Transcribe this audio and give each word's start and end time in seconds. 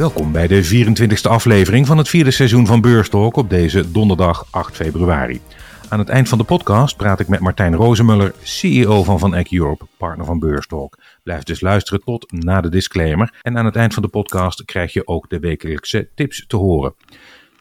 Welkom 0.00 0.32
bij 0.32 0.46
de 0.46 0.86
24e 0.86 1.30
aflevering 1.30 1.86
van 1.86 1.98
het 1.98 2.08
vierde 2.08 2.30
seizoen 2.30 2.66
van 2.66 2.80
Beurstalk 2.80 3.36
op 3.36 3.50
deze 3.50 3.90
donderdag 3.90 4.46
8 4.50 4.76
februari. 4.76 5.40
Aan 5.88 5.98
het 5.98 6.08
eind 6.08 6.28
van 6.28 6.38
de 6.38 6.44
podcast 6.44 6.96
praat 6.96 7.20
ik 7.20 7.28
met 7.28 7.40
Martijn 7.40 7.74
Rozemuller, 7.74 8.34
CEO 8.42 9.04
van 9.04 9.18
Van 9.18 9.34
Eck 9.34 9.52
Europe, 9.52 9.86
partner 9.96 10.26
van 10.26 10.38
Beurstalk. 10.38 10.98
Blijf 11.22 11.42
dus 11.42 11.60
luisteren 11.60 12.04
tot 12.04 12.32
na 12.32 12.60
de 12.60 12.68
disclaimer. 12.68 13.38
En 13.42 13.58
aan 13.58 13.64
het 13.64 13.76
eind 13.76 13.94
van 13.94 14.02
de 14.02 14.08
podcast 14.08 14.64
krijg 14.64 14.92
je 14.92 15.06
ook 15.06 15.30
de 15.30 15.38
wekelijkse 15.38 16.08
tips 16.14 16.46
te 16.46 16.56
horen. 16.56 16.94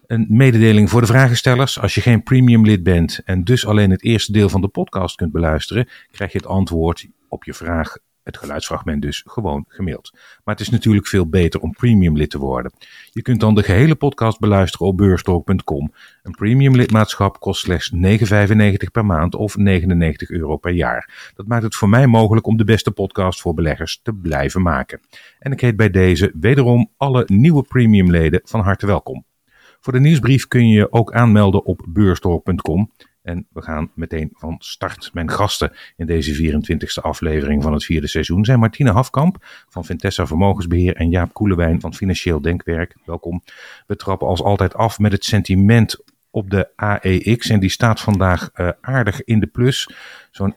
Een 0.07 0.25
mededeling 0.29 0.89
voor 0.89 1.01
de 1.01 1.07
vragenstellers. 1.07 1.79
Als 1.79 1.95
je 1.95 2.01
geen 2.01 2.23
premium 2.23 2.65
lid 2.65 2.83
bent 2.83 3.21
en 3.25 3.43
dus 3.43 3.65
alleen 3.65 3.89
het 3.89 4.03
eerste 4.03 4.31
deel 4.31 4.49
van 4.49 4.61
de 4.61 4.67
podcast 4.67 5.15
kunt 5.15 5.31
beluisteren, 5.31 5.89
krijg 6.11 6.31
je 6.31 6.37
het 6.37 6.47
antwoord 6.47 7.07
op 7.27 7.43
je 7.43 7.53
vraag 7.53 7.97
het 8.23 8.37
geluidsfragment 8.37 9.01
dus 9.01 9.23
gewoon 9.25 9.65
gemaild. 9.67 10.11
Maar 10.43 10.55
het 10.55 10.59
is 10.59 10.69
natuurlijk 10.69 11.07
veel 11.07 11.27
beter 11.29 11.59
om 11.59 11.71
premium 11.71 12.17
lid 12.17 12.29
te 12.29 12.37
worden. 12.37 12.71
Je 13.11 13.21
kunt 13.21 13.39
dan 13.39 13.55
de 13.55 13.63
gehele 13.63 13.95
podcast 13.95 14.39
beluisteren 14.39 14.87
op 14.87 14.97
beurstalk.com. 14.97 15.93
Een 16.23 16.31
premium 16.31 16.75
lidmaatschap 16.75 17.39
kost 17.39 17.61
slechts 17.61 17.91
9,95 17.93 18.91
per 18.91 19.05
maand 19.05 19.35
of 19.35 19.57
99 19.57 20.29
euro 20.29 20.57
per 20.57 20.71
jaar. 20.71 21.31
Dat 21.35 21.47
maakt 21.47 21.63
het 21.63 21.75
voor 21.75 21.89
mij 21.89 22.07
mogelijk 22.07 22.47
om 22.47 22.57
de 22.57 22.63
beste 22.63 22.91
podcast 22.91 23.41
voor 23.41 23.53
beleggers 23.53 23.99
te 24.03 24.13
blijven 24.13 24.61
maken. 24.61 24.99
En 25.39 25.51
ik 25.51 25.61
heet 25.61 25.75
bij 25.75 25.89
deze 25.89 26.31
wederom 26.39 26.91
alle 26.97 27.23
nieuwe 27.27 27.63
premiumleden 27.63 28.41
van 28.43 28.59
harte 28.59 28.85
welkom. 28.85 29.25
Voor 29.79 29.93
de 29.93 29.99
nieuwsbrief 29.99 30.47
kun 30.47 30.69
je 30.69 30.75
je 30.75 30.91
ook 30.91 31.13
aanmelden 31.13 31.65
op 31.65 31.85
beurstalk.com. 31.87 32.91
En 33.21 33.47
we 33.53 33.61
gaan 33.61 33.91
meteen 33.95 34.29
van 34.33 34.55
start. 34.59 35.09
Mijn 35.13 35.29
gasten 35.29 35.71
in 35.95 36.05
deze 36.05 36.53
24e 36.53 37.01
aflevering 37.01 37.63
van 37.63 37.73
het 37.73 37.85
vierde 37.85 38.07
seizoen 38.07 38.45
zijn 38.45 38.59
Martine 38.59 38.91
Hafkamp 38.91 39.37
van 39.69 39.85
Vintessa 39.85 40.27
Vermogensbeheer 40.27 40.95
en 40.95 41.09
Jaap 41.09 41.33
Koelewijn 41.33 41.81
van 41.81 41.93
Financieel 41.93 42.41
Denkwerk. 42.41 42.95
Welkom. 43.05 43.43
We 43.87 43.95
trappen 43.95 44.27
als 44.27 44.43
altijd 44.43 44.75
af 44.75 44.99
met 44.99 45.11
het 45.11 45.25
sentiment 45.25 45.97
op 46.31 46.49
de 46.49 46.69
AEX 46.75 47.49
en 47.49 47.59
die 47.59 47.69
staat 47.69 48.01
vandaag 48.01 48.49
uh, 48.55 48.69
aardig 48.81 49.23
in 49.23 49.39
de 49.39 49.47
plus. 49.47 49.89
Zo'n 50.31 50.55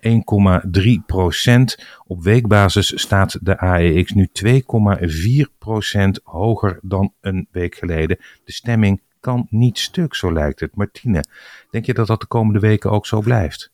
1,3 0.77 0.83
procent. 1.06 1.84
Op 2.06 2.22
weekbasis 2.22 3.00
staat 3.00 3.38
de 3.42 3.58
AEX 3.58 4.12
nu 4.12 4.28
2,4 4.44 5.58
procent 5.58 6.20
hoger 6.22 6.78
dan 6.83 7.12
een 7.20 7.48
week 7.50 7.74
geleden. 7.74 8.18
De 8.44 8.52
stemming 8.52 9.00
kan 9.22 9.46
niet 9.50 9.78
stuk, 9.78 10.14
zo 10.14 10.32
lijkt 10.32 10.60
het. 10.60 10.76
Martine, 10.76 11.24
denk 11.70 11.86
je 11.86 11.94
dat 11.94 12.06
dat 12.06 12.20
de 12.20 12.26
komende 12.26 12.58
weken 12.58 12.90
ook 12.90 13.06
zo 13.06 13.20
blijft? 13.20 13.71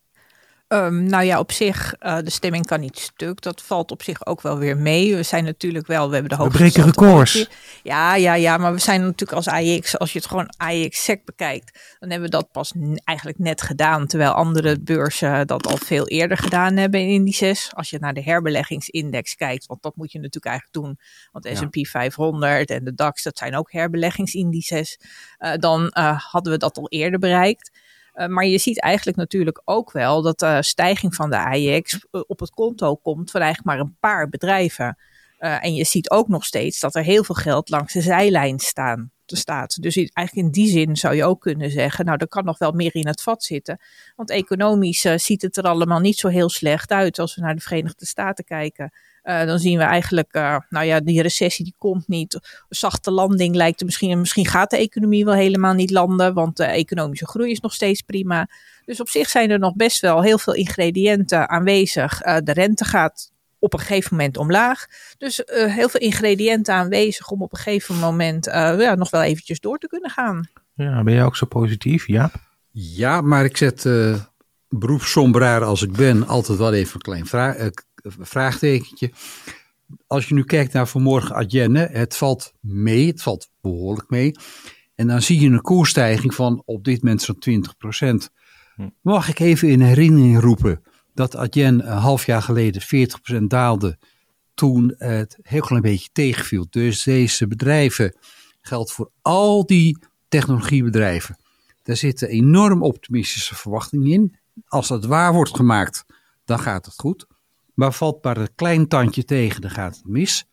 Um, 0.68 1.02
nou 1.04 1.24
ja, 1.24 1.38
op 1.38 1.52
zich, 1.52 1.94
uh, 2.00 2.18
de 2.24 2.30
stemming 2.30 2.66
kan 2.66 2.80
niet 2.80 2.98
stuk. 2.98 3.40
Dat 3.40 3.62
valt 3.62 3.90
op 3.90 4.02
zich 4.02 4.26
ook 4.26 4.40
wel 4.40 4.58
weer 4.58 4.76
mee. 4.76 5.16
We 5.16 5.22
zijn 5.22 5.44
natuurlijk 5.44 5.86
wel, 5.86 6.08
we 6.08 6.12
hebben 6.12 6.30
de 6.30 6.42
hoogste... 6.42 6.64
We 6.64 6.70
breken 6.70 6.90
records. 6.90 7.48
Ja, 7.82 8.14
ja, 8.14 8.34
ja, 8.34 8.56
maar 8.56 8.72
we 8.72 8.78
zijn 8.78 9.00
natuurlijk 9.00 9.32
als 9.32 9.48
AIX, 9.48 9.98
als 9.98 10.12
je 10.12 10.18
het 10.18 10.28
gewoon 10.28 10.54
AIX-SEC 10.56 11.24
bekijkt, 11.24 11.96
dan 11.98 12.10
hebben 12.10 12.30
we 12.30 12.36
dat 12.36 12.52
pas 12.52 12.72
eigenlijk 13.04 13.38
net 13.38 13.62
gedaan. 13.62 14.06
Terwijl 14.06 14.32
andere 14.32 14.80
beurzen 14.80 15.46
dat 15.46 15.66
al 15.66 15.76
veel 15.76 16.08
eerder 16.08 16.36
gedaan 16.36 16.76
hebben 16.76 17.00
in 17.00 17.08
indices. 17.08 17.70
Als 17.74 17.90
je 17.90 17.98
naar 17.98 18.14
de 18.14 18.22
herbeleggingsindex 18.22 19.34
kijkt, 19.34 19.66
want 19.66 19.82
dat 19.82 19.96
moet 19.96 20.12
je 20.12 20.18
natuurlijk 20.18 20.46
eigenlijk 20.46 20.84
doen. 20.84 20.98
Want 21.32 21.44
de 21.44 21.54
S&P 21.54 21.86
500 21.86 22.70
en 22.70 22.84
de 22.84 22.94
DAX, 22.94 23.22
dat 23.22 23.38
zijn 23.38 23.56
ook 23.56 23.72
herbeleggingsindices. 23.72 25.00
Uh, 25.38 25.54
dan 25.54 25.92
uh, 25.98 26.20
hadden 26.20 26.52
we 26.52 26.58
dat 26.58 26.78
al 26.78 26.88
eerder 26.88 27.18
bereikt. 27.18 27.70
Uh, 28.18 28.26
maar 28.26 28.46
je 28.46 28.58
ziet 28.58 28.80
eigenlijk 28.80 29.16
natuurlijk 29.16 29.62
ook 29.64 29.92
wel 29.92 30.22
dat 30.22 30.38
de 30.38 30.62
stijging 30.62 31.14
van 31.14 31.30
de 31.30 31.38
AIX 31.38 32.06
op 32.10 32.40
het 32.40 32.50
konto 32.50 32.96
komt 32.96 33.30
van 33.30 33.40
eigenlijk 33.40 33.76
maar 33.76 33.86
een 33.86 33.96
paar 34.00 34.28
bedrijven. 34.28 34.98
Uh, 35.40 35.64
en 35.64 35.74
je 35.74 35.84
ziet 35.84 36.10
ook 36.10 36.28
nog 36.28 36.44
steeds 36.44 36.80
dat 36.80 36.94
er 36.94 37.02
heel 37.02 37.24
veel 37.24 37.34
geld 37.34 37.68
langs 37.68 37.92
de 37.92 38.00
zijlijn 38.00 38.58
staan, 38.58 39.10
staat. 39.36 39.82
Dus 39.82 39.96
eigenlijk 39.96 40.46
in 40.46 40.50
die 40.62 40.70
zin 40.70 40.96
zou 40.96 41.14
je 41.14 41.24
ook 41.24 41.40
kunnen 41.40 41.70
zeggen, 41.70 42.04
nou 42.04 42.18
er 42.18 42.28
kan 42.28 42.44
nog 42.44 42.58
wel 42.58 42.72
meer 42.72 42.94
in 42.94 43.06
het 43.06 43.22
vat 43.22 43.44
zitten. 43.44 43.78
Want 44.16 44.30
economisch 44.30 45.04
uh, 45.04 45.12
ziet 45.16 45.42
het 45.42 45.56
er 45.56 45.64
allemaal 45.64 46.00
niet 46.00 46.18
zo 46.18 46.28
heel 46.28 46.48
slecht 46.48 46.90
uit 46.90 47.18
als 47.18 47.34
we 47.34 47.40
naar 47.40 47.54
de 47.54 47.60
Verenigde 47.60 48.06
Staten 48.06 48.44
kijken. 48.44 48.92
Uh, 49.24 49.44
dan 49.44 49.58
zien 49.58 49.78
we 49.78 49.84
eigenlijk, 49.84 50.36
uh, 50.36 50.56
nou 50.68 50.86
ja, 50.86 51.00
die 51.00 51.22
recessie 51.22 51.64
die 51.64 51.74
komt 51.78 52.08
niet. 52.08 52.38
Zachte 52.68 53.10
landing 53.10 53.54
lijkt 53.54 53.80
er 53.80 53.86
misschien. 53.86 54.18
Misschien 54.18 54.46
gaat 54.46 54.70
de 54.70 54.76
economie 54.76 55.24
wel 55.24 55.34
helemaal 55.34 55.74
niet 55.74 55.90
landen, 55.90 56.34
want 56.34 56.56
de 56.56 56.64
economische 56.64 57.26
groei 57.26 57.50
is 57.50 57.60
nog 57.60 57.74
steeds 57.74 58.02
prima. 58.02 58.48
Dus 58.84 59.00
op 59.00 59.08
zich 59.08 59.28
zijn 59.28 59.50
er 59.50 59.58
nog 59.58 59.74
best 59.74 60.00
wel 60.00 60.22
heel 60.22 60.38
veel 60.38 60.54
ingrediënten 60.54 61.48
aanwezig. 61.48 62.18
De 62.18 62.52
rente 62.52 62.84
gaat 62.84 63.30
op 63.58 63.72
een 63.72 63.78
gegeven 63.78 64.16
moment 64.16 64.36
omlaag. 64.36 64.86
Dus 65.18 65.42
heel 65.46 65.88
veel 65.88 66.00
ingrediënten 66.00 66.74
aanwezig 66.74 67.30
om 67.30 67.42
op 67.42 67.52
een 67.52 67.58
gegeven 67.58 67.98
moment 67.98 68.44
ja, 68.44 68.94
nog 68.94 69.10
wel 69.10 69.22
eventjes 69.22 69.60
door 69.60 69.78
te 69.78 69.88
kunnen 69.88 70.10
gaan. 70.10 70.48
Ja, 70.74 71.02
ben 71.02 71.14
jij 71.14 71.24
ook 71.24 71.36
zo 71.36 71.46
positief, 71.46 72.06
ja? 72.06 72.30
Ja, 72.70 73.20
maar 73.20 73.44
ik 73.44 73.56
zet 73.56 73.88
beroepssomberaar 74.68 75.64
als 75.64 75.82
ik 75.82 75.92
ben 75.92 76.26
altijd 76.26 76.58
wel 76.58 76.72
even 76.72 76.94
een 76.94 77.00
klein 77.00 77.26
vraag, 77.26 77.70
vraagtekentje. 78.18 79.10
Als 80.06 80.28
je 80.28 80.34
nu 80.34 80.44
kijkt 80.44 80.72
naar 80.72 80.88
vanmorgen 80.88 81.34
agenda, 81.34 81.88
het 81.90 82.16
valt 82.16 82.52
mee, 82.60 83.06
het 83.06 83.22
valt 83.22 83.50
behoorlijk 83.60 84.10
mee. 84.10 84.32
En 84.94 85.06
dan 85.06 85.22
zie 85.22 85.40
je 85.40 85.48
een 85.48 85.60
koersstijging 85.60 86.34
van 86.34 86.62
op 86.64 86.84
dit 86.84 87.02
moment 87.02 87.22
zo'n 87.22 87.38
20%. 87.38 88.32
Hm. 88.74 88.88
Mag 89.00 89.28
ik 89.28 89.38
even 89.38 89.68
in 89.68 89.80
herinnering 89.80 90.40
roepen 90.40 90.82
dat 91.18 91.36
Adyen 91.36 91.90
een 91.90 91.98
half 91.98 92.26
jaar 92.26 92.42
geleden 92.42 92.82
40% 93.42 93.42
daalde 93.42 93.98
toen 94.54 94.94
het 94.96 95.38
heel 95.42 95.60
klein 95.60 95.82
beetje 95.82 96.08
tegenviel. 96.12 96.66
Dus 96.70 97.02
deze 97.02 97.46
bedrijven 97.46 98.16
geldt 98.60 98.92
voor 98.92 99.10
al 99.22 99.66
die 99.66 99.98
technologiebedrijven. 100.28 101.36
Daar 101.82 101.96
zitten 101.96 102.28
enorm 102.28 102.82
optimistische 102.82 103.54
verwachtingen 103.54 104.06
in. 104.06 104.36
Als 104.66 104.88
dat 104.88 105.04
waar 105.04 105.32
wordt 105.32 105.56
gemaakt, 105.56 106.04
dan 106.44 106.58
gaat 106.58 106.86
het 106.86 106.94
goed. 106.96 107.26
Maar 107.74 107.92
valt 107.92 108.24
maar 108.24 108.36
een 108.36 108.54
klein 108.54 108.88
tandje 108.88 109.24
tegen, 109.24 109.60
dan 109.60 109.70
gaat 109.70 109.96
het 109.96 110.06
mis. 110.06 110.48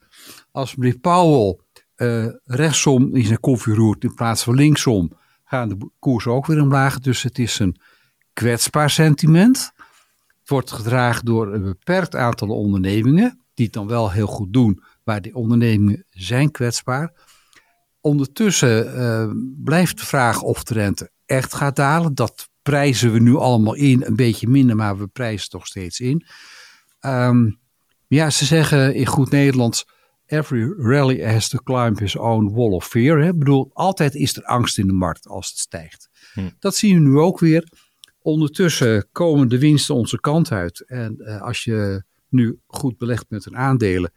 Als 0.51 0.75
meneer 0.75 0.99
Powell 0.99 1.59
uh, 1.97 2.33
rechtsom 2.43 3.15
in 3.15 3.25
zijn 3.25 3.39
koffie 3.39 3.73
roert 3.73 4.03
in 4.03 4.13
plaats 4.13 4.43
van 4.43 4.55
linksom, 4.55 5.11
gaan 5.43 5.69
de 5.69 5.89
koersen 5.99 6.31
ook 6.31 6.45
weer 6.45 6.61
omlaag. 6.61 6.99
Dus 6.99 7.23
het 7.23 7.39
is 7.39 7.59
een 7.59 7.79
kwetsbaar 8.33 8.89
sentiment. 8.89 9.73
Wordt 10.45 10.71
gedragen 10.71 11.25
door 11.25 11.53
een 11.53 11.63
beperkt 11.63 12.15
aantal 12.15 12.49
ondernemingen, 12.49 13.43
die 13.53 13.65
het 13.65 13.73
dan 13.73 13.87
wel 13.87 14.11
heel 14.11 14.27
goed 14.27 14.53
doen, 14.53 14.83
maar 15.03 15.21
die 15.21 15.35
ondernemingen 15.35 16.05
zijn 16.09 16.51
kwetsbaar. 16.51 17.13
Ondertussen 18.01 18.95
uh, 18.95 19.31
blijft 19.63 19.99
de 19.99 20.05
vraag 20.05 20.41
of 20.41 20.63
de 20.63 20.73
rente 20.73 21.11
echt 21.25 21.53
gaat 21.53 21.75
dalen. 21.75 22.15
Dat 22.15 22.49
prijzen 22.61 23.13
we 23.13 23.19
nu 23.19 23.35
allemaal 23.35 23.75
in, 23.75 24.03
een 24.03 24.15
beetje 24.15 24.47
minder, 24.47 24.75
maar 24.75 24.97
we 24.97 25.07
prijzen 25.07 25.49
toch 25.49 25.67
steeds 25.67 25.99
in. 25.99 26.25
Um, 27.01 27.59
ja, 28.07 28.29
ze 28.29 28.45
zeggen 28.45 28.95
in 28.95 29.05
goed 29.05 29.29
Nederlands: 29.29 29.85
every 30.25 30.73
rally 30.77 31.23
has 31.23 31.49
to 31.49 31.57
climb 31.63 31.99
his 31.99 32.15
own 32.15 32.53
wall 32.53 32.71
of 32.71 32.87
fear. 32.87 33.19
Hè? 33.19 33.29
Ik 33.29 33.39
bedoel, 33.39 33.69
altijd 33.73 34.15
is 34.15 34.35
er 34.35 34.43
angst 34.43 34.77
in 34.77 34.87
de 34.87 34.93
markt 34.93 35.27
als 35.27 35.49
het 35.49 35.57
stijgt. 35.57 36.09
Hm. 36.33 36.49
Dat 36.59 36.75
zien 36.75 37.03
we 37.03 37.09
nu 37.09 37.17
ook 37.17 37.39
weer. 37.39 37.69
Ondertussen 38.25 39.07
komen 39.11 39.47
de 39.47 39.59
winsten 39.59 39.95
onze 39.95 40.19
kant 40.19 40.51
uit. 40.51 40.83
En 40.87 41.15
uh, 41.17 41.41
als 41.41 41.63
je 41.63 42.03
nu 42.29 42.59
goed 42.67 42.97
belegt 42.97 43.25
met 43.29 43.45
een 43.45 43.57
aandelen, 43.57 44.11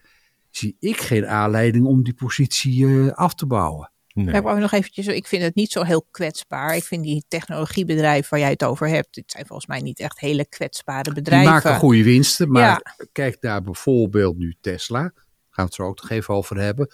zie 0.51 0.77
ik 0.79 1.01
geen 1.01 1.27
aanleiding 1.27 1.87
om 1.87 2.03
die 2.03 2.15
positie 2.15 2.85
uh, 2.85 3.13
af 3.13 3.35
te 3.35 3.47
bouwen. 3.47 3.93
Nee. 4.13 4.35
Ik 4.35 4.43
wou 4.43 4.61
nog 4.61 4.73
eventjes, 4.73 5.07
ik 5.07 5.27
vind 5.27 5.43
het 5.43 5.55
niet 5.55 5.73
zo 5.73 5.83
heel 5.83 6.07
kwetsbaar. 6.11 6.77
Ik 6.77 6.85
vind 6.85 7.03
die 7.03 7.25
technologiebedrijven 7.29 8.31
waar 8.31 8.41
jij 8.41 8.51
het 8.51 8.65
over 8.65 8.89
hebt, 8.89 9.15
dit 9.15 9.31
zijn 9.31 9.47
volgens 9.47 9.69
mij 9.69 9.81
niet 9.81 10.01
echt 10.01 10.21
hele 10.21 10.47
kwetsbare 10.47 11.13
bedrijven. 11.13 11.53
Die 11.53 11.63
maken 11.63 11.81
goede 11.81 12.03
winsten, 12.03 12.51
maar 12.51 12.63
ja. 12.63 12.83
kijk 13.13 13.37
naar 13.41 13.63
bijvoorbeeld 13.63 14.37
nu 14.39 14.55
Tesla, 14.61 15.01
gaan 15.01 15.15
we 15.51 15.63
het 15.63 15.79
er 15.79 15.85
ook 15.85 16.01
nog 16.01 16.11
even 16.11 16.35
over 16.35 16.57
hebben 16.57 16.89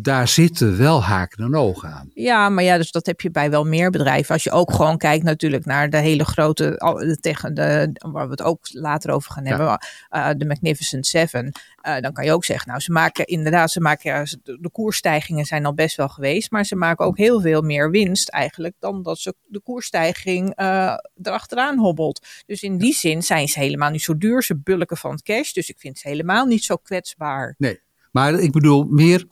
daar 0.00 0.28
zitten 0.28 0.78
wel 0.78 1.02
haken 1.02 1.44
en 1.44 1.54
ogen 1.54 1.88
aan. 1.88 2.10
Ja, 2.14 2.48
maar 2.48 2.64
ja, 2.64 2.76
dus 2.76 2.90
dat 2.90 3.06
heb 3.06 3.20
je 3.20 3.30
bij 3.30 3.50
wel 3.50 3.64
meer 3.64 3.90
bedrijven. 3.90 4.34
Als 4.34 4.44
je 4.44 4.50
ook 4.50 4.72
gewoon 4.72 4.98
kijkt 4.98 5.24
natuurlijk 5.24 5.64
naar 5.64 5.90
de 5.90 5.96
hele 5.96 6.24
grote, 6.24 6.64
de, 6.64 7.16
tegen 7.20 7.54
de, 7.54 7.92
waar 8.12 8.24
we 8.24 8.30
het 8.30 8.42
ook 8.42 8.58
later 8.72 9.10
over 9.10 9.32
gaan 9.32 9.46
hebben, 9.46 9.86
uh, 10.10 10.28
de 10.36 10.46
Magnificent 10.46 11.06
Seven. 11.06 11.52
Uh, 11.86 12.00
dan 12.00 12.12
kan 12.12 12.24
je 12.24 12.32
ook 12.32 12.44
zeggen, 12.44 12.68
nou 12.68 12.80
ze 12.80 12.92
maken 12.92 13.26
inderdaad, 13.26 13.70
ze 13.70 13.80
maken, 13.80 14.24
de, 14.42 14.58
de 14.60 14.70
koersstijgingen 14.70 15.44
zijn 15.44 15.66
al 15.66 15.74
best 15.74 15.96
wel 15.96 16.08
geweest, 16.08 16.50
maar 16.50 16.64
ze 16.64 16.76
maken 16.76 17.06
ook 17.06 17.16
heel 17.16 17.40
veel 17.40 17.62
meer 17.62 17.90
winst 17.90 18.28
eigenlijk 18.28 18.74
dan 18.78 19.02
dat 19.02 19.18
ze 19.18 19.34
de 19.46 19.60
koersstijging 19.60 20.60
uh, 20.60 20.94
erachteraan 21.22 21.78
hobbelt. 21.78 22.26
Dus 22.46 22.62
in 22.62 22.78
die 22.78 22.94
zin 22.94 23.22
zijn 23.22 23.48
ze 23.48 23.58
helemaal 23.58 23.90
niet 23.90 24.02
zo 24.02 24.18
duur, 24.18 24.42
ze 24.42 24.56
bulken 24.56 24.96
van 24.96 25.10
het 25.10 25.22
cash, 25.22 25.52
dus 25.52 25.68
ik 25.68 25.78
vind 25.78 25.98
ze 25.98 26.08
helemaal 26.08 26.46
niet 26.46 26.64
zo 26.64 26.76
kwetsbaar. 26.76 27.54
Nee, 27.58 27.80
maar 28.10 28.34
ik 28.34 28.52
bedoel 28.52 28.84
meer 28.84 29.26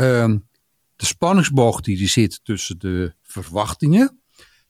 Um, 0.00 0.48
de 0.96 1.06
spanningsboog 1.06 1.80
die 1.80 2.02
er 2.02 2.08
zit 2.08 2.40
tussen 2.44 2.78
de 2.78 3.14
verwachtingen, 3.22 4.20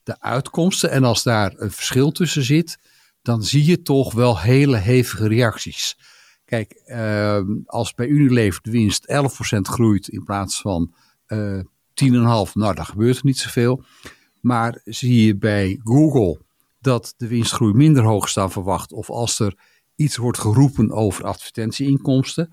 de 0.02 0.20
uitkomsten. 0.20 0.90
En 0.90 1.04
als 1.04 1.22
daar 1.22 1.52
een 1.56 1.70
verschil 1.70 2.12
tussen 2.12 2.42
zit, 2.42 2.78
dan 3.22 3.42
zie 3.42 3.64
je 3.64 3.82
toch 3.82 4.12
wel 4.12 4.40
hele 4.40 4.76
hevige 4.76 5.28
reacties. 5.28 5.98
Kijk, 6.44 6.82
uh, 6.86 7.40
als 7.64 7.94
bij 7.94 8.06
Unilever 8.06 8.62
de 8.62 8.70
winst 8.70 9.06
11% 9.56 9.58
groeit 9.60 10.08
in 10.08 10.24
plaats 10.24 10.60
van 10.60 10.94
uh, 11.28 11.60
10,5%, 12.04 12.52
nou 12.52 12.74
dan 12.74 12.86
gebeurt 12.86 13.16
er 13.16 13.24
niet 13.24 13.38
zoveel. 13.38 13.84
Maar 14.40 14.80
zie 14.84 15.24
je 15.24 15.36
bij 15.36 15.80
Google 15.84 16.40
dat 16.80 17.14
de 17.16 17.26
winstgroei 17.26 17.72
minder 17.72 18.02
hoog 18.02 18.26
is 18.26 18.32
dan 18.32 18.50
verwacht, 18.52 18.92
of 18.92 19.10
als 19.10 19.38
er 19.38 19.54
iets 19.96 20.16
wordt 20.16 20.38
geroepen 20.38 20.90
over 20.90 21.24
advertentieinkomsten, 21.24 22.52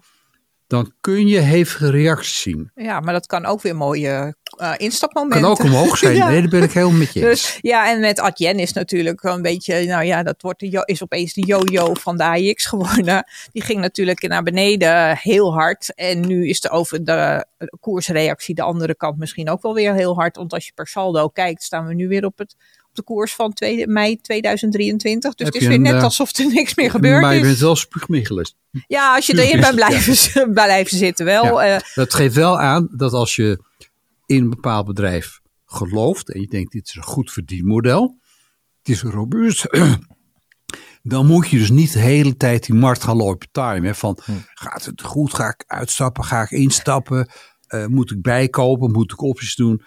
dan 0.67 0.93
kun 1.01 1.27
je 1.27 1.39
hevige 1.39 1.89
reacties 1.89 2.41
zien. 2.41 2.71
Ja, 2.75 2.99
maar 2.99 3.13
dat 3.13 3.25
kan 3.25 3.45
ook 3.45 3.61
weer 3.61 3.75
mooie 3.75 4.35
uh, 4.61 4.73
instapmomenten. 4.77 5.41
Kan 5.41 5.51
ook 5.51 5.63
omhoog 5.63 5.97
zijn. 5.97 6.15
ja. 6.21 6.29
Nee, 6.29 6.41
daar 6.41 6.49
ben 6.49 6.63
ik 6.63 6.71
helemaal 6.71 6.97
met 6.97 7.13
je 7.13 7.19
dus, 7.19 7.57
Ja, 7.61 7.91
en 7.91 7.99
met 7.99 8.19
Adyen 8.19 8.59
is 8.59 8.73
natuurlijk 8.73 9.23
een 9.23 9.41
beetje, 9.41 9.85
nou 9.85 10.03
ja, 10.03 10.23
dat 10.23 10.41
wordt 10.41 10.59
de, 10.59 10.81
is 10.85 11.03
opeens 11.03 11.33
de 11.33 11.45
yo-yo 11.45 11.93
van 11.93 12.17
de 12.17 12.23
AX 12.23 12.65
geworden. 12.65 13.25
Die 13.51 13.61
ging 13.61 13.79
natuurlijk 13.79 14.27
naar 14.27 14.43
beneden 14.43 15.17
heel 15.17 15.53
hard. 15.53 15.93
En 15.95 16.27
nu 16.27 16.47
is 16.47 16.59
de, 16.59 16.69
over 16.69 17.03
de 17.03 17.45
koersreactie 17.79 18.55
de 18.55 18.61
andere 18.61 18.95
kant 18.95 19.17
misschien 19.17 19.49
ook 19.49 19.61
wel 19.61 19.73
weer 19.73 19.93
heel 19.93 20.15
hard. 20.15 20.35
Want 20.35 20.53
als 20.53 20.65
je 20.65 20.71
per 20.75 20.87
saldo 20.87 21.27
kijkt, 21.27 21.63
staan 21.63 21.87
we 21.87 21.93
nu 21.93 22.07
weer 22.07 22.25
op 22.25 22.37
het 22.37 22.55
de 22.95 23.03
koers 23.03 23.35
van 23.35 23.53
2, 23.53 23.87
mei 23.87 24.21
2023. 24.21 25.35
Dus 25.35 25.47
het 25.47 25.55
is 25.55 25.67
weer 25.67 25.79
net 25.79 25.93
uh, 25.93 26.03
alsof 26.03 26.37
er 26.37 26.47
niks 26.47 26.75
meer 26.75 26.91
gebeurd 26.91 27.15
is. 27.15 27.21
Maar 27.21 27.35
je 27.35 27.41
bent 27.41 27.57
wel 27.57 27.75
spuugmichelis. 27.75 28.55
Ja, 28.87 29.15
als 29.15 29.25
je 29.25 29.43
erin 29.43 29.59
bent 29.59 29.75
blijven, 29.75 30.41
ja. 30.41 30.51
blijven 30.63 30.97
zitten 30.97 31.25
wel. 31.25 31.61
Ja, 31.61 31.75
uh, 31.75 31.81
dat 31.95 32.13
geeft 32.13 32.35
wel 32.35 32.59
aan 32.59 32.87
dat 32.91 33.13
als 33.13 33.35
je 33.35 33.59
in 34.25 34.43
een 34.43 34.49
bepaald 34.49 34.85
bedrijf 34.85 35.41
gelooft 35.65 36.33
en 36.33 36.41
je 36.41 36.47
denkt 36.47 36.71
dit 36.71 36.87
is 36.87 36.95
een 36.95 37.03
goed 37.03 37.31
verdienmodel, 37.31 38.17
het 38.77 38.89
is 38.89 39.01
robuust, 39.01 39.67
dan 41.03 41.25
moet 41.25 41.49
je 41.49 41.57
dus 41.57 41.69
niet 41.69 41.93
de 41.93 41.99
hele 41.99 42.37
tijd 42.37 42.65
die 42.65 42.75
markt 42.75 43.03
gaan 43.03 43.17
lopen 43.17 43.47
time. 43.51 43.95
van 43.95 44.19
hm. 44.23 44.31
gaat 44.53 44.85
het 44.85 45.01
goed, 45.01 45.33
ga 45.33 45.47
ik 45.47 45.63
uitstappen, 45.67 46.23
ga 46.23 46.41
ik 46.41 46.51
instappen, 46.51 47.29
uh, 47.69 47.85
moet 47.85 48.11
ik 48.11 48.21
bijkopen, 48.21 48.91
moet 48.91 49.11
ik 49.11 49.21
opties 49.21 49.55
doen. 49.55 49.81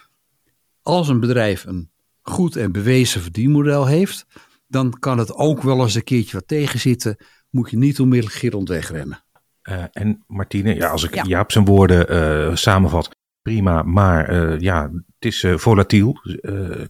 Als 0.83 1.09
een 1.09 1.21
bedrijf 1.21 1.65
een 1.65 1.91
goed 2.31 2.57
en 2.57 2.73
bewezen 2.73 3.21
verdienmodel 3.21 3.87
heeft, 3.87 4.27
dan 4.67 4.97
kan 4.99 5.19
het 5.19 5.35
ook 5.35 5.63
wel 5.63 5.83
eens 5.83 5.95
een 5.95 6.05
keertje 6.05 6.37
wat 6.37 6.49
tegenzitten. 6.49 7.17
Moet 7.51 7.71
je 7.71 7.77
niet 7.77 8.01
onmiddellijk 8.01 8.39
gierend 8.39 8.69
wegrennen. 8.69 9.25
Uh, 9.71 9.83
en 9.93 10.25
Martine, 10.27 10.75
ja, 10.75 10.89
als 10.89 11.05
ik 11.05 11.15
ja. 11.15 11.23
Jaap 11.27 11.53
zijn 11.53 11.65
woorden 11.65 12.13
uh, 12.13 12.57
samenvat, 12.57 13.17
prima, 13.43 13.83
maar 13.83 14.33
uh, 14.33 14.61
ja, 14.61 14.91
het 15.19 15.35
is 15.35 15.47
volatiel, 15.57 16.21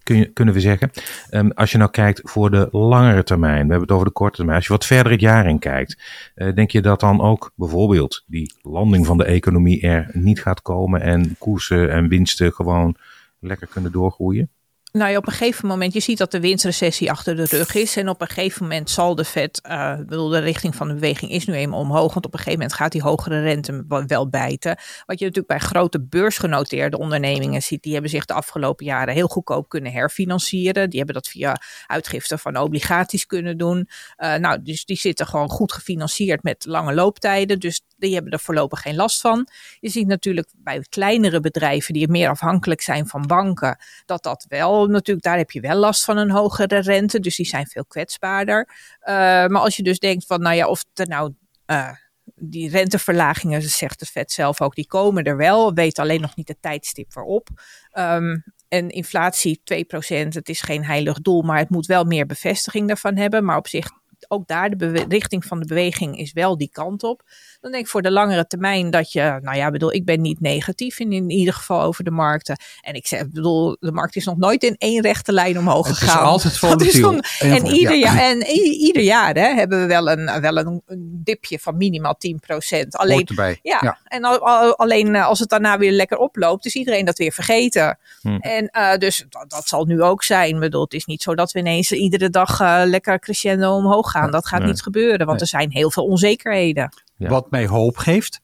kun 0.03 0.17
je, 0.17 0.31
kunnen 0.33 0.53
we 0.53 0.59
zeggen. 0.59 0.91
Um, 1.31 1.51
als 1.51 1.71
je 1.71 1.77
nou 1.77 1.91
kijkt 1.91 2.21
voor 2.23 2.51
de 2.51 2.67
langere 2.71 3.23
termijn, 3.23 3.65
we 3.65 3.71
hebben 3.71 3.81
het 3.81 3.91
over 3.91 4.05
de 4.05 4.11
korte 4.11 4.35
termijn, 4.35 4.57
als 4.57 4.67
je 4.67 4.73
wat 4.73 4.85
verder 4.85 5.11
het 5.11 5.21
jaar 5.21 5.47
in 5.47 5.59
kijkt, 5.59 6.01
denk 6.35 6.71
je 6.71 6.81
dat 6.81 6.99
dan 6.99 7.21
ook 7.21 7.51
bijvoorbeeld 7.55 8.23
die 8.27 8.53
landing 8.61 9.05
van 9.05 9.17
de 9.17 9.25
economie 9.25 9.81
er 9.81 10.09
niet 10.13 10.41
gaat 10.41 10.61
komen 10.61 11.01
en 11.01 11.35
koersen 11.37 11.91
en 11.91 12.07
winsten 12.07 12.53
gewoon 12.53 12.95
lekker 13.39 13.67
kunnen 13.67 13.91
doorgroeien? 13.91 14.49
Nou 14.91 15.11
ja, 15.11 15.17
op 15.17 15.27
een 15.27 15.33
gegeven 15.33 15.67
moment, 15.67 15.93
je 15.93 15.99
ziet 15.99 16.17
dat 16.17 16.31
de 16.31 16.39
winstrecessie 16.39 17.11
achter 17.11 17.35
de 17.35 17.45
rug 17.45 17.75
is. 17.75 17.97
En 17.97 18.09
op 18.09 18.21
een 18.21 18.27
gegeven 18.27 18.61
moment 18.63 18.89
zal 18.89 19.15
de 19.15 19.25
Fed, 19.25 19.61
uh, 19.69 19.97
bedoel, 19.97 20.29
de 20.29 20.39
richting 20.39 20.75
van 20.75 20.87
de 20.87 20.93
beweging 20.93 21.31
is 21.31 21.45
nu 21.45 21.53
eenmaal 21.53 21.79
omhoog. 21.79 22.13
Want 22.13 22.25
op 22.25 22.33
een 22.33 22.39
gegeven 22.39 22.59
moment 22.59 22.77
gaat 22.77 22.91
die 22.91 23.01
hogere 23.01 23.41
rente 23.41 23.85
wel 24.07 24.29
bijten. 24.29 24.77
Wat 25.05 25.19
je 25.19 25.25
natuurlijk 25.25 25.47
bij 25.47 25.59
grote 25.59 26.01
beursgenoteerde 26.01 26.97
ondernemingen 26.97 27.61
ziet, 27.61 27.83
die 27.83 27.93
hebben 27.93 28.11
zich 28.11 28.25
de 28.25 28.33
afgelopen 28.33 28.85
jaren 28.85 29.13
heel 29.13 29.27
goedkoop 29.27 29.69
kunnen 29.69 29.91
herfinancieren. 29.91 30.89
Die 30.89 30.97
hebben 30.97 31.15
dat 31.15 31.27
via 31.27 31.61
uitgifte 31.87 32.37
van 32.37 32.57
obligaties 32.57 33.25
kunnen 33.25 33.57
doen. 33.57 33.89
Uh, 34.17 34.35
nou, 34.35 34.61
dus 34.61 34.85
die 34.85 34.97
zitten 34.97 35.27
gewoon 35.27 35.49
goed 35.49 35.71
gefinancierd 35.73 36.43
met 36.43 36.65
lange 36.65 36.93
looptijden. 36.93 37.59
Dus 37.59 37.81
die 37.97 38.13
hebben 38.13 38.31
er 38.31 38.39
voorlopig 38.39 38.81
geen 38.81 38.95
last 38.95 39.21
van. 39.21 39.47
Je 39.79 39.89
ziet 39.89 40.07
natuurlijk 40.07 40.49
bij 40.55 40.85
kleinere 40.89 41.39
bedrijven 41.39 41.93
die 41.93 42.07
meer 42.07 42.29
afhankelijk 42.29 42.81
zijn 42.81 43.07
van 43.07 43.27
banken, 43.27 43.77
dat 44.05 44.23
dat 44.23 44.45
wel 44.47 44.87
natuurlijk, 44.87 45.25
daar 45.25 45.37
heb 45.37 45.51
je 45.51 45.61
wel 45.61 45.75
last 45.75 46.03
van 46.03 46.17
een 46.17 46.31
hogere 46.31 46.79
rente. 46.79 47.19
Dus 47.19 47.35
die 47.35 47.45
zijn 47.45 47.67
veel 47.67 47.85
kwetsbaarder. 47.85 48.69
Uh, 49.01 49.15
maar 49.47 49.59
als 49.61 49.75
je 49.75 49.83
dus 49.83 49.99
denkt 49.99 50.25
van, 50.25 50.41
nou 50.41 50.55
ja, 50.55 50.67
of 50.67 50.83
nou. 50.93 51.33
Uh, 51.65 51.91
die 52.39 52.69
renteverlagingen, 52.69 53.61
zegt 53.61 53.99
de 53.99 54.05
Fed 54.05 54.31
zelf 54.31 54.61
ook, 54.61 54.75
die 54.75 54.87
komen 54.87 55.23
er 55.23 55.37
wel. 55.37 55.73
Weet 55.73 55.99
alleen 55.99 56.21
nog 56.21 56.35
niet 56.35 56.47
de 56.47 56.57
tijdstip 56.59 57.13
waarop. 57.13 57.49
Um, 57.93 58.43
en 58.67 58.89
inflatie 58.89 59.61
2%, 59.63 60.27
het 60.27 60.49
is 60.49 60.61
geen 60.61 60.85
heilig 60.85 61.21
doel, 61.21 61.41
maar 61.41 61.57
het 61.57 61.69
moet 61.69 61.85
wel 61.85 62.03
meer 62.03 62.25
bevestiging 62.25 62.87
daarvan 62.87 63.15
hebben. 63.15 63.45
Maar 63.45 63.57
op 63.57 63.67
zich, 63.67 63.89
ook 64.27 64.47
daar, 64.47 64.77
de 64.77 65.05
richting 65.07 65.45
van 65.45 65.59
de 65.59 65.65
beweging 65.65 66.17
is 66.17 66.31
wel 66.31 66.57
die 66.57 66.69
kant 66.69 67.03
op. 67.03 67.23
Dan 67.61 67.71
denk 67.71 67.83
ik 67.83 67.89
voor 67.89 68.01
de 68.01 68.11
langere 68.11 68.47
termijn 68.47 68.89
dat 68.89 69.11
je, 69.11 69.39
nou 69.41 69.57
ja, 69.57 69.71
bedoel, 69.71 69.93
ik 69.93 70.05
ben 70.05 70.21
niet 70.21 70.41
negatief 70.41 70.99
in, 70.99 71.11
in 71.11 71.29
ieder 71.29 71.53
geval 71.53 71.81
over 71.81 72.03
de 72.03 72.11
markten. 72.11 72.57
En 72.81 72.93
ik 72.93 73.07
zeg, 73.07 73.29
bedoel, 73.29 73.77
de 73.79 73.91
markt 73.91 74.15
is 74.15 74.25
nog 74.25 74.37
nooit 74.37 74.63
in 74.63 74.75
één 74.77 75.01
rechte 75.01 75.31
lijn 75.31 75.57
omhoog 75.57 75.87
gegaan. 75.87 76.07
Het 76.07 76.23
is 76.23 76.29
altijd 76.29 76.57
volatiel. 76.57 77.05
En, 77.39 77.51
en, 77.51 77.65
ieder 77.65 77.95
ja. 77.95 78.13
jaar, 78.13 78.17
en 78.17 78.45
ieder 78.61 79.01
jaar 79.01 79.35
hè, 79.35 79.53
hebben 79.53 79.79
we 79.79 79.85
wel 79.85 80.09
een, 80.09 80.41
wel 80.41 80.57
een, 80.57 80.81
dipje 81.23 81.59
van 81.59 81.77
minimaal 81.77 82.17
10%. 82.27 82.87
Alleen, 82.89 83.27
ja, 83.61 83.77
ja, 83.81 83.97
en 84.03 84.23
al, 84.23 84.39
al, 84.39 84.77
alleen 84.77 85.15
eh, 85.15 85.25
als 85.25 85.39
het 85.39 85.49
daarna 85.49 85.77
weer 85.77 85.91
lekker 85.91 86.17
oploopt, 86.17 86.65
is 86.65 86.75
iedereen 86.75 87.05
dat 87.05 87.17
weer 87.17 87.31
vergeten. 87.31 87.97
Hm. 88.21 88.35
En 88.35 88.69
uh, 88.77 88.95
dus 88.95 89.25
dat, 89.29 89.49
dat, 89.49 89.67
zal 89.67 89.85
nu 89.85 90.01
ook 90.01 90.23
zijn. 90.23 90.53
Ik 90.53 90.59
bedoel, 90.59 90.83
het 90.83 90.93
is 90.93 91.05
niet 91.05 91.21
zo 91.21 91.35
dat 91.35 91.51
we 91.51 91.59
ineens 91.59 91.91
iedere 91.91 92.29
dag 92.29 92.61
uh, 92.61 92.81
lekker 92.85 93.19
crescendo 93.19 93.75
omhoog 93.75 94.11
gaan. 94.11 94.31
Dat 94.31 94.47
gaat 94.47 94.59
nee. 94.59 94.67
niet 94.69 94.81
gebeuren, 94.81 95.17
want 95.25 95.29
nee. 95.29 95.39
er 95.39 95.47
zijn 95.47 95.71
heel 95.71 95.91
veel 95.91 96.05
onzekerheden. 96.05 96.89
Ja. 97.17 97.29
Wat 97.29 97.51
mij 97.51 97.67
hoop 97.67 97.97
geeft. 97.97 98.41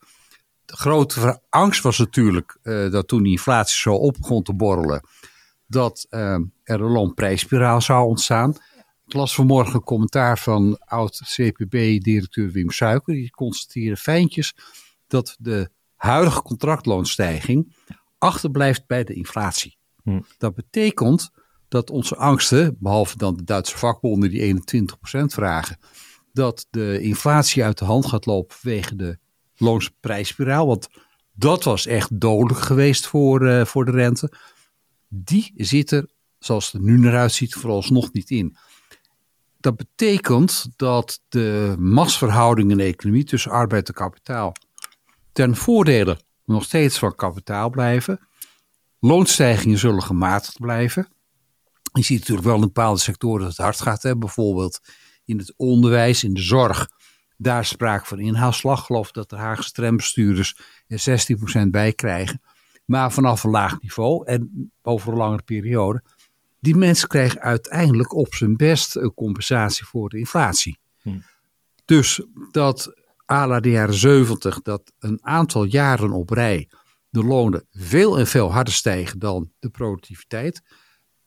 De 0.65 0.75
grote 0.75 1.41
angst 1.49 1.83
was 1.83 1.97
natuurlijk 1.97 2.57
uh, 2.63 2.91
dat 2.91 3.07
toen 3.07 3.23
die 3.23 3.31
inflatie 3.31 3.79
zo 3.79 3.93
op 3.93 4.17
begon 4.19 4.43
te 4.43 4.53
borrelen, 4.53 5.07
dat 5.67 6.07
uh, 6.09 6.19
er 6.63 6.81
een 6.81 6.91
loonprijsspiraal 6.91 7.81
zou 7.81 8.07
ontstaan. 8.07 8.55
Ik 9.05 9.13
las 9.13 9.35
vanmorgen 9.35 9.75
een 9.75 9.83
commentaar 9.83 10.39
van 10.39 10.77
oud-CPB-directeur 10.85 12.51
Wim 12.51 12.71
Suiker. 12.71 13.13
Die 13.13 13.31
constateerde 13.31 13.97
fijntjes 13.97 14.55
dat 15.07 15.35
de 15.39 15.69
huidige 15.95 16.41
contractloonstijging 16.41 17.75
achterblijft 18.17 18.87
bij 18.87 19.03
de 19.03 19.13
inflatie. 19.13 19.77
Hm. 20.03 20.21
Dat 20.37 20.55
betekent 20.55 21.31
dat 21.67 21.89
onze 21.89 22.15
angsten, 22.15 22.75
behalve 22.79 23.17
dan 23.17 23.35
de 23.35 23.43
Duitse 23.43 23.77
vakbonden 23.77 24.29
die 24.29 24.55
21% 24.55 25.25
vragen, 25.25 25.77
dat 26.33 26.67
de 26.69 26.99
inflatie 27.01 27.63
uit 27.63 27.77
de 27.77 27.85
hand 27.85 28.05
gaat 28.05 28.25
lopen 28.25 28.55
vanwege 28.55 28.95
de 28.95 29.17
loonsprijsspiraal. 29.55 30.67
Want 30.67 30.87
dat 31.33 31.63
was 31.63 31.85
echt 31.85 32.19
dodelijk 32.19 32.59
geweest 32.59 33.07
voor, 33.07 33.41
uh, 33.41 33.65
voor 33.65 33.85
de 33.85 33.91
rente. 33.91 34.31
Die 35.07 35.51
zit 35.55 35.91
er, 35.91 36.09
zoals 36.39 36.65
het 36.65 36.73
er 36.73 36.81
nu 36.81 36.97
naar 36.97 37.17
uitziet, 37.17 37.53
vooralsnog 37.53 38.13
niet 38.13 38.29
in. 38.29 38.57
Dat 39.59 39.75
betekent 39.75 40.67
dat 40.75 41.21
de 41.29 41.75
machtsverhouding 41.79 42.71
in 42.71 42.77
de 42.77 42.83
economie 42.83 43.23
tussen 43.23 43.51
arbeid 43.51 43.87
en 43.87 43.93
kapitaal 43.93 44.53
ten 45.33 45.55
voordele 45.55 46.19
nog 46.45 46.63
steeds 46.63 46.97
van 46.97 47.15
kapitaal 47.15 47.69
blijven. 47.69 48.19
Loonstijgingen 48.99 49.77
zullen 49.77 50.03
gematigd 50.03 50.59
blijven. 50.59 51.07
Je 51.93 52.03
ziet 52.03 52.19
natuurlijk 52.19 52.47
wel 52.47 52.55
in 52.55 52.61
bepaalde 52.61 52.99
sectoren 52.99 53.39
dat 53.39 53.49
het 53.49 53.57
hard 53.57 53.81
gaat. 53.81 54.03
Hè? 54.03 54.17
Bijvoorbeeld 54.17 54.79
in 55.25 55.37
het 55.37 55.53
onderwijs, 55.57 56.23
in 56.23 56.33
de 56.33 56.41
zorg. 56.41 56.89
Daar 57.37 57.65
sprake 57.65 58.05
van 58.05 58.19
inhaalslag. 58.19 58.85
geloof 58.85 59.11
dat 59.11 59.29
de 59.29 59.35
Haagse 59.35 59.71
trambestuurders 59.71 60.57
er 60.87 61.27
16% 61.65 61.67
bij 61.69 61.93
krijgen. 61.93 62.41
Maar 62.85 63.11
vanaf 63.11 63.43
een 63.43 63.51
laag 63.51 63.81
niveau 63.81 64.25
en 64.25 64.71
over 64.81 65.11
een 65.11 65.17
langere 65.17 65.43
periode. 65.43 66.03
Die 66.59 66.75
mensen 66.75 67.07
krijgen 67.07 67.41
uiteindelijk 67.41 68.13
op 68.13 68.33
zijn 68.33 68.55
best 68.55 68.95
een 68.95 69.13
compensatie 69.13 69.85
voor 69.85 70.09
de 70.09 70.17
inflatie. 70.17 70.79
Hm. 71.01 71.19
Dus 71.85 72.21
dat 72.51 72.93
à 73.31 73.47
la 73.47 73.59
de 73.59 73.69
jaren 73.69 73.93
70, 73.93 74.61
dat 74.61 74.93
een 74.99 75.19
aantal 75.21 75.63
jaren 75.63 76.11
op 76.11 76.29
rij 76.29 76.69
de 77.09 77.23
lonen 77.23 77.67
veel 77.71 78.19
en 78.19 78.27
veel 78.27 78.51
harder 78.51 78.73
stijgen 78.73 79.19
dan 79.19 79.51
de 79.59 79.69
productiviteit. 79.69 80.61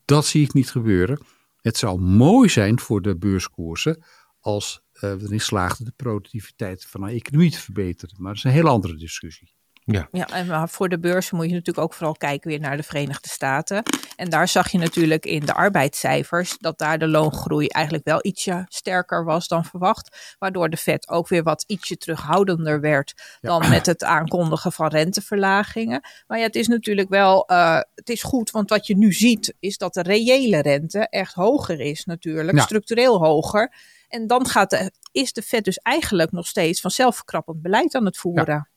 Dat 0.05 0.27
zie 0.27 0.45
ik 0.45 0.53
niet 0.53 0.71
gebeuren. 0.71 1.21
Het 1.67 1.77
zou 1.77 2.01
mooi 2.01 2.49
zijn 2.49 2.81
voor 2.81 3.03
de 3.03 3.17
beurskoersen 3.17 4.05
als 4.41 4.81
uh, 4.93 5.01
we 5.01 5.23
erin 5.23 5.41
slaagden 5.41 5.85
de 5.85 5.93
productiviteit 5.97 6.85
van 6.85 7.01
de 7.01 7.11
economie 7.11 7.51
te 7.51 7.61
verbeteren. 7.61 8.17
Maar 8.19 8.29
dat 8.29 8.37
is 8.37 8.45
een 8.45 8.51
heel 8.51 8.69
andere 8.69 8.97
discussie. 8.97 9.56
Ja. 9.89 10.09
ja, 10.13 10.29
en 10.29 10.69
voor 10.69 10.89
de 10.89 10.99
beurzen 10.99 11.37
moet 11.37 11.47
je 11.47 11.53
natuurlijk 11.53 11.87
ook 11.87 11.95
vooral 11.95 12.17
kijken 12.17 12.51
weer 12.51 12.61
naar 12.61 12.77
de 12.77 12.83
Verenigde 12.83 13.29
Staten. 13.29 13.83
En 14.17 14.31
daar 14.31 14.49
zag 14.49 14.71
je 14.71 14.79
natuurlijk 14.79 15.27
in 15.27 15.47
de 15.47 15.55
arbeidscijfers 15.55 16.59
dat 16.59 16.79
daar 16.79 16.99
de 16.99 17.09
loongroei 17.09 17.67
eigenlijk 17.67 18.05
wel 18.05 18.19
ietsje 18.23 18.65
sterker 18.69 19.25
was 19.25 19.49
dan 19.49 19.65
verwacht. 19.65 20.37
Waardoor 20.39 20.71
de 20.71 20.77
Fed 20.77 21.09
ook 21.09 21.29
weer 21.29 21.43
wat 21.43 21.65
ietsje 21.67 21.97
terughoudender 21.97 22.81
werd 22.81 23.39
dan 23.41 23.63
ja. 23.63 23.69
met 23.69 23.87
het 23.87 24.05
aankondigen 24.05 24.73
van 24.73 24.89
renteverlagingen. 24.89 26.01
Maar 26.27 26.39
ja, 26.39 26.45
het 26.45 26.57
is 26.57 26.69
natuurlijk 26.69 27.09
wel, 27.09 27.51
uh, 27.51 27.81
het 27.95 28.09
is 28.09 28.23
goed, 28.23 28.51
want 28.51 28.71
wat 28.71 28.87
je 28.87 28.97
nu 28.97 29.13
ziet 29.13 29.55
is 29.61 29.79
dat 29.79 29.95
de 29.95 30.03
reële 30.03 30.63
rente 30.63 31.09
echt 31.09 31.35
hoger 31.35 31.81
is 31.81 32.05
natuurlijk, 32.05 32.57
ja. 32.57 32.63
structureel 32.63 33.19
hoger. 33.19 33.73
En 34.09 34.27
dan 34.27 34.47
gaat 34.47 34.71
de, 34.71 34.91
is 35.13 35.33
de 35.33 35.43
Fed 35.43 35.65
dus 35.65 35.77
eigenlijk 35.77 36.33
nog 36.33 36.47
steeds 36.47 36.81
van 36.81 36.91
zelfverkrappend 36.91 37.63
beleid 37.63 37.95
aan 37.95 38.05
het 38.05 38.17
voeren. 38.17 38.55
Ja. 38.55 38.69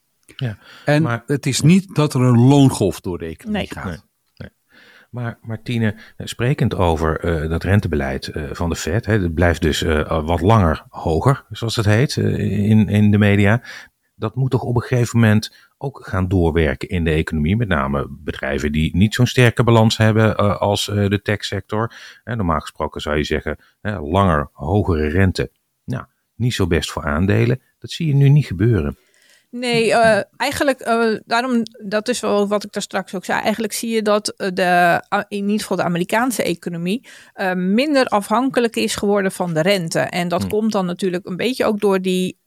En 0.85 1.01
maar, 1.01 1.23
het 1.25 1.45
is 1.45 1.61
niet 1.61 1.95
dat 1.95 2.13
er 2.13 2.21
een 2.21 2.39
loongolf 2.39 2.99
door 2.99 3.17
de 3.17 3.25
economie 3.25 3.59
nee. 3.59 3.71
gaat. 3.71 3.85
Nee. 3.85 3.99
Maar 5.09 5.39
Martine, 5.41 5.95
sprekend 6.17 6.75
over 6.75 7.25
uh, 7.25 7.49
dat 7.49 7.63
rentebeleid 7.63 8.27
uh, 8.27 8.49
van 8.51 8.69
de 8.69 8.75
Fed, 8.75 9.05
hè, 9.05 9.21
het 9.21 9.33
blijft 9.33 9.61
dus 9.61 9.83
uh, 9.83 10.25
wat 10.25 10.41
langer 10.41 10.85
hoger, 10.89 11.45
zoals 11.49 11.75
het 11.75 11.85
heet 11.85 12.15
in, 12.15 12.87
in 12.89 13.11
de 13.11 13.17
media. 13.17 13.63
Dat 14.15 14.35
moet 14.35 14.51
toch 14.51 14.63
op 14.63 14.75
een 14.75 14.81
gegeven 14.81 15.19
moment 15.19 15.55
ook 15.77 16.07
gaan 16.07 16.27
doorwerken 16.27 16.89
in 16.89 17.03
de 17.03 17.11
economie. 17.11 17.55
Met 17.55 17.67
name 17.67 18.07
bedrijven 18.09 18.71
die 18.71 18.95
niet 18.95 19.13
zo'n 19.13 19.27
sterke 19.27 19.63
balans 19.63 19.97
hebben 19.97 20.59
als 20.59 20.85
de 20.85 21.19
techsector. 21.23 21.93
normaal 22.23 22.59
gesproken 22.59 23.01
zou 23.01 23.17
je 23.17 23.23
zeggen, 23.23 23.57
langer, 23.81 24.49
hogere 24.51 25.07
rente. 25.07 25.51
Nou, 25.85 26.05
niet 26.35 26.53
zo 26.53 26.67
best 26.67 26.91
voor 26.91 27.03
aandelen. 27.03 27.61
Dat 27.77 27.91
zie 27.91 28.07
je 28.07 28.15
nu 28.15 28.29
niet 28.29 28.45
gebeuren. 28.45 28.97
Nee, 29.51 29.87
uh, 29.87 30.19
eigenlijk, 30.37 30.87
uh, 30.87 31.19
daarom, 31.25 31.63
dat 31.87 32.07
is 32.07 32.19
wel 32.19 32.47
wat 32.47 32.63
ik 32.63 32.71
daar 32.71 32.81
straks 32.81 33.15
ook 33.15 33.25
zei. 33.25 33.41
Eigenlijk 33.41 33.73
zie 33.73 33.89
je 33.89 34.01
dat 34.01 34.33
de, 34.37 35.03
in 35.27 35.43
ieder 35.43 35.59
geval 35.59 35.77
de 35.77 35.83
Amerikaanse 35.83 36.43
economie 36.43 37.07
uh, 37.35 37.53
minder 37.53 38.05
afhankelijk 38.05 38.75
is 38.75 38.95
geworden 38.95 39.31
van 39.31 39.53
de 39.53 39.61
rente. 39.61 39.99
En 39.99 40.27
dat 40.27 40.41
hmm. 40.41 40.49
komt 40.49 40.71
dan 40.71 40.85
natuurlijk 40.85 41.25
een 41.25 41.37
beetje 41.37 41.65
ook 41.65 41.79
door 41.79 42.01
die, 42.01 42.37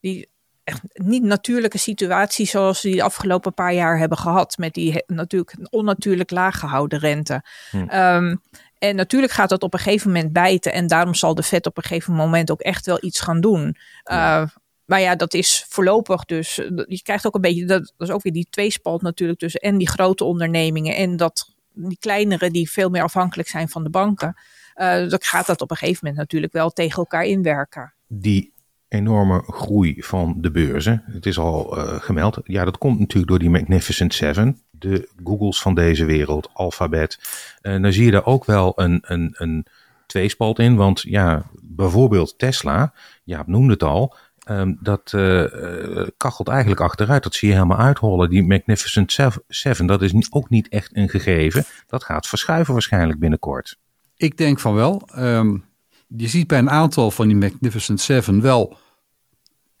die 0.00 0.28
echt 0.64 0.80
niet 0.92 1.22
natuurlijke 1.22 1.78
situatie 1.78 2.46
zoals 2.46 2.82
we 2.82 2.88
die 2.88 2.96
de 2.96 3.04
afgelopen 3.04 3.54
paar 3.54 3.74
jaar 3.74 3.98
hebben 3.98 4.18
gehad. 4.18 4.58
Met 4.58 4.74
die 4.74 5.02
natuurlijk 5.06 5.56
onnatuurlijk 5.70 6.30
laag 6.30 6.58
gehouden 6.58 6.98
rente. 6.98 7.42
Hmm. 7.70 7.90
Um, 7.90 8.40
en 8.78 8.96
natuurlijk 8.96 9.32
gaat 9.32 9.48
dat 9.48 9.62
op 9.62 9.72
een 9.72 9.78
gegeven 9.78 10.12
moment 10.12 10.32
bijten. 10.32 10.72
En 10.72 10.86
daarom 10.86 11.14
zal 11.14 11.34
de 11.34 11.42
Fed 11.42 11.66
op 11.66 11.76
een 11.76 11.82
gegeven 11.82 12.14
moment 12.14 12.50
ook 12.50 12.60
echt 12.60 12.86
wel 12.86 12.98
iets 13.00 13.20
gaan 13.20 13.40
doen. 13.40 13.76
Ja. 14.02 14.48
Maar 14.84 15.00
ja, 15.00 15.16
dat 15.16 15.34
is 15.34 15.66
voorlopig 15.68 16.24
dus. 16.24 16.54
Je 16.86 17.00
krijgt 17.02 17.26
ook 17.26 17.34
een 17.34 17.40
beetje, 17.40 17.64
dat, 17.64 17.92
is 17.98 18.10
ook 18.10 18.22
weer 18.22 18.32
die 18.32 18.46
tweespalt 18.50 19.02
natuurlijk 19.02 19.38
tussen 19.38 19.60
en 19.60 19.78
die 19.78 19.88
grote 19.88 20.24
ondernemingen 20.24 20.96
en 20.96 21.16
dat, 21.16 21.54
die 21.72 21.98
kleinere 22.00 22.50
die 22.50 22.70
veel 22.70 22.90
meer 22.90 23.02
afhankelijk 23.02 23.48
zijn 23.48 23.68
van 23.68 23.82
de 23.82 23.90
banken. 23.90 24.36
Uh, 24.76 25.08
dan 25.08 25.18
gaat 25.22 25.46
dat 25.46 25.60
op 25.60 25.70
een 25.70 25.76
gegeven 25.76 25.98
moment 26.00 26.20
natuurlijk 26.20 26.52
wel 26.52 26.70
tegen 26.70 26.96
elkaar 26.96 27.24
inwerken. 27.24 27.94
Die 28.06 28.52
enorme 28.88 29.42
groei 29.46 30.02
van 30.02 30.34
de 30.38 30.50
beurzen, 30.50 31.02
het 31.06 31.26
is 31.26 31.38
al 31.38 31.78
uh, 31.78 31.94
gemeld, 32.00 32.40
ja 32.44 32.64
dat 32.64 32.78
komt 32.78 32.98
natuurlijk 32.98 33.28
door 33.28 33.38
die 33.38 33.50
Magnificent 33.50 34.14
Seven, 34.14 34.60
de 34.70 35.08
Googles 35.24 35.60
van 35.60 35.74
deze 35.74 36.04
wereld, 36.04 36.50
Alphabet. 36.52 37.18
Uh, 37.62 37.82
dan 37.82 37.92
zie 37.92 38.04
je 38.04 38.10
daar 38.10 38.26
ook 38.26 38.44
wel 38.44 38.72
een, 38.76 38.98
een, 39.02 39.34
een 39.36 39.66
tweespalt 40.06 40.58
in, 40.58 40.76
want 40.76 41.00
ja, 41.00 41.42
bijvoorbeeld 41.62 42.38
Tesla, 42.38 42.92
ja, 43.24 43.42
noemde 43.46 43.72
het 43.72 43.82
al, 43.82 44.16
Um, 44.50 44.78
dat 44.80 45.12
uh, 45.14 46.06
kachelt 46.16 46.48
eigenlijk 46.48 46.80
achteruit. 46.80 47.22
Dat 47.22 47.34
zie 47.34 47.48
je 47.48 47.54
helemaal 47.54 47.78
uithollen. 47.78 48.30
Die 48.30 48.42
Magnificent 48.42 49.18
Seven, 49.48 49.86
dat 49.86 50.02
is 50.02 50.32
ook 50.32 50.50
niet 50.50 50.68
echt 50.68 50.96
een 50.96 51.08
gegeven. 51.08 51.64
Dat 51.86 52.04
gaat 52.04 52.26
verschuiven 52.26 52.72
waarschijnlijk 52.72 53.18
binnenkort. 53.18 53.78
Ik 54.16 54.36
denk 54.36 54.60
van 54.60 54.74
wel. 54.74 55.08
Um, 55.18 55.64
je 56.06 56.28
ziet 56.28 56.46
bij 56.46 56.58
een 56.58 56.70
aantal 56.70 57.10
van 57.10 57.26
die 57.26 57.36
Magnificent 57.36 58.00
Seven 58.00 58.40
wel 58.40 58.76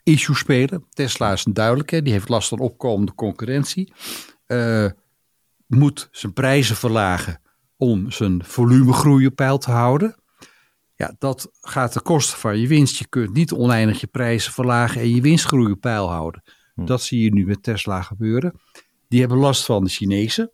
issues 0.02 0.38
spelen. 0.38 0.84
Tesla 0.90 1.32
is 1.32 1.44
een 1.44 1.54
duidelijke, 1.54 2.02
die 2.02 2.12
heeft 2.12 2.28
last 2.28 2.48
van 2.48 2.58
opkomende 2.58 3.14
concurrentie. 3.14 3.92
Uh, 4.46 4.90
moet 5.66 6.08
zijn 6.10 6.32
prijzen 6.32 6.76
verlagen 6.76 7.40
om 7.76 8.10
zijn 8.10 8.44
volumegroei 8.44 9.26
op 9.26 9.34
peil 9.34 9.58
te 9.58 9.70
houden. 9.70 10.16
Ja, 10.96 11.14
dat 11.18 11.48
gaat 11.60 11.92
ten 11.92 12.02
koste 12.02 12.36
van 12.36 12.58
je 12.58 12.68
winst. 12.68 12.96
Je 12.96 13.08
kunt 13.08 13.32
niet 13.32 13.52
oneindig 13.52 14.00
je 14.00 14.06
prijzen 14.06 14.52
verlagen 14.52 15.00
en 15.00 15.14
je 15.14 15.20
winstgroei 15.20 15.72
op 15.72 15.80
peil 15.80 16.10
houden. 16.10 16.42
Hm. 16.74 16.84
Dat 16.84 17.02
zie 17.02 17.24
je 17.24 17.32
nu 17.32 17.46
met 17.46 17.62
Tesla 17.62 18.02
gebeuren. 18.02 18.60
Die 19.08 19.20
hebben 19.20 19.38
last 19.38 19.64
van 19.64 19.84
de 19.84 19.90
Chinezen. 19.90 20.52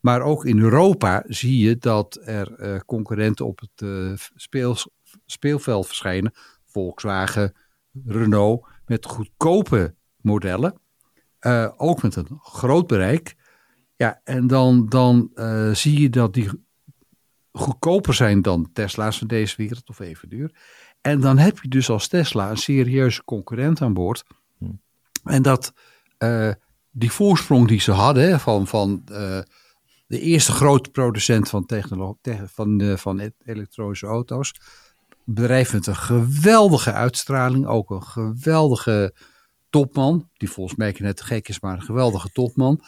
Maar 0.00 0.20
ook 0.20 0.44
in 0.44 0.58
Europa 0.58 1.22
zie 1.26 1.58
je 1.58 1.76
dat 1.76 2.18
er 2.24 2.60
uh, 2.60 2.80
concurrenten 2.86 3.46
op 3.46 3.60
het 3.60 3.80
uh, 3.82 4.12
speel, 4.34 4.76
speelveld 5.26 5.86
verschijnen. 5.86 6.32
Volkswagen, 6.64 7.56
Renault, 8.04 8.66
met 8.86 9.06
goedkope 9.06 9.94
modellen. 10.20 10.80
Uh, 11.40 11.72
ook 11.76 12.02
met 12.02 12.16
een 12.16 12.38
groot 12.42 12.86
bereik. 12.86 13.34
Ja, 13.96 14.20
en 14.24 14.46
dan, 14.46 14.88
dan 14.88 15.30
zie 15.72 16.00
je 16.00 16.10
dat 16.10 16.34
die 16.34 16.65
goedkoper 17.56 18.14
zijn 18.14 18.42
dan 18.42 18.70
Tesla's 18.72 19.18
van 19.18 19.26
deze 19.26 19.56
wereld 19.56 19.88
of 19.88 19.98
even 19.98 20.28
duur. 20.28 20.50
En 21.00 21.20
dan 21.20 21.38
heb 21.38 21.58
je 21.58 21.68
dus 21.68 21.90
als 21.90 22.08
Tesla 22.08 22.50
een 22.50 22.56
serieuze 22.56 23.24
concurrent 23.24 23.82
aan 23.82 23.94
boord. 23.94 24.24
Hmm. 24.58 24.80
En 25.24 25.42
dat 25.42 25.72
uh, 26.18 26.52
die 26.90 27.12
voorsprong 27.12 27.68
die 27.68 27.80
ze 27.80 27.92
hadden 27.92 28.40
van, 28.40 28.66
van 28.66 29.02
uh, 29.10 29.38
de 30.06 30.20
eerste 30.20 30.52
grote 30.52 30.90
producent 30.90 31.48
van, 31.48 31.66
van, 32.46 32.82
uh, 32.82 32.96
van 32.96 33.32
elektronische 33.44 34.06
auto's. 34.06 34.54
Bedrijf 35.24 35.72
met 35.72 35.86
een 35.86 35.96
geweldige 35.96 36.92
uitstraling, 36.92 37.66
ook 37.66 37.90
een 37.90 38.02
geweldige 38.02 39.14
topman. 39.70 40.28
Die 40.32 40.50
volgens 40.50 40.78
mij 40.78 40.96
net 40.98 41.20
gek 41.20 41.48
is, 41.48 41.60
maar 41.60 41.74
een 41.74 41.82
geweldige 41.82 42.28
topman. 42.28 42.82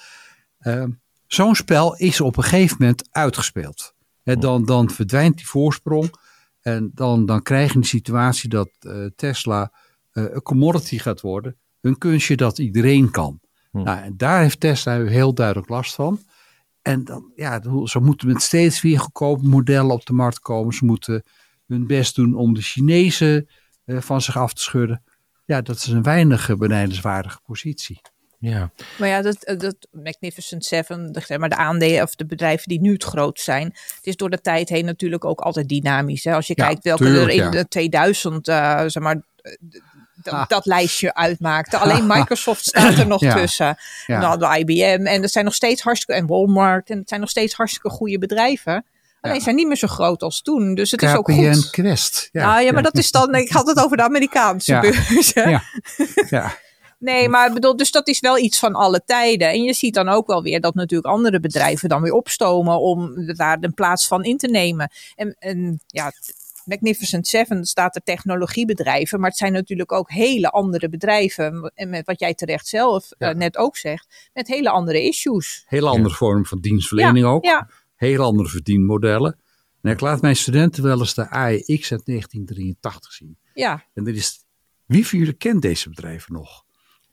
Zo'n 1.27 1.55
spel 1.55 1.97
is 1.97 2.21
op 2.21 2.37
een 2.37 2.43
gegeven 2.43 2.77
moment 2.81 3.09
uitgespeeld 3.11 3.97
dan, 4.35 4.65
dan 4.65 4.91
verdwijnt 4.91 5.37
die 5.37 5.47
voorsprong. 5.47 6.11
En 6.61 6.91
dan, 6.95 7.27
dan 7.27 7.43
krijg 7.43 7.73
je 7.73 7.79
een 7.79 7.85
situatie 7.85 8.49
dat 8.49 8.71
uh, 8.81 9.07
Tesla 9.17 9.73
uh, 10.13 10.25
een 10.31 10.43
commodity 10.43 10.99
gaat 10.99 11.21
worden. 11.21 11.57
Een 11.81 11.99
kunstje 11.99 12.37
dat 12.37 12.59
iedereen 12.59 13.11
kan. 13.11 13.41
Hm. 13.71 13.83
Nou, 13.83 13.99
en 13.99 14.17
daar 14.17 14.41
heeft 14.41 14.61
Tesla 14.61 15.05
heel 15.05 15.35
duidelijk 15.35 15.69
last 15.69 15.95
van. 15.95 16.21
En 16.83 17.05
dan, 17.05 17.33
ja, 17.35 17.63
ze 17.85 18.01
moeten 18.01 18.29
met 18.29 18.43
steeds 18.43 18.81
weer 18.81 19.01
goedkope 19.01 19.47
modellen 19.47 19.91
op 19.91 20.07
de 20.07 20.13
markt 20.13 20.41
komen. 20.41 20.75
Ze 20.75 20.85
moeten 20.85 21.23
hun 21.67 21.87
best 21.87 22.15
doen 22.15 22.35
om 22.35 22.55
de 22.55 22.63
Chinezen 22.63 23.49
uh, 23.85 24.01
van 24.01 24.21
zich 24.21 24.37
af 24.37 24.53
te 24.53 24.63
schudden. 24.63 25.03
Ja, 25.45 25.61
dat 25.61 25.77
is 25.77 25.87
een 25.87 26.03
weinig 26.03 26.57
benijdenswaardige 26.57 27.41
positie. 27.43 28.01
Ja. 28.41 28.71
Maar 28.99 29.09
ja, 29.09 29.23
dat, 29.23 29.55
dat 29.59 29.77
Magnificent 29.91 30.65
Seven, 30.65 31.13
de, 31.13 31.39
maar 31.39 31.49
de 31.49 31.57
aandelen 31.57 32.03
of 32.03 32.15
de 32.15 32.27
bedrijven 32.27 32.69
die 32.69 32.81
nu 32.81 32.93
het 32.93 33.05
groot 33.05 33.41
zijn, 33.41 33.67
het 33.67 34.07
is 34.07 34.17
door 34.17 34.31
de 34.31 34.41
tijd 34.41 34.69
heen 34.69 34.85
natuurlijk 34.85 35.25
ook 35.25 35.41
altijd 35.41 35.69
dynamisch. 35.69 36.25
Hè? 36.25 36.35
Als 36.35 36.47
je 36.47 36.53
ja, 36.57 36.67
kijkt 36.67 36.85
welke 36.85 37.05
tuurlijk, 37.05 37.25
er 37.25 37.31
in 37.31 37.43
ja. 37.43 37.51
de 37.51 37.69
2000, 37.69 38.49
uh, 38.49 38.83
zeg 38.87 39.03
maar, 39.03 39.21
dat, 40.23 40.49
dat 40.49 40.67
lijstje 40.67 41.15
uitmaakte. 41.15 41.77
Alleen 41.83 42.07
Microsoft 42.07 42.65
staat 42.67 42.99
er 42.99 43.07
nog 43.07 43.21
Ja. 43.21 43.35
tussen. 43.35 43.77
Ja. 44.07 44.21
Dan 44.21 44.29
hadden 44.29 44.49
we 44.51 44.59
IBM 44.59 45.07
en 45.07 45.21
dat 45.21 45.31
zijn 45.31 45.45
nog 45.45 45.55
steeds 45.55 45.83
hartstikke, 45.83 46.21
en 46.21 46.27
Walmart, 46.27 46.91
en 46.91 46.99
het 46.99 47.09
zijn 47.09 47.21
nog 47.21 47.31
steeds 47.31 47.55
hartstikke 47.55 47.91
goede 47.91 48.19
bedrijven. 48.19 48.85
Alleen 49.21 49.37
Ja. 49.37 49.43
zijn 49.43 49.57
niet 49.57 49.67
meer 49.67 49.77
zo 49.77 49.87
groot 49.87 50.23
als 50.23 50.43
toen. 50.43 50.75
Dus 50.75 50.91
het 50.91 51.03
is 51.03 51.15
ook 51.15 51.31
goed. 51.31 51.71
Quest. 51.71 52.29
Ja, 52.33 52.61
ja, 52.61 52.73
maar 52.73 52.83
dat 52.83 52.97
is 52.97 53.11
dan, 53.11 53.35
ik 53.35 53.51
had 53.51 53.67
het 53.67 53.79
over 53.85 53.97
de 53.97 54.03
Amerikaanse 54.03 54.79
beurs. 54.81 55.33
Ja. 55.33 55.63
Nee, 56.99 57.29
maar 57.29 57.49
ik 57.49 57.55
bedoel, 57.55 57.77
dus 57.77 57.91
dat 57.91 58.09
is 58.09 58.21
wel 58.21 58.39
iets 58.39 58.59
van 58.59 58.75
alle 58.75 59.03
tijden. 59.05 59.49
En 59.49 59.63
je 59.63 59.73
ziet 59.73 59.95
dan 59.95 60.09
ook 60.09 60.27
wel 60.27 60.43
weer 60.43 60.61
dat 60.61 60.75
natuurlijk 60.75 61.09
andere 61.15 61.41
bedrijven 61.41 61.89
dan 61.89 62.03
weer 62.03 62.13
opstomen 62.13 62.81
om 62.81 63.27
daar 63.35 63.59
een 63.61 63.75
plaats 63.75 64.07
van 64.07 64.25
in 64.25 64.37
te 64.37 64.47
nemen. 64.49 64.91
En, 65.15 65.37
en 65.39 65.81
ja, 65.87 66.13
Magnificent 66.65 67.27
Seven 67.27 67.65
staat 67.65 67.95
er 67.97 68.03
technologiebedrijven, 68.03 69.21
maar 69.21 69.29
het 69.29 69.39
zijn 69.39 69.53
natuurlijk 69.53 69.93
ook 69.93 70.11
hele 70.11 70.51
andere 70.51 70.89
bedrijven. 70.89 71.73
En 71.75 71.89
met 71.89 72.07
wat 72.07 72.21
jij 72.21 72.35
terecht 72.35 72.67
zelf 72.67 73.09
Ja. 73.19 73.31
eh, 73.31 73.37
net 73.37 73.57
ook 73.57 73.77
zegt, 73.77 74.31
met 74.33 74.49
hele 74.49 74.71
andere 74.71 75.03
issues. 75.03 75.65
Hele 75.67 75.89
andere 75.89 76.15
vorm 76.15 76.47
van 76.47 76.61
dienstverlening 76.61 77.27
ook. 77.27 77.45
Ja, 77.45 77.69
Hele 77.97 78.23
andere 78.23 78.49
verdienmodellen. 78.49 79.39
En 79.83 79.91
ik 79.91 80.01
laat 80.01 80.21
mijn 80.21 80.37
studenten 80.37 80.83
wel 80.83 80.99
eens 80.99 81.15
de 81.15 81.31
AEX 81.31 81.93
uit 81.93 82.07
1983 82.07 83.13
zien. 83.13 83.39
ja, 83.55 83.85
En 83.95 84.07
er 84.07 84.15
is, 84.15 84.45
wie 84.87 85.07
van 85.07 85.19
jullie 85.19 85.33
kent 85.35 85.63
deze 85.63 85.89
bedrijven 85.89 86.33
nog? 86.33 86.65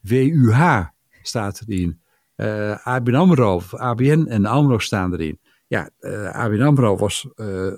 WUH 0.08 0.84
staat 1.22 1.62
erin. 1.66 2.00
Eh 2.34 2.86
ABN 2.86 3.14
AMRO, 3.14 3.62
ABN 3.70 4.26
en 4.28 4.44
AMRO 4.44 4.78
staan 4.78 5.12
erin. 5.12 5.40
Ja, 5.66 5.90
eh 5.98 6.30
ABN 6.30 6.62
AMRO 6.62 6.96
was 6.96 7.28
eh 7.34 7.72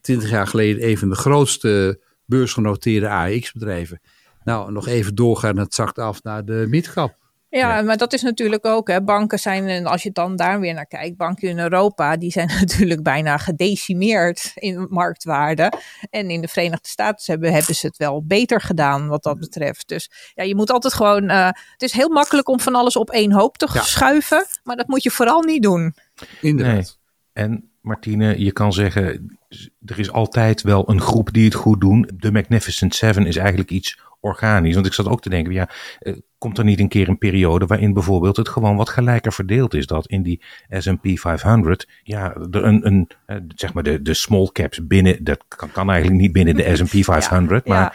20 0.00 0.30
jaar 0.30 0.46
geleden 0.46 0.88
een 0.88 0.98
van 0.98 1.08
de 1.08 1.14
grootste 1.14 2.00
beursgenoteerde 2.26 3.08
AEX-bedrijven. 3.08 4.00
Nou, 4.44 4.72
nog 4.72 4.86
even 4.86 5.14
doorgaan, 5.14 5.56
het 5.56 5.74
zakt 5.74 5.98
af 5.98 6.22
naar 6.22 6.44
de 6.44 6.66
midcap. 6.68 7.16
Ja, 7.58 7.76
Ja. 7.76 7.82
maar 7.82 7.96
dat 7.96 8.12
is 8.12 8.22
natuurlijk 8.22 8.66
ook, 8.66 8.88
hè, 8.88 9.02
banken 9.02 9.38
zijn, 9.38 9.68
en 9.68 9.86
als 9.86 10.02
je 10.02 10.10
dan 10.10 10.36
daar 10.36 10.60
weer 10.60 10.74
naar 10.74 10.86
kijkt, 10.86 11.16
banken 11.16 11.48
in 11.48 11.58
Europa, 11.58 12.16
die 12.16 12.30
zijn 12.30 12.46
natuurlijk 12.60 13.02
bijna 13.02 13.36
gedecimeerd 13.36 14.52
in 14.54 14.86
marktwaarde. 14.90 15.72
En 16.10 16.30
in 16.30 16.40
de 16.40 16.48
Verenigde 16.48 16.88
Staten 16.88 17.24
hebben, 17.32 17.52
hebben 17.52 17.74
ze 17.74 17.86
het 17.86 17.96
wel 17.96 18.24
beter 18.26 18.60
gedaan 18.60 19.08
wat 19.08 19.22
dat 19.22 19.38
betreft. 19.38 19.88
Dus 19.88 20.10
ja, 20.34 20.44
je 20.44 20.54
moet 20.54 20.70
altijd 20.70 20.94
gewoon, 20.94 21.28
eh, 21.28 21.46
het 21.72 21.82
is 21.82 21.92
heel 21.92 22.08
makkelijk 22.08 22.48
om 22.48 22.60
van 22.60 22.74
alles 22.74 22.96
op 22.96 23.10
één 23.10 23.32
hoop 23.32 23.58
te 23.58 23.68
Ja. 23.72 23.80
schuiven, 23.82 24.46
maar 24.62 24.76
dat 24.76 24.88
moet 24.88 25.02
je 25.02 25.10
vooral 25.10 25.42
niet 25.42 25.62
doen. 25.62 25.94
Inderdaad. 26.40 26.98
En 27.32 27.70
Martine, 27.80 28.38
je 28.44 28.52
kan 28.52 28.72
zeggen, 28.72 29.38
er 29.84 29.98
is 29.98 30.12
altijd 30.12 30.62
wel 30.62 30.90
een 30.90 31.00
groep 31.00 31.32
die 31.32 31.44
het 31.44 31.54
goed 31.54 31.80
doen. 31.80 32.10
De 32.16 32.32
Magnificent 32.32 32.94
Seven 32.94 33.26
is 33.26 33.36
eigenlijk 33.36 33.70
iets 33.70 34.00
organisch. 34.20 34.74
Want 34.74 34.86
ik 34.86 34.92
zat 34.92 35.08
ook 35.08 35.20
te 35.22 35.28
denken, 35.28 35.52
ja, 35.52 35.68
eh, 35.98 36.14
komt 36.42 36.58
er 36.58 36.64
niet 36.64 36.80
een 36.80 36.88
keer 36.88 37.08
een 37.08 37.18
periode 37.18 37.66
waarin 37.66 37.92
bijvoorbeeld 37.92 38.36
het 38.36 38.48
gewoon 38.48 38.76
wat 38.76 38.88
gelijker 38.88 39.32
verdeeld 39.32 39.74
is? 39.74 39.86
Dat 39.86 40.06
in 40.06 40.22
die 40.22 40.42
S&P 40.70 41.08
500, 41.18 41.88
ja, 42.02 42.34
er 42.50 42.64
een, 42.64 42.86
een, 42.86 43.08
eh, 43.26 43.36
zeg 43.54 43.72
maar 43.72 43.82
de, 43.82 44.02
de 44.02 44.14
small 44.14 44.48
caps 44.52 44.86
binnen, 44.86 45.24
dat 45.24 45.44
kan, 45.48 45.72
kan 45.72 45.90
eigenlijk 45.90 46.20
niet 46.20 46.32
binnen 46.32 46.56
de 46.56 46.76
S&P 46.76 47.04
500, 47.04 47.66
Ja, 47.66 47.72
maar 47.74 47.80
ja. 47.82 47.92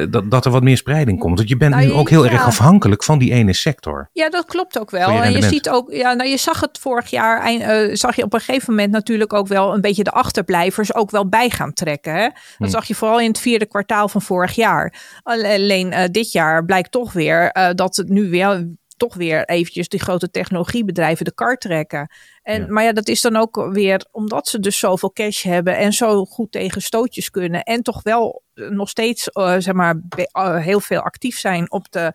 eh, 0.00 0.06
dat, 0.10 0.30
dat 0.30 0.44
er 0.44 0.50
wat 0.50 0.62
meer 0.62 0.76
spreiding 0.76 1.18
komt. 1.18 1.36
Want 1.36 1.48
je 1.48 1.56
bent 1.56 1.74
Nou, 1.74 1.86
nu 1.86 1.92
ook 1.92 2.08
heel 2.08 2.24
ja. 2.24 2.30
erg 2.30 2.44
afhankelijk 2.46 3.04
van 3.04 3.18
die 3.18 3.32
ene 3.32 3.52
sector. 3.52 4.08
Ja, 4.12 4.28
dat 4.30 4.44
klopt 4.44 4.78
ook 4.78 4.90
wel. 4.90 5.10
je 5.12 5.18
En 5.20 5.32
je 5.32 5.42
ziet 5.42 5.68
ook, 5.68 5.92
ja, 5.92 6.12
nou, 6.12 6.28
je 6.30 6.36
zag 6.36 6.60
het 6.60 6.78
vorig 6.78 7.10
jaar, 7.10 7.44
eh, 7.44 7.94
zag 7.94 8.16
je 8.16 8.22
op 8.22 8.32
een 8.32 8.40
gegeven 8.40 8.74
moment 8.74 8.92
natuurlijk 8.92 9.32
ook 9.32 9.46
wel 9.48 9.74
een 9.74 9.80
beetje 9.80 10.04
de 10.04 10.10
achterblijvers 10.10 10.94
ook 10.94 11.10
wel 11.10 11.28
bij 11.28 11.50
gaan 11.50 11.72
trekken. 11.72 12.14
Hè? 12.14 12.22
Dat 12.22 12.32
Hm. 12.58 12.68
zag 12.68 12.84
je 12.84 12.94
vooral 12.94 13.20
in 13.20 13.28
het 13.28 13.38
vierde 13.38 13.66
kwartaal 13.66 14.08
van 14.08 14.22
vorig 14.22 14.54
jaar. 14.54 14.94
Alleen 15.22 15.94
dit 16.10 16.32
jaar 16.32 16.64
blijkt 16.64 16.90
toch 16.90 17.12
weer 17.12 17.43
eh, 17.52 17.70
dat 17.74 17.96
het 17.96 18.08
nu 18.08 18.30
weer 18.30 18.68
toch 18.96 19.14
weer 19.14 19.44
eventjes 19.44 19.88
die 19.88 20.00
grote 20.00 20.30
technologiebedrijven 20.30 21.24
de 21.24 21.34
kar 21.34 21.56
trekken. 21.56 22.10
En, 22.42 22.60
Ja. 22.60 22.66
Maar 22.68 22.84
ja, 22.84 22.92
dat 22.92 23.08
is 23.08 23.20
dan 23.20 23.36
ook 23.36 23.68
weer 23.72 24.06
omdat 24.10 24.48
ze 24.48 24.60
dus 24.60 24.78
zoveel 24.78 25.12
cash 25.12 25.42
hebben 25.42 25.76
en 25.76 25.92
zo 25.92 26.24
goed 26.24 26.52
tegen 26.52 26.82
stootjes 26.82 27.30
kunnen. 27.30 27.62
En 27.62 27.82
toch 27.82 28.02
wel 28.02 28.42
eh, 28.54 28.68
nog 28.68 28.88
steeds 28.88 29.28
eh, 29.28 29.54
zeg 29.58 29.74
maar, 29.74 30.00
heel 30.60 30.80
veel 30.80 31.00
actief 31.00 31.38
zijn 31.38 31.70
op 31.70 31.90
de, 31.90 32.12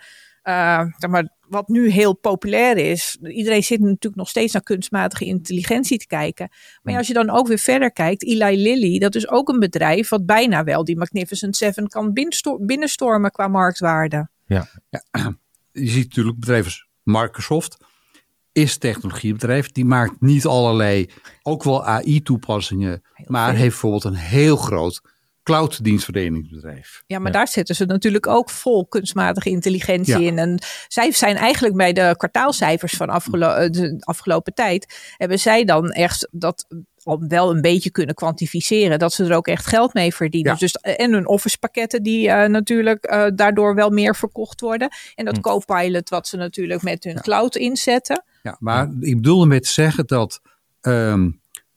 zeg 0.98 1.10
maar, 1.10 1.38
wat 1.48 1.68
nu 1.68 1.90
heel 1.90 2.16
populair 2.16 2.78
is. 2.78 3.18
Iedereen 3.22 3.64
zit 3.64 3.80
natuurlijk 3.80 4.16
nog 4.16 4.30
steeds 4.30 4.54
naar 4.54 4.64
kunstmatige 4.64 5.26
intelligentie 5.26 5.98
te 5.98 6.08
kijken. 6.08 6.48
Maar 6.82 6.94
ja, 6.94 7.00
als 7.00 7.08
je 7.08 7.14
dan 7.14 7.30
ook 7.30 7.48
weer 7.48 7.58
verder 7.58 7.92
kijkt, 7.92 8.24
Eli 8.26 8.62
Lilly, 8.62 9.00
dat 9.00 9.16
is 9.16 9.30
ook 9.30 9.50
een 9.50 9.60
bedrijf 9.60 10.10
wat 10.10 10.26
bijna 10.26 10.64
wel 10.64 10.84
die 10.84 10.98
Magnificent 10.98 11.56
Seven 11.56 11.88
kan 11.88 12.14
binnensto- 12.14 12.66
binnenstormen 12.66 13.32
qua 13.32 13.48
marktwaarde. 13.48 14.30
je 15.72 15.90
ziet 15.90 16.08
natuurlijk 16.08 16.40
bedrijven 16.40 16.66
als 16.66 16.88
Microsoft 17.04 17.78
is 18.52 18.74
een 18.74 18.80
technologiebedrijf. 18.80 19.72
Die 19.72 19.86
maakt 19.86 20.22
niet 20.22 20.46
allerlei, 20.46 21.10
ook 21.42 21.64
wel 21.64 21.86
AI-toepassingen, 21.86 23.02
maar 23.26 23.50
heeft 23.56 23.70
bijvoorbeeld 23.70 24.04
een 24.04 24.16
heel 24.16 24.58
groot 24.58 25.02
cloud-dienstverleningsbedrijf. 25.50 27.04
Ja, 27.08 27.18
maar 27.20 27.32
Ja. 27.32 27.38
daar 27.38 27.48
zitten 27.48 27.76
ze 27.76 27.86
natuurlijk 27.86 28.28
ook 28.28 28.50
vol 28.50 28.88
kunstmatige 28.88 29.50
intelligentie 29.50 30.20
Ja. 30.20 30.28
in. 30.28 30.38
En 30.38 30.60
zij 30.88 31.12
zijn 31.12 31.36
eigenlijk 31.36 31.76
bij 31.76 31.94
de 31.94 32.14
kwartaalcijfers 32.18 32.94
van 32.94 33.10
afgelo 33.10 33.50
eh, 33.50 33.70
de 33.70 33.96
afgelopen 34.00 34.54
tijd, 34.54 35.14
hebben 35.18 35.40
zij 35.40 35.66
dan 35.66 35.90
echt 35.92 36.28
dat 36.32 36.66
al 37.04 37.24
wel 37.28 37.56
een 37.56 37.62
beetje 37.62 37.90
kunnen 37.92 38.16
kwantificeren. 38.16 39.00
Dat 39.00 39.14
ze 39.14 39.26
er 39.26 39.36
ook 39.36 39.48
echt 39.48 39.66
geld 39.66 39.94
mee 39.94 40.14
verdienen. 40.16 40.52
Ja. 40.52 40.58
Dus, 40.58 40.74
en 40.74 41.14
hun 41.14 41.28
office 41.28 41.58
pakketten 41.58 42.04
die 42.04 42.30
eh, 42.30 42.50
natuurlijk 42.50 43.04
eh, 43.06 43.26
daardoor 43.36 43.76
wel 43.76 43.90
meer 43.90 44.16
verkocht 44.16 44.62
worden. 44.62 44.90
En 45.16 45.26
dat 45.26 45.36
Hm. 45.36 45.42
Copilot 45.42 46.10
wat 46.10 46.28
ze 46.28 46.38
natuurlijk 46.38 46.82
met 46.82 47.04
hun 47.04 47.22
cloud 47.22 47.56
inzetten. 47.56 48.24
Ja, 48.44 48.56
maar 48.60 48.90
ik 49.00 49.16
bedoel 49.16 49.42
ermee 49.42 49.60
te 49.60 49.70
zeggen 49.70 50.08
dat 50.08 50.42
ehm, 50.82 51.30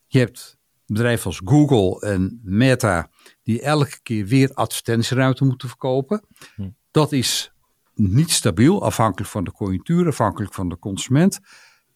je 0.07 0.19
hebt 0.19 0.57
bedrijven 0.87 1.26
als 1.26 1.41
Google 1.45 2.00
en 2.11 2.41
Meta 2.45 3.09
die 3.42 3.62
elke 3.62 4.00
keer 4.02 4.26
weer 4.26 4.50
advertentieruimte 4.54 5.44
moeten 5.44 5.68
verkopen. 5.68 6.25
Hm. 6.54 6.68
Dat 6.90 7.12
is 7.12 7.52
niet 7.94 8.30
stabiel, 8.30 8.84
afhankelijk 8.84 9.30
van 9.30 9.44
de 9.44 9.52
conjunctuur, 9.52 10.06
afhankelijk 10.06 10.54
van 10.54 10.68
de 10.68 10.78
consument. 10.78 11.40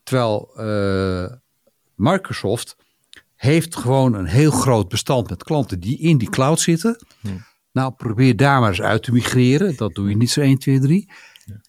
Terwijl 0.02 0.50
eh, 0.56 1.32
Microsoft 1.94 2.76
heeft 3.34 3.76
gewoon 3.76 4.14
een 4.14 4.26
heel 4.26 4.50
groot 4.50 4.88
bestand 4.88 5.28
met 5.28 5.44
klanten 5.44 5.80
die 5.80 5.98
in 5.98 6.18
die 6.18 6.30
cloud 6.30 6.60
zitten. 6.60 7.04
Hm. 7.20 7.28
Nou, 7.72 7.92
probeer 7.92 8.36
daar 8.36 8.60
maar 8.60 8.68
eens 8.68 8.82
uit 8.82 9.02
te 9.02 9.12
migreren. 9.12 9.76
Dat 9.76 9.94
doe 9.94 10.08
je 10.08 10.16
niet 10.16 10.30
zo 10.30 10.40
1, 10.40 10.58
2, 10.58 10.80
3. 10.80 11.10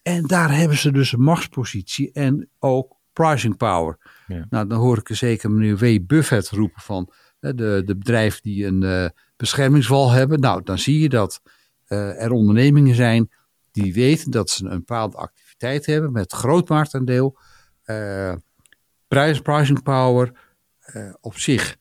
En 0.02 0.26
daar 0.26 0.56
hebben 0.56 0.76
ze 0.76 0.92
dus 0.92 1.12
een 1.12 1.22
machtspositie 1.22 2.12
en 2.12 2.48
ook 2.58 2.96
pricing 3.12 3.56
power. 3.56 3.98
Ja. 4.26 4.46
Nou, 4.50 4.66
dan 4.66 4.78
hoor 4.78 4.98
ik 4.98 5.08
er 5.08 5.16
zeker 5.16 5.50
meneer 5.50 5.76
W. 5.76 6.06
Buffett 6.06 6.48
roepen 6.48 6.82
van 6.82 7.12
hè, 7.40 7.54
de, 7.54 7.82
de 7.84 7.96
bedrijven 7.96 8.42
die 8.42 8.66
een 8.66 8.82
eh, 8.82 9.08
beschermingswal 9.38 10.10
hebben. 10.10 10.40
Nou, 10.40 10.62
dan 10.62 10.78
zie 10.78 11.00
je 11.00 11.08
dat 11.08 11.40
eh, 11.84 12.22
er 12.22 12.30
ondernemingen 12.30 12.94
zijn 12.94 13.30
die 13.70 13.94
weten 13.94 14.30
dat 14.30 14.50
ze 14.50 14.64
een 14.64 14.78
bepaalde 14.78 15.16
activiteit 15.16 15.86
hebben 15.86 16.12
met 16.12 16.32
groot 16.32 16.68
marktaandeel, 16.68 17.38
eh 17.84 18.34
prijs, 19.08 19.40
pricing 19.40 19.82
power, 19.82 20.32
eh, 20.78 21.14
op 21.20 21.38
zich 21.38 21.76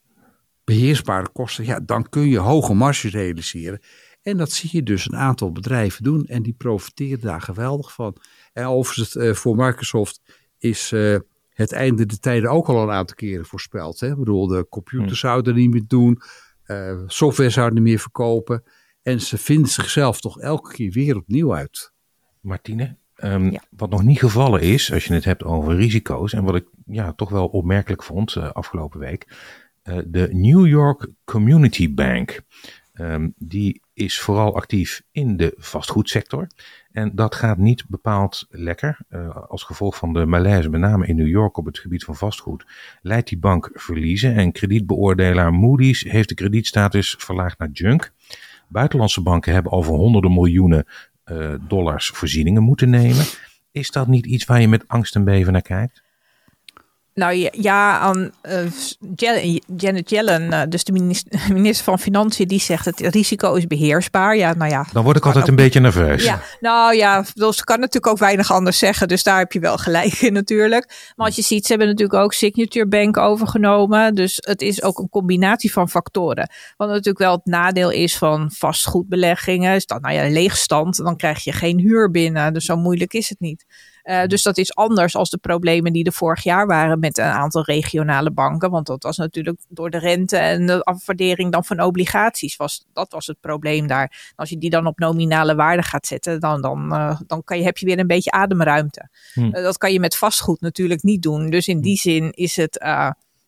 beheersbare 0.63 1.30
kosten. 1.30 1.65
Ja, 1.65 1.80
dan 1.80 2.10
kun 2.10 2.28
je 2.28 2.38
hoge 2.38 2.74
marges 2.74 3.12
realiseren. 3.12 3.80
En 4.22 4.38
dat 4.38 4.52
zie 4.52 4.70
je 4.74 4.84
dus 4.84 5.06
een 5.06 5.17
aantal 5.17 5.52
bedrijven 5.52 6.04
doen 6.04 6.26
en 6.26 6.43
die 6.43 6.54
profiteren 6.54 7.20
daar 7.20 7.41
geweldig 7.41 7.93
van. 7.93 8.17
En 8.54 8.65
overigens, 8.65 9.13
het, 9.13 9.38
voor 9.38 9.56
Microsoft 9.56 10.22
is 10.58 10.93
het 11.50 11.72
einde 11.72 12.06
der 12.06 12.20
tijden 12.20 12.50
ook 12.50 12.67
al 12.67 12.84
een 12.84 12.96
aantal 12.96 13.15
keren 13.15 13.46
voorspeld. 13.46 14.00
Hè? 14.00 14.10
Ik 14.10 14.17
bedoel, 14.17 14.48
de 14.48 14.67
computers 14.70 15.20
zouden 15.20 15.56
niet 15.56 15.70
meer 15.70 15.88
doen, 15.88 16.22
eh, 16.67 16.97
software 17.08 17.49
zouden 17.49 17.75
niet 17.75 17.84
meer 17.89 17.99
verkopen. 17.99 18.63
En 19.01 19.21
ze 19.21 19.38
vinden 19.38 19.69
zichzelf 19.69 20.19
toch 20.19 20.39
elke 20.39 20.73
keer 20.73 20.91
weer 20.91 21.15
opnieuw 21.15 21.56
uit. 21.56 21.91
Martine, 22.41 22.97
ehm, 23.15 23.49
Ja. 23.51 23.62
wat 23.69 23.89
nog 23.89 24.03
niet 24.03 24.19
gevallen 24.19 24.62
is, 24.62 24.93
als 24.93 25.06
je 25.06 25.13
het 25.13 25.23
hebt 25.25 25.43
over 25.43 25.75
risico's, 25.75 26.34
en 26.34 26.43
wat 26.43 26.56
ik 26.56 26.65
ja, 26.86 27.13
toch 27.13 27.30
wel 27.30 27.47
opmerkelijk 27.47 28.03
vond 28.03 28.36
eh, 28.36 28.51
afgelopen 28.51 28.99
week, 28.99 29.36
eh, 29.84 29.97
de 30.06 30.30
New 30.32 30.67
York 30.67 31.08
Community 31.23 31.93
Bank. 31.93 32.41
Ehm, 32.93 33.30
die 33.38 33.82
is 33.98 34.20
vooral 34.20 34.56
actief 34.56 35.02
in 35.12 35.38
de 35.38 35.54
vastgoedsector. 35.58 36.48
En 36.92 37.12
dat 37.16 37.36
gaat 37.36 37.58
niet 37.58 37.86
bepaald 37.88 38.46
lekker. 38.50 39.00
Eh, 39.10 39.36
als 39.50 39.64
gevolg 39.64 39.96
van 39.96 40.14
de 40.14 40.26
malaise, 40.26 40.70
met 40.70 40.80
name 40.80 41.08
in 41.08 41.16
New 41.16 41.28
York 41.28 41.58
op 41.58 41.66
het 41.66 41.80
gebied 41.80 42.04
van 42.04 42.16
vastgoed, 42.16 42.66
leidt 43.02 43.30
die 43.30 43.38
bank 43.38 43.70
verliezen. 43.74 44.36
En 44.36 44.52
kredietbeoordelaar 44.52 45.54
Moody's 45.54 46.04
heeft 46.04 46.30
de 46.30 46.36
kredietstatus 46.36 47.16
verlaagd 47.18 47.60
naar 47.60 47.70
junk. 47.72 48.12
Buitenlandse 48.68 49.22
banken 49.22 49.54
hebben 49.54 49.72
over 49.72 49.94
honderden 49.94 50.34
miljoenen 50.34 50.86
eh, 51.24 51.54
dollars 51.68 52.08
voorzieningen 52.08 52.64
moeten 52.64 52.90
nemen. 52.90 53.26
Is 53.72 53.92
dat 53.92 54.08
niet 54.08 54.26
iets 54.26 54.46
waar 54.46 54.62
je 54.62 54.68
met 54.68 54.88
angst 54.88 55.16
en 55.16 55.24
beven 55.24 55.54
naar 55.54 55.62
kijkt? 55.62 56.04
Nou 57.17 57.34
ja, 57.34 57.49
ja 57.51 57.97
aan 57.97 58.32
eh, 58.41 58.65
Janet 59.77 60.10
Yellen, 60.10 60.53
eh, 60.53 60.62
dus 60.69 60.84
de 60.84 60.91
minister, 60.91 61.39
minister 61.53 61.84
van 61.84 61.99
Financiën, 61.99 62.47
die 62.47 62.60
zegt 62.60 62.86
het 62.86 62.99
risico 62.99 63.53
is 63.53 63.67
beheersbaar. 63.67 64.38
Ja, 64.38 64.53
nou 64.53 64.71
ja. 64.71 64.86
Dan 64.91 65.03
word 65.03 65.17
ik 65.17 65.25
altijd 65.25 65.47
een 65.47 65.56
beetje 65.56 65.80
nerveus. 65.80 66.23
Ja, 66.23 66.41
nou 66.60 66.95
ja, 66.95 67.23
ze 67.23 67.63
kan 67.63 67.80
natuurlijk 67.80 68.08
ook 68.08 68.17
weinig 68.17 68.51
anders 68.51 68.77
zeggen. 68.77 69.08
Dus 69.08 69.23
daar 69.23 69.38
heb 69.38 69.51
je 69.51 69.60
wel 69.60 69.77
gelijk 69.77 70.13
in 70.13 70.34
natuurlijk. 70.34 71.12
Maar 71.15 71.25
als 71.25 71.36
je 71.36 71.41
ziet, 71.41 71.65
ze 71.65 71.69
hebben 71.69 71.88
natuurlijk 71.88 72.19
ook 72.23 72.34
Signature 72.34 72.88
Bank 72.88 73.17
overgenomen. 73.17 74.15
Dus 74.15 74.38
het 74.41 74.62
is 74.62 74.84
ook 74.84 74.99
een 74.99 75.10
combinatie 75.10 75.71
van 75.71 75.89
factoren. 75.89 76.49
Wat 76.75 76.88
natuurlijk 76.88 77.17
wel 77.17 77.36
het 77.36 77.45
nadeel 77.45 77.91
is 77.91 78.17
van 78.17 78.51
vastgoedbeleggingen. 78.53 79.75
Is 79.75 79.86
dat 79.86 80.01
nou 80.01 80.15
ja, 80.15 80.30
leegstand, 80.30 80.97
dan 80.97 81.17
krijg 81.17 81.43
je 81.43 81.51
geen 81.51 81.80
huur 81.80 82.12
binnen. 82.12 82.53
Dus 82.53 82.65
zo 82.65 82.75
moeilijk 82.75 83.13
is 83.13 83.30
het 83.30 83.39
niet. 83.39 83.65
Eh, 84.08 84.26
dus 84.26 84.41
dat 84.41 84.58
is 84.58 84.76
anders 84.76 85.15
als 85.15 85.30
de 85.30 85.38
problemen 85.38 85.93
die 85.93 86.04
er 86.04 86.12
vorig 86.12 86.43
jaar 86.43 86.67
waren 86.67 87.00
met 87.00 87.17
een 87.17 87.26
aantal 87.26 87.63
regionale 87.63 88.32
banken. 88.32 88.70
Want 88.70 88.86
dat 88.86 89.04
was 89.04 89.17
natuurlijk 89.17 89.60
door 89.70 89.89
de 89.89 89.98
rente 89.98 90.38
en 90.38 90.65
de 90.65 90.84
afwaardering 90.84 91.52
dan 91.52 91.65
van 91.65 91.82
obligaties. 91.82 92.56
Was, 92.56 92.86
dat 92.93 93.12
was 93.12 93.28
het 93.28 93.39
probleem 93.39 93.88
daar. 93.88 94.34
Als 94.36 94.50
je 94.50 94.58
die 94.58 94.70
dan 94.70 94.88
op 94.88 95.00
nominale 95.00 95.56
waarde 95.56 95.84
gaat 95.84 96.08
zetten, 96.08 96.39
dan, 96.39 96.62
dan, 96.62 96.93
eh, 96.93 97.20
dan 97.26 97.43
kan 97.43 97.58
je, 97.58 97.63
heb 97.63 97.78
je 97.78 97.86
weer 97.86 98.00
een 98.00 98.08
beetje 98.08 98.32
ademruimte. 98.32 99.10
Hm. 99.34 99.43
Eh, 99.43 99.63
dat 99.63 99.78
kan 99.78 99.93
je 99.93 100.00
met 100.00 100.17
vastgoed 100.17 100.62
natuurlijk 100.62 101.04
niet 101.04 101.22
doen. 101.22 101.50
Dus 101.50 101.67
in 101.67 101.82
die 101.82 101.98
zin 101.98 102.32
is 102.32 102.56
het, 102.56 102.78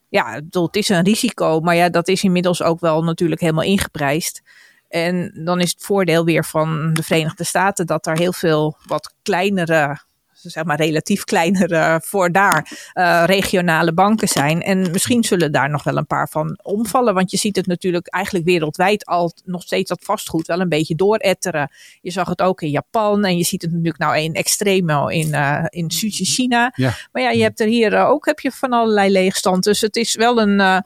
ja, 0.10 0.42
het 0.50 0.76
is 0.76 0.90
een 0.90 1.04
risico. 1.04 1.60
Maar 1.60 1.76
ja, 1.76 1.90
dat 1.90 2.08
is 2.08 2.24
inmiddels 2.24 2.62
ook 2.62 2.80
wel 2.80 3.04
natuurlijk 3.04 3.42
helemaal 3.42 3.64
ingeprijsd. 3.64 4.42
En 4.88 5.42
dan 5.44 5.60
is 5.60 5.72
het 5.72 5.84
voordeel 5.84 6.26
weer 6.26 6.46
van 6.46 6.94
de 6.94 7.04
Verenigde 7.04 7.44
Staten 7.44 7.86
dat 7.86 8.08
er 8.08 8.18
heel 8.18 8.34
veel 8.34 8.78
wat 8.86 9.14
kleinere 9.22 10.08
zeg 10.42 10.64
maar 10.64 10.78
relatief 10.78 11.24
kleinere 11.24 12.02
voor 12.04 12.32
daar 12.32 12.92
eh, 12.94 13.24
regionale 13.26 13.94
banken 13.94 14.28
zijn. 14.28 14.62
En 14.62 14.92
misschien 14.92 15.24
zullen 15.24 15.52
daar 15.52 15.70
nog 15.70 15.84
wel 15.84 15.98
een 15.98 16.08
paar 16.08 16.30
van 16.30 16.60
omvallen. 16.62 17.14
Want 17.14 17.32
je 17.32 17.38
ziet 17.38 17.56
het 17.56 17.68
natuurlijk 17.68 18.08
eigenlijk 18.08 18.46
wereldwijd 18.46 19.06
al 19.06 19.34
nog 19.46 19.62
steeds 19.62 19.90
dat 19.90 20.04
vastgoed 20.04 20.48
wel 20.48 20.60
een 20.60 20.70
beetje 20.70 20.96
dooretteren. 20.96 21.72
Je 22.02 22.12
zag 22.12 22.28
het 22.28 22.42
ook 22.42 22.62
in 22.62 22.70
Japan 22.70 23.26
en 23.26 23.38
je 23.38 23.44
ziet 23.44 23.62
het 23.62 23.72
natuurlijk 23.72 23.98
nou 23.98 24.18
in 24.18 24.34
extremo 24.34 25.08
in, 25.08 25.34
eh 25.34 25.66
in 25.70 25.92
China. 25.92 26.74
Ja. 26.76 26.94
Maar 27.12 27.22
ja, 27.22 27.30
je 27.30 27.42
hebt 27.42 27.60
er 27.60 27.68
hier 27.68 27.94
eh, 27.94 28.10
ook 28.10 28.26
heb 28.26 28.40
je 28.40 28.52
van 28.52 28.72
allerlei 28.72 29.12
leegstand. 29.12 29.64
Dus 29.64 29.82
het 29.82 29.96
is 29.96 30.16
wel 30.16 30.42
een, 30.42 30.60
eh, 30.60 30.80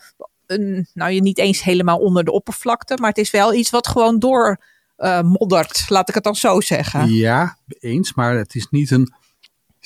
een 0.45 0.87
nou 0.93 1.11
je 1.11 1.21
niet 1.21 1.37
eens 1.37 1.63
helemaal 1.63 1.97
onder 1.97 2.23
de 2.23 2.31
oppervlakte. 2.31 2.97
Maar 2.97 3.09
het 3.09 3.17
is 3.17 3.31
wel 3.31 3.53
iets 3.53 3.69
wat 3.69 3.87
gewoon 3.87 4.19
door 4.19 4.59
eh, 4.95 5.21
moddert, 5.21 5.85
laat 5.89 6.09
ik 6.09 6.15
het 6.15 6.23
dan 6.23 6.35
zo 6.35 6.61
zeggen. 6.61 7.13
Ja, 7.13 7.57
eens, 7.79 8.13
maar 8.13 8.37
het 8.37 8.55
is 8.55 8.67
niet 8.69 8.91
een 8.91 9.13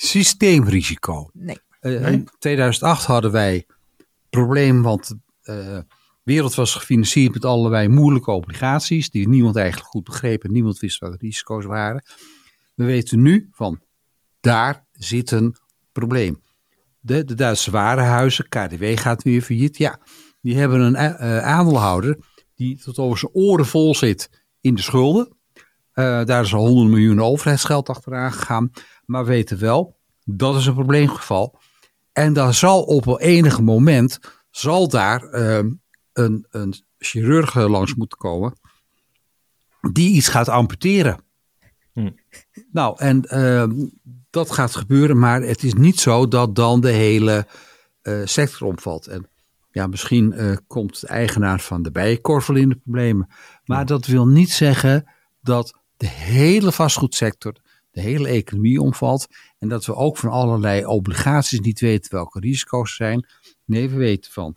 systeemrisico. 0.00 1.30
Nee. 1.32 1.58
Eh, 1.80 2.00
Nee? 2.00 2.12
In 2.12 2.28
2008 2.38 3.04
hadden 3.04 3.32
wij 3.32 3.66
probleem, 4.30 4.82
want 4.82 5.14
de 5.42 5.84
wereld 6.22 6.54
was 6.54 6.74
gefinancierd 6.74 7.32
met 7.32 7.44
allerlei 7.44 7.88
moeilijke 7.88 8.30
obligaties, 8.30 9.10
die 9.10 9.28
niemand 9.28 9.56
eigenlijk 9.56 9.88
goed 9.88 10.04
begreep 10.04 10.44
en 10.44 10.52
niemand 10.52 10.78
wist 10.78 10.98
wat 10.98 11.12
de 11.12 11.18
risico's 11.20 11.64
waren. 11.64 12.02
We 12.74 12.84
weten 12.84 13.22
nu 13.22 13.48
van, 13.50 13.80
daar 14.40 14.86
zit 14.92 15.30
een 15.30 15.56
probleem. 15.92 16.42
De, 17.00 17.24
de 17.24 17.34
Duitse 17.34 17.70
warenhuizen, 17.70 18.48
KDW 18.48 18.98
gaat 18.98 19.22
weer 19.22 19.42
failliet. 19.42 19.76
Ja, 19.76 20.00
die 20.40 20.56
hebben 20.56 20.80
een 20.80 20.94
uh, 20.94 21.38
aandeelhouder 21.38 22.18
die 22.54 22.78
tot 22.78 22.98
over 22.98 23.18
zijn 23.18 23.32
oren 23.32 23.66
vol 23.66 23.94
zit 23.94 24.30
in 24.60 24.74
de 24.74 24.82
schulden. 24.82 25.36
Uh, 25.94 26.24
daar 26.24 26.42
is 26.42 26.54
al 26.54 26.66
100 26.66 26.88
miljoen 26.88 27.22
overheidsgeld 27.22 27.88
achteraan 27.88 28.32
gegaan. 28.32 28.70
Maar 29.08 29.24
we 29.24 29.30
weten 29.30 29.58
wel, 29.58 29.98
dat 30.24 30.56
is 30.56 30.66
een 30.66 30.74
probleemgeval. 30.74 31.58
En 32.12 32.32
dan 32.32 32.54
zal 32.54 32.82
op 32.82 33.20
enig 33.20 33.60
moment, 33.60 34.18
zal 34.50 34.88
daar 34.88 35.34
uh, 35.34 35.72
een, 36.12 36.46
een 36.50 36.74
chirurg 36.98 37.54
langs 37.54 37.94
moeten 37.94 38.18
komen 38.18 38.58
die 39.92 40.10
iets 40.10 40.28
gaat 40.28 40.48
amputeren. 40.48 41.20
Hm. 41.92 42.10
Nou, 42.72 42.98
en 42.98 43.20
dat 44.30 44.50
gaat 44.50 44.76
gebeuren, 44.76 45.18
maar 45.18 45.42
het 45.42 45.62
is 45.62 45.74
niet 45.74 46.00
zo 46.00 46.28
dat 46.28 46.54
dan 46.54 46.80
de 46.80 46.90
hele 46.90 47.46
uh, 48.02 48.20
sector 48.24 48.68
omvalt. 48.68 49.06
En 49.06 49.28
ja, 49.70 49.86
misschien 49.86 50.32
uh, 50.36 50.56
komt 50.66 51.00
de 51.00 51.06
eigenaar 51.06 51.60
van 51.60 51.82
de 51.82 51.90
bijenkorvel 51.90 52.54
in 52.54 52.68
de 52.68 52.76
problemen. 52.76 53.28
Maar 53.64 53.86
dat 53.86 54.06
wil 54.06 54.26
niet 54.26 54.50
zeggen 54.50 55.10
dat 55.40 55.80
de 55.96 56.08
hele 56.08 56.72
vastgoedsector, 56.72 57.54
hele 58.00 58.28
economie 58.28 58.80
omvalt. 58.80 59.26
En 59.58 59.68
dat 59.68 59.86
we 59.86 59.94
ook 59.94 60.16
van 60.16 60.30
allerlei 60.30 60.86
obligaties 60.86 61.60
niet 61.60 61.80
weten 61.80 62.12
welke 62.12 62.40
risico's 62.40 62.94
zijn. 62.94 63.26
Nee, 63.64 63.88
we 63.88 63.96
weten 63.96 64.32
van 64.32 64.56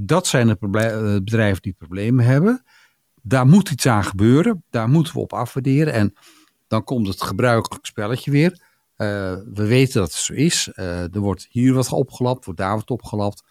dat 0.00 0.26
zijn 0.26 0.46
de 0.46 0.56
eh, 0.60 1.14
bedrijven 1.14 1.62
die 1.62 1.72
problemen 1.72 2.24
hebben. 2.24 2.64
Daar 3.22 3.46
moet 3.46 3.70
iets 3.70 3.86
aan 3.86 4.04
gebeuren. 4.04 4.64
Daar 4.70 4.88
moeten 4.88 5.14
we 5.14 5.20
op 5.20 5.32
afwaarderen. 5.32 5.92
En 5.92 6.14
dan 6.68 6.84
komt 6.84 7.06
het 7.06 7.22
gebruikelijk 7.22 7.86
spelletje 7.86 8.30
weer. 8.30 8.50
Uh, 8.50 9.06
we 9.54 9.66
weten 9.66 10.00
dat 10.00 10.12
het 10.12 10.20
zo 10.20 10.32
is. 10.32 10.70
Uh, 10.74 11.14
er 11.14 11.20
wordt 11.20 11.46
hier 11.50 11.74
wat 11.74 11.92
opgelapt, 11.92 12.44
wordt 12.44 12.60
daar 12.60 12.74
wat 12.74 12.90
opgelapt. 12.90 13.42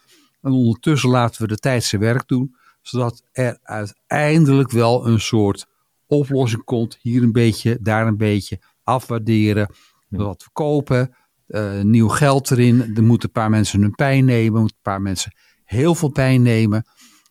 En 0.41 0.51
ondertussen 0.51 1.09
laten 1.09 1.41
we 1.41 1.47
de 1.47 1.57
tijd 1.57 1.83
zijn 1.83 2.01
werk 2.01 2.27
doen, 2.27 2.55
zodat 2.81 3.23
er 3.31 3.59
uiteindelijk 3.63 4.71
wel 4.71 5.07
een 5.07 5.19
soort 5.19 5.65
oplossing 6.05 6.63
komt. 6.63 6.97
Hier 7.01 7.23
een 7.23 7.31
beetje, 7.31 7.77
daar 7.81 8.07
een 8.07 8.17
beetje, 8.17 8.59
afwaarderen, 8.87 9.69
wat 10.09 10.43
verkopen, 10.43 11.15
uh, 11.47 11.81
nieuw 11.81 12.07
geld 12.07 12.51
erin. 12.51 12.95
Er 12.95 13.03
moeten 13.03 13.27
een 13.27 13.41
paar 13.41 13.49
mensen 13.49 13.81
hun 13.81 13.95
pijn 13.95 14.25
nemen, 14.25 14.59
moeten 14.59 14.77
een 14.77 14.91
paar 14.91 15.01
mensen 15.01 15.31
heel 15.63 15.95
veel 15.95 16.09
pijn 16.09 16.41
nemen. 16.41 16.85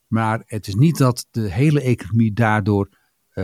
Maar 0.07 0.43
het 0.47 0.67
is 0.67 0.75
niet 0.75 0.99
dat 0.99 1.27
de 1.31 1.51
hele 1.51 1.81
economie 1.81 2.33
daardoor 2.33 2.89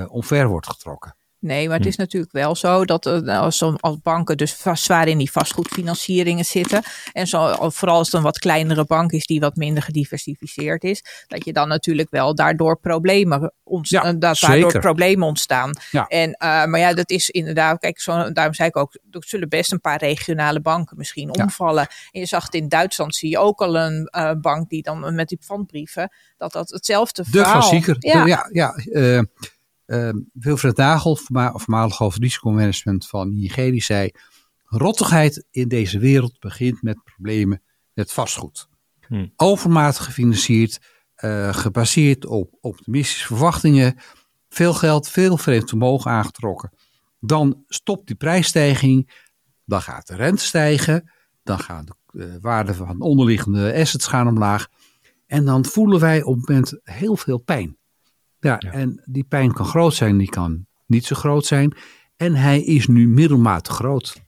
omver 0.09 0.48
wordt 0.48 0.66
getrokken. 0.66 1.16
Nee, 1.43 1.67
maar 1.67 1.77
het 1.77 1.85
hm. 1.85 1.91
is 1.91 1.97
natuurlijk 1.97 2.33
wel 2.33 2.55
zo 2.55 2.85
dat 2.85 3.07
uh, 3.07 3.41
als, 3.41 3.63
als 3.63 3.97
banken 4.03 4.37
dus 4.37 4.55
vast, 4.55 4.85
zwaar 4.85 5.09
in 5.09 5.19
die 5.19 5.31
vastgoedfinancieringen 5.31 6.45
zitten. 6.45 6.83
En 7.13 7.27
zo, 7.27 7.71
vooral 7.71 7.97
als 7.97 8.07
het 8.07 8.17
een 8.17 8.23
wat 8.23 8.39
kleinere 8.39 8.85
bank 8.85 9.13
is 9.13 9.27
die 9.27 9.41
wat 9.41 9.57
minder 9.57 9.83
gediversifieerd 9.83 10.85
is. 10.85 11.05
Dat 11.27 11.45
je 11.45 11.53
dan 11.53 11.69
natuurlijk 11.69 12.11
wel 12.11 12.35
daardoor 12.35 12.81
problemen, 12.81 13.53
ontstaan, 13.65 14.07
ja, 14.07 14.13
dat 14.13 14.39
daardoor 14.39 14.79
problemen 14.79 15.27
ontstaan. 15.27 15.73
Ja. 15.91 16.07
En, 16.07 16.29
uh, 16.29 16.37
maar 16.65 16.79
ja, 16.79 16.95
dat 16.95 17.11
is 17.11 17.31
inderdaad, 17.31 17.79
kijk, 17.79 18.01
zo, 18.01 18.33
daarom 18.33 18.55
zei 18.55 18.69
ik 18.69 18.77
ook, 18.77 18.99
er 19.11 19.25
zullen 19.27 19.49
best 19.49 19.73
een 19.73 19.81
paar 19.81 19.99
regionale 19.99 20.61
banken 20.61 20.97
misschien 20.97 21.41
omvallen. 21.43 21.87
En 22.11 22.21
je 22.21 22.27
zag 22.27 22.45
het 22.45 22.55
in 22.55 22.69
Duitsland, 22.69 23.15
zie 23.15 23.31
je 23.31 23.39
ook 23.39 23.61
al 23.61 23.77
een 23.77 24.09
uh, 24.17 24.33
bank 24.41 24.69
die 24.69 24.83
dan 24.83 25.15
met 25.15 25.29
die 25.29 25.39
pfandbrieven, 25.39 26.13
dat 26.37 26.53
dat 26.53 26.71
hetzelfde 26.71 27.23
de 27.23 27.29
verhaal... 27.29 27.53
De 27.53 27.59
klassieker, 27.59 27.97
ja. 27.99 28.27
ja, 28.27 28.49
ja 28.53 28.75
uh, 28.85 29.23
Wilfred 30.33 30.77
Nagel, 30.77 31.17
voormalig 31.17 31.97
hoofdrisicomanagement 31.97 33.09
van 33.09 33.33
ING, 33.33 33.55
die 33.55 33.83
zei: 33.83 34.11
Rottigheid 34.65 35.45
in 35.51 35.69
deze 35.69 35.99
wereld 35.99 36.39
begint 36.41 36.83
met 36.83 37.05
problemen 37.05 37.63
met 37.95 38.13
vastgoed. 38.13 38.69
Hmm. 39.07 39.33
Overmatig 39.37 40.05
gefinancierd, 40.05 40.81
uh, 41.25 41.55
gebaseerd 41.55 42.27
op 42.27 42.55
optimistische 42.61 43.27
verwachtingen, 43.27 43.97
veel 44.49 44.75
geld, 44.75 45.09
veel 45.09 45.37
vreemd 45.37 45.69
vermogen 45.69 46.11
aangetrokken. 46.11 46.73
Dan 47.21 47.65
stopt 47.69 48.07
die 48.07 48.17
prijsstijging, 48.17 49.11
dan 49.65 49.83
gaat 49.83 50.07
de 50.07 50.17
rente 50.17 50.45
stijgen, 50.45 51.11
dan 51.43 51.59
gaan 51.59 51.85
de 51.85 51.95
uh, 52.13 52.35
waarden 52.41 52.75
van 52.75 53.01
onderliggende 53.01 53.75
assets 53.75 54.07
gaan 54.07 54.29
omlaag. 54.29 54.69
En 55.27 55.45
dan 55.45 55.65
voelen 55.65 56.01
wij 56.01 56.23
op 56.23 56.37
het 56.37 56.49
moment 56.49 56.81
heel 56.83 57.17
veel 57.17 57.39
pijn. 57.39 57.77
Ja, 58.43 58.59
en 58.59 59.03
die 59.05 59.25
pijn 59.25 59.53
kan 59.53 59.67
groot 59.67 59.95
zijn, 59.95 60.19
die 60.19 60.29
kan 60.29 60.67
niet 60.87 61.05
zo 61.05 61.17
groot 61.17 61.47
zijn. 61.47 61.77
En 62.17 62.35
hij 62.35 62.63
is 62.63 62.87
nu 62.87 63.09
middelmatig 63.09 63.75
groot. 63.75 64.23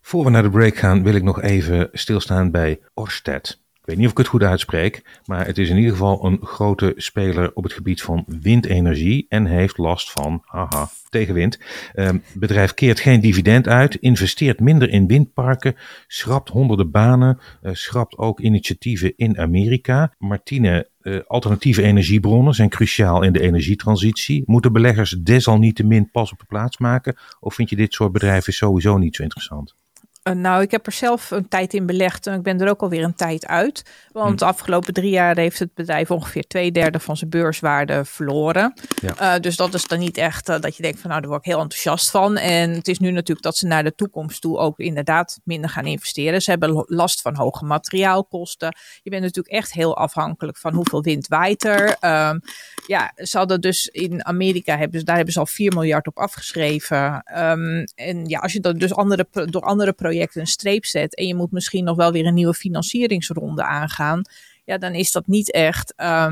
Voor 0.00 0.24
we 0.24 0.30
naar 0.30 0.42
de 0.42 0.50
break 0.50 0.76
gaan, 0.76 1.02
wil 1.02 1.14
ik 1.14 1.22
nog 1.22 1.42
even 1.42 1.88
stilstaan 1.92 2.50
bij 2.50 2.80
Orsted. 2.94 3.63
Ik 3.84 3.90
weet 3.90 3.98
niet 3.98 4.06
of 4.06 4.12
ik 4.12 4.18
het 4.18 4.34
goed 4.34 4.42
uitspreek, 4.42 5.20
maar 5.24 5.46
het 5.46 5.58
is 5.58 5.68
in 5.68 5.76
ieder 5.76 5.90
geval 5.90 6.24
een 6.24 6.38
grote 6.42 6.92
speler 6.96 7.50
op 7.54 7.62
het 7.62 7.72
gebied 7.72 8.02
van 8.02 8.24
windenergie 8.26 9.26
en 9.28 9.46
heeft 9.46 9.78
last 9.78 10.12
van, 10.12 10.42
haha, 10.44 10.88
tegenwind. 11.08 11.58
Het 11.92 12.06
ehm, 12.06 12.18
bedrijf 12.34 12.74
keert 12.74 13.00
geen 13.00 13.20
dividend 13.20 13.68
uit, 13.68 13.94
investeert 13.94 14.60
minder 14.60 14.88
in 14.88 15.06
windparken, 15.06 15.76
schrapt 16.06 16.48
honderden 16.48 16.90
banen, 16.90 17.38
uh, 17.62 17.74
schrapt 17.74 18.18
ook 18.18 18.40
initiatieven 18.40 19.12
in 19.16 19.38
Amerika. 19.38 20.14
Martine, 20.18 20.88
uh, 21.02 21.20
alternatieve 21.26 21.82
energiebronnen 21.82 22.54
zijn 22.54 22.68
cruciaal 22.68 23.22
in 23.22 23.32
de 23.32 23.40
energietransitie. 23.40 24.42
Moeten 24.46 24.72
beleggers 24.72 25.10
desalniettemin 25.10 26.10
pas 26.10 26.32
op 26.32 26.38
de 26.38 26.46
plaats 26.48 26.78
maken? 26.78 27.16
Of 27.40 27.54
vind 27.54 27.70
je 27.70 27.76
dit 27.76 27.94
soort 27.94 28.12
bedrijven 28.12 28.52
sowieso 28.52 28.98
niet 28.98 29.16
zo 29.16 29.22
interessant? 29.22 29.74
Uh, 30.28 30.34
nou, 30.34 30.62
ik 30.62 30.70
heb 30.70 30.86
er 30.86 30.92
zelf 30.92 31.30
een 31.30 31.48
tijd 31.48 31.74
in 31.74 31.86
belegd 31.86 32.26
en 32.26 32.34
ik 32.34 32.42
ben 32.42 32.60
er 32.60 32.68
ook 32.68 32.82
alweer 32.82 33.02
een 33.02 33.14
tijd 33.14 33.46
uit. 33.46 33.82
Want 34.12 34.30
hm. 34.30 34.36
de 34.36 34.44
afgelopen 34.44 34.94
drie 34.94 35.10
jaar 35.10 35.36
heeft 35.36 35.58
het 35.58 35.74
bedrijf 35.74 36.10
ongeveer 36.10 36.46
twee 36.46 36.72
derde 36.72 37.00
van 37.00 37.16
zijn 37.16 37.30
beurswaarde 37.30 38.04
verloren. 38.04 38.74
Ja. 39.02 39.34
Uh, 39.34 39.40
dus 39.40 39.56
dat 39.56 39.74
is 39.74 39.86
dan 39.86 39.98
niet 39.98 40.16
echt 40.16 40.48
uh, 40.48 40.60
dat 40.60 40.76
je 40.76 40.82
denkt 40.82 41.00
van 41.00 41.10
nou, 41.10 41.20
daar 41.22 41.30
word 41.30 41.44
ik 41.44 41.52
heel 41.52 41.60
enthousiast 41.60 42.10
van. 42.10 42.36
En 42.36 42.70
het 42.70 42.88
is 42.88 42.98
nu 42.98 43.10
natuurlijk 43.10 43.42
dat 43.42 43.56
ze 43.56 43.66
naar 43.66 43.84
de 43.84 43.94
toekomst 43.94 44.40
toe 44.40 44.58
ook 44.58 44.78
inderdaad 44.78 45.40
minder 45.44 45.70
gaan 45.70 45.86
investeren. 45.86 46.42
Ze 46.42 46.50
hebben 46.50 46.84
last 46.86 47.20
van 47.20 47.36
hoge 47.36 47.64
materiaalkosten. 47.64 48.76
Je 49.02 49.10
bent 49.10 49.22
natuurlijk 49.22 49.54
echt 49.54 49.72
heel 49.72 49.96
afhankelijk 49.96 50.58
van 50.58 50.74
hoeveel 50.74 51.02
wind 51.02 51.28
waait 51.28 51.64
er. 51.64 51.96
Um, 52.00 52.40
ja, 52.86 53.12
ze 53.16 53.38
hadden 53.38 53.60
dus 53.60 53.86
in 53.86 54.24
Amerika, 54.24 54.76
hebben, 54.76 55.04
daar 55.04 55.16
hebben 55.16 55.34
ze 55.34 55.40
al 55.40 55.46
4 55.46 55.72
miljard 55.72 56.06
op 56.06 56.18
afgeschreven. 56.18 57.24
Um, 57.38 57.84
en 57.94 58.26
ja, 58.26 58.38
als 58.38 58.52
je 58.52 58.60
dat 58.60 58.78
dus 58.78 58.94
andere, 58.94 59.26
door 59.30 59.62
andere 59.62 59.92
projecten 59.92 60.12
project 60.14 60.36
een 60.36 60.46
streep 60.46 60.84
zet 60.84 61.14
en 61.14 61.26
je 61.26 61.34
moet 61.34 61.52
misschien 61.52 61.84
nog 61.84 61.96
wel 61.96 62.12
weer 62.12 62.26
een 62.26 62.34
nieuwe 62.34 62.54
financieringsronde 62.54 63.64
aangaan, 63.64 64.22
ja, 64.64 64.78
dan 64.78 64.94
is 64.94 65.12
dat 65.12 65.26
niet 65.26 65.50
echt 65.52 65.94
uh, 65.96 66.30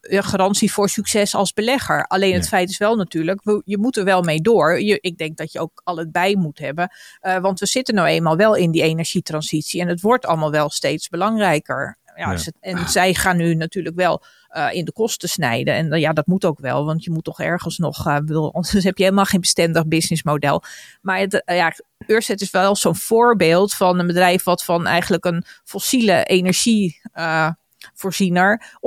een 0.00 0.24
garantie 0.24 0.72
voor 0.72 0.88
succes 0.88 1.34
als 1.34 1.52
belegger. 1.52 2.04
Alleen 2.04 2.34
het 2.34 2.48
feit 2.48 2.70
is 2.70 2.78
wel 2.78 2.96
natuurlijk, 2.96 3.40
je 3.64 3.78
moet 3.78 3.96
er 3.96 4.04
wel 4.04 4.22
mee 4.22 4.40
door. 4.40 4.80
Je, 4.80 4.98
ik 5.00 5.16
denk 5.16 5.36
dat 5.36 5.52
je 5.52 5.58
ook 5.58 5.80
al 5.84 5.96
het 5.96 6.12
bij 6.12 6.36
moet 6.36 6.58
hebben. 6.58 6.90
Uh, 7.22 7.38
want 7.38 7.60
we 7.60 7.66
zitten 7.66 7.94
nou 7.94 8.08
eenmaal 8.08 8.36
wel 8.36 8.54
in 8.54 8.70
die 8.70 8.82
energietransitie 8.82 9.80
en 9.80 9.88
het 9.88 10.00
wordt 10.00 10.26
allemaal 10.26 10.50
wel 10.50 10.70
steeds 10.70 11.08
belangrijker. 11.08 11.98
Ja, 12.16 12.32
ja. 12.32 12.38
En 12.60 12.88
zij 12.88 13.14
gaan 13.14 13.36
nu 13.36 13.54
natuurlijk 13.54 13.96
wel 13.96 14.22
uh, 14.56 14.68
in 14.72 14.84
de 14.84 14.92
kosten 14.92 15.28
snijden. 15.28 15.74
En 15.74 15.92
uh, 15.92 16.00
ja, 16.00 16.12
dat 16.12 16.26
moet 16.26 16.44
ook 16.44 16.58
wel, 16.58 16.84
want 16.84 17.04
je 17.04 17.10
moet 17.10 17.24
toch 17.24 17.40
ergens 17.40 17.78
nog, 17.78 18.06
uh, 18.06 18.16
wil, 18.24 18.54
anders 18.54 18.84
heb 18.84 18.98
je 18.98 19.02
helemaal 19.04 19.24
geen 19.24 19.40
bestendig 19.40 19.86
businessmodel. 19.86 20.62
Maar 21.02 21.18
het, 21.18 21.42
ja, 21.44 21.74
Urset 22.06 22.40
is 22.40 22.50
wel 22.50 22.76
zo'n 22.76 22.96
voorbeeld 22.96 23.74
van 23.74 23.98
een 23.98 24.06
bedrijf 24.06 24.44
wat 24.44 24.64
van 24.64 24.86
eigenlijk 24.86 25.24
een 25.24 25.44
fossiele 25.64 26.24
energie 26.24 27.00
voorziener 27.94 28.78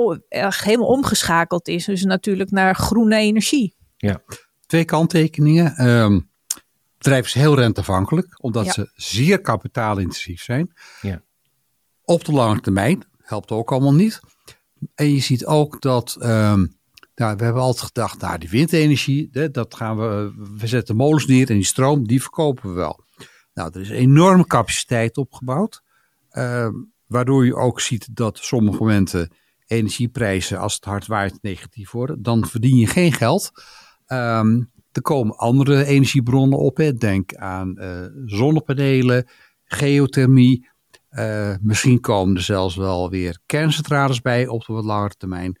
helemaal 0.48 0.86
omgeschakeld 0.86 1.68
is. 1.68 1.84
Dus 1.84 2.04
natuurlijk 2.04 2.50
naar 2.50 2.74
groene 2.74 3.16
energie. 3.16 3.74
Ja, 3.96 4.22
twee 4.66 4.84
kanttekeningen. 4.84 5.88
Um, 5.88 6.14
het 6.54 6.98
bedrijf 6.98 7.26
is 7.26 7.34
heel 7.34 7.54
renteafhankelijk, 7.54 8.42
omdat 8.42 8.66
ze 8.66 8.90
zeer 8.94 9.40
kapitaalintensief 9.40 10.42
zijn. 10.42 10.72
Ja. 11.00 11.22
Op 12.04 12.24
de 12.24 12.32
lange 12.32 12.60
termijn 12.60 13.04
helpt 13.22 13.50
ook 13.50 13.72
allemaal 13.72 13.94
niet. 13.94 14.20
En 14.94 15.12
je 15.12 15.20
ziet 15.20 15.46
ook 15.46 15.80
dat, 15.80 16.16
um, 16.20 16.76
nou, 17.14 17.36
we 17.36 17.44
hebben 17.44 17.62
altijd 17.62 17.86
gedacht, 17.86 18.20
nou 18.20 18.38
die 18.38 18.48
windenergie, 18.48 19.50
dat 19.50 19.74
gaan 19.74 19.96
we, 19.96 20.32
we 20.58 20.66
zetten 20.66 20.96
molens 20.96 21.26
neer 21.26 21.48
en 21.48 21.54
die 21.54 21.64
stroom, 21.64 22.06
die 22.06 22.22
verkopen 22.22 22.68
we 22.68 22.74
wel. 22.74 23.04
Nou, 23.54 23.70
er 23.74 23.80
is 23.80 23.90
enorme 23.90 24.46
capaciteit 24.46 25.16
opgebouwd, 25.16 25.82
uh, 26.32 26.68
waardoor 27.06 27.44
je 27.44 27.56
ook 27.56 27.80
ziet 27.80 28.16
dat 28.16 28.38
sommige 28.38 28.78
momenten 28.78 29.30
energieprijzen, 29.66 30.58
als 30.58 30.74
het 30.74 30.84
hard 30.84 31.06
waait, 31.06 31.38
negatief 31.42 31.90
worden. 31.90 32.22
Dan 32.22 32.46
verdien 32.46 32.76
je 32.76 32.86
geen 32.86 33.12
geld. 33.12 33.50
Um, 34.06 34.72
er 34.92 35.02
komen 35.02 35.36
andere 35.36 35.84
energiebronnen 35.84 36.58
op. 36.58 36.76
Hè. 36.76 36.94
Denk 36.94 37.34
aan 37.34 37.76
uh, 37.78 38.06
zonnepanelen, 38.24 39.28
geothermie, 39.64 40.68
Uh, 41.18 41.54
misschien 41.60 42.00
komen 42.00 42.36
er 42.36 42.42
zelfs 42.42 42.76
wel 42.76 43.10
weer 43.10 43.38
kerncentrales 43.46 44.20
bij 44.20 44.46
op 44.46 44.64
de 44.64 44.72
wat 44.72 44.84
langere 44.84 45.14
termijn. 45.14 45.60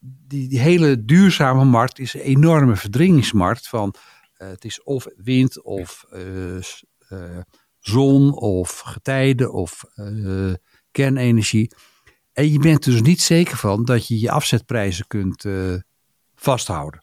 Die, 0.00 0.48
die 0.48 0.58
hele 0.58 1.04
duurzame 1.04 1.64
markt 1.64 1.98
is 1.98 2.14
een 2.14 2.20
enorme 2.20 2.76
verdringingsmarkt 2.76 3.68
van 3.68 3.94
uh, 4.36 4.48
het 4.48 4.64
is 4.64 4.82
of 4.82 5.06
wind 5.16 5.62
of 5.62 6.04
uh, 6.12 7.38
zon 7.78 8.32
of 8.34 8.78
getijden 8.78 9.52
of 9.52 9.84
kernenergie. 10.90 11.74
En 12.32 12.52
je 12.52 12.58
bent 12.58 12.84
dus 12.84 13.02
niet 13.02 13.20
zeker 13.20 13.56
van 13.56 13.84
dat 13.84 14.06
je 14.06 14.20
je 14.20 14.30
afzetprijzen 14.30 15.06
kunt 15.06 15.44
vasthouden. 16.34 17.02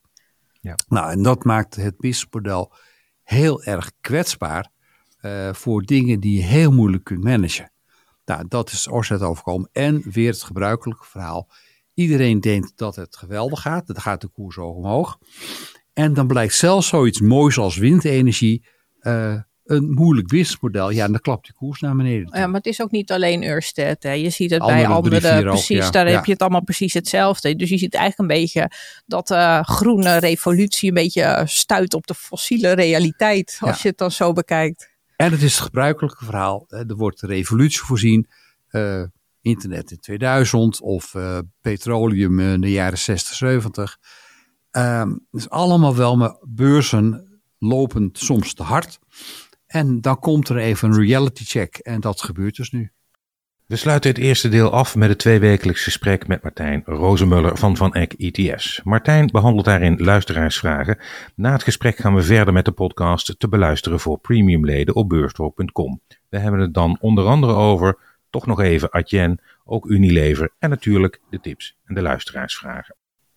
Ja. 0.61 0.75
Nou, 0.87 1.11
en 1.11 1.23
dat 1.23 1.43
maakt 1.43 1.75
het 1.75 1.97
businessmodel 1.97 2.73
heel 3.23 3.63
erg 3.63 3.91
kwetsbaar 4.01 4.73
uh, 5.25 5.53
voor 5.53 5.83
dingen 5.83 6.19
die 6.19 6.37
je 6.37 6.43
heel 6.43 6.71
moeilijk 6.71 7.03
kunt 7.03 7.23
managen. 7.23 7.71
Nou, 8.25 8.45
dat 8.47 8.71
is 8.71 8.87
Orsted 8.87 9.21
overkomen. 9.21 9.69
En 9.71 10.03
weer 10.11 10.31
het 10.31 10.43
gebruikelijke 10.43 11.05
verhaal. 11.05 11.49
Iedereen 11.93 12.39
denkt 12.39 12.71
dat 12.75 12.95
het 12.95 13.17
geweldig 13.17 13.61
gaat. 13.61 13.87
Dan 13.87 14.01
gaat 14.01 14.21
de 14.21 14.27
koers 14.27 14.55
hoog 14.55 14.75
omhoog. 14.75 15.17
En 15.93 16.13
dan 16.13 16.27
blijkt 16.27 16.53
zelfs 16.53 16.87
zoiets 16.87 17.19
moois 17.19 17.57
als 17.57 17.77
windenergie 17.77 18.65
uh, 19.01 19.39
een 19.65 19.91
moeilijk 19.91 20.27
businessmodel. 20.27 20.89
Ja, 20.89 21.05
en 21.05 21.11
dan 21.11 21.21
klapt 21.21 21.45
die 21.45 21.53
koers 21.53 21.79
naar 21.79 21.95
beneden. 21.95 22.29
Ja, 22.37 22.47
maar 22.47 22.55
het 22.55 22.65
is 22.65 22.81
ook 22.81 22.91
niet 22.91 23.11
alleen 23.11 23.43
Ørsted. 23.43 24.03
Hè. 24.03 24.11
Je 24.11 24.29
ziet 24.29 24.51
het 24.51 24.65
bij 24.65 24.87
andere, 24.87 25.41
precies, 25.41 25.91
daar 25.91 26.07
heb 26.07 26.25
je 26.25 26.31
het 26.31 26.41
allemaal 26.41 26.63
precies 26.63 26.93
hetzelfde. 26.93 27.55
Dus 27.55 27.69
je 27.69 27.77
ziet 27.77 27.93
eigenlijk 27.93 28.31
een 28.31 28.37
beetje 28.37 28.71
dat 29.05 29.31
uh, 29.31 29.63
groene 29.63 30.17
revolutie 30.17 30.87
een 30.87 30.95
beetje 30.95 31.43
stuit 31.45 31.93
op 31.93 32.07
de 32.07 32.15
fossiele 32.15 32.71
realiteit, 32.71 33.57
als 33.61 33.81
je 33.81 33.87
het 33.87 33.97
dan 33.97 34.11
zo 34.11 34.33
bekijkt. 34.33 34.93
En 35.15 35.31
het 35.31 35.41
is 35.41 35.53
het 35.53 35.63
gebruikelijke 35.63 36.25
verhaal. 36.25 36.65
Er 36.67 36.95
wordt 36.95 37.21
revolutie 37.21 37.81
voorzien. 37.81 38.27
Uh, 38.71 39.03
internet 39.41 39.91
in 39.91 39.99
2000 39.99 40.81
of 40.81 41.13
uh, 41.13 41.39
petroleum 41.61 42.39
in 42.39 42.61
de 42.61 42.71
jaren 42.71 42.97
60, 42.97 43.35
70. 43.35 43.97
Um, 44.71 45.27
dus 45.31 45.49
allemaal 45.49 45.95
wel, 45.95 46.17
maar 46.17 46.37
beurzen 46.41 47.39
lopen 47.57 48.09
soms 48.13 48.53
te 48.53 48.63
hard. 48.63 48.99
En 49.65 50.01
dan 50.01 50.19
komt 50.19 50.49
er 50.49 50.57
even 50.57 50.89
een 50.89 51.05
reality 51.05 51.43
check. 51.43 51.77
En 51.77 52.01
dat 52.01 52.21
gebeurt 52.21 52.55
dus 52.55 52.71
nu. 52.71 52.91
We 53.67 53.75
sluiten 53.75 54.09
het 54.09 54.19
eerste 54.19 54.49
deel 54.49 54.71
af 54.71 54.95
met 54.95 55.09
het 55.09 55.17
tweewekelijks 55.17 55.83
gesprek 55.83 56.27
met 56.27 56.43
Martijn 56.43 56.81
Rozemuller 56.85 57.57
van 57.57 57.77
Van 57.77 57.93
Eck 57.93 58.13
ITS. 58.13 58.81
Martijn 58.83 59.27
behandelt 59.27 59.65
daarin 59.65 60.03
luisteraarsvragen. 60.03 60.97
Na 61.35 61.51
het 61.51 61.63
gesprek 61.63 61.97
gaan 61.97 62.15
we 62.15 62.23
verder 62.23 62.53
met 62.53 62.65
de 62.65 62.71
podcast 62.71 63.39
te 63.39 63.47
beluisteren 63.47 63.99
voor 63.99 64.19
premiumleden 64.19 64.95
op 64.95 65.09
beurstalk.com. 65.09 66.01
We 66.29 66.37
hebben 66.37 66.59
het 66.59 66.73
dan 66.73 66.97
onder 66.99 67.25
andere 67.25 67.53
over, 67.53 67.97
toch 68.29 68.45
nog 68.45 68.59
even 68.59 68.91
Adyen, 68.91 69.39
ook 69.63 69.85
Unilever 69.85 70.49
en 70.59 70.69
natuurlijk 70.69 71.21
de 71.29 71.39
tips 71.39 71.77
en 71.85 71.95
de 71.95 72.01
luisteraarsvragen. 72.01 72.95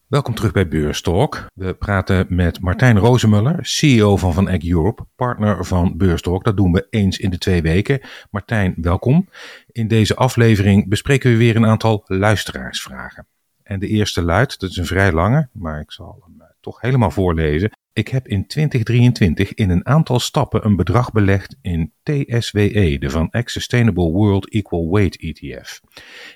Welkom 0.09 0.35
terug 0.35 0.53
bij 0.53 0.69
Beurstalk. 0.69 1.47
We 1.55 1.75
praten 1.75 2.27
met 2.29 2.61
Martijn 2.61 2.99
Rozemuller, 2.99 3.59
CEO 3.61 4.17
van 4.17 4.35
Van 4.35 4.49
Eck 4.49 4.65
Europe, 4.65 5.07
partner 5.17 5.65
van 5.65 5.97
Beurstalk. 5.97 6.45
Dat 6.45 6.57
doen 6.57 6.73
we 6.73 6.87
eens 6.91 7.19
in 7.19 7.31
de 7.31 7.39
twee 7.39 7.63
weken. 7.63 8.01
Martijn, 8.31 8.75
welkom. 8.77 9.29
In 9.73 9.89
deze 9.89 10.17
aflevering 10.17 10.89
bespreken 10.89 11.31
we 11.31 11.37
weer 11.37 11.57
een 11.57 11.67
aantal 11.67 12.05
luisteraarsvragen. 12.07 13.27
En 13.63 13.79
de 13.79 13.87
eerste 13.87 14.23
luidt, 14.23 14.61
dat 14.61 14.71
is 14.71 14.77
een 14.77 14.87
vrij 14.87 15.13
lange, 15.13 15.49
maar 15.53 15.81
ik 15.81 15.93
zal 15.93 16.23
hem 16.27 16.41
eh, 16.41 16.47
toch 16.61 16.81
helemaal 16.81 17.11
voorlezen. 17.11 17.71
Ik 17.93 18.09
heb 18.09 18.29
in 18.29 18.47
2023 18.47 19.55
in 19.55 19.71
een 19.71 19.87
aantal 19.87 20.21
stappen 20.21 20.65
een 20.65 20.77
bedrag 20.77 21.13
belegd 21.13 21.57
in 21.63 21.93
TSWE, 22.03 22.97
de 22.99 23.11
Van 23.11 23.31
Eck 23.31 23.49
Sustainable 23.49 24.11
World 24.11 24.53
Equal 24.53 24.91
Weight 24.91 25.21
ETF. 25.21 25.81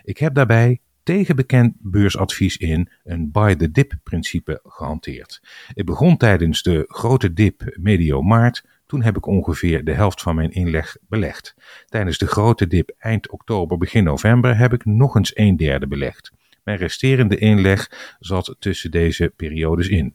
Ik 0.02 0.18
heb 0.18 0.34
daarbij 0.34 0.80
tegen 1.02 1.36
bekend 1.36 1.74
beursadvies 1.78 2.56
in 2.56 2.88
een 3.04 3.30
buy 3.30 3.54
the 3.54 3.70
dip 3.70 3.94
principe 4.02 4.60
gehanteerd. 4.64 5.42
Ik 5.74 5.84
begon 5.84 6.16
tijdens 6.16 6.62
de 6.62 6.84
grote 6.88 7.32
dip 7.32 7.76
medio 7.80 8.22
maart. 8.22 8.64
Toen 8.86 9.02
heb 9.02 9.16
ik 9.16 9.26
ongeveer 9.26 9.84
de 9.84 9.92
helft 9.92 10.22
van 10.22 10.34
mijn 10.34 10.50
inleg 10.50 10.96
belegd. 11.08 11.54
Tijdens 11.86 12.18
de 12.18 12.26
grote 12.26 12.66
dip 12.66 12.94
eind 12.98 13.30
oktober, 13.30 13.78
begin 13.78 14.04
november 14.04 14.56
heb 14.56 14.72
ik 14.72 14.84
nog 14.84 15.16
eens 15.16 15.36
een 15.36 15.56
derde 15.56 15.86
belegd. 15.86 16.32
Mijn 16.64 16.78
resterende 16.78 17.36
inleg 17.36 18.14
zat 18.18 18.56
tussen 18.58 18.90
deze 18.90 19.32
periodes 19.36 19.88
in. 19.88 20.14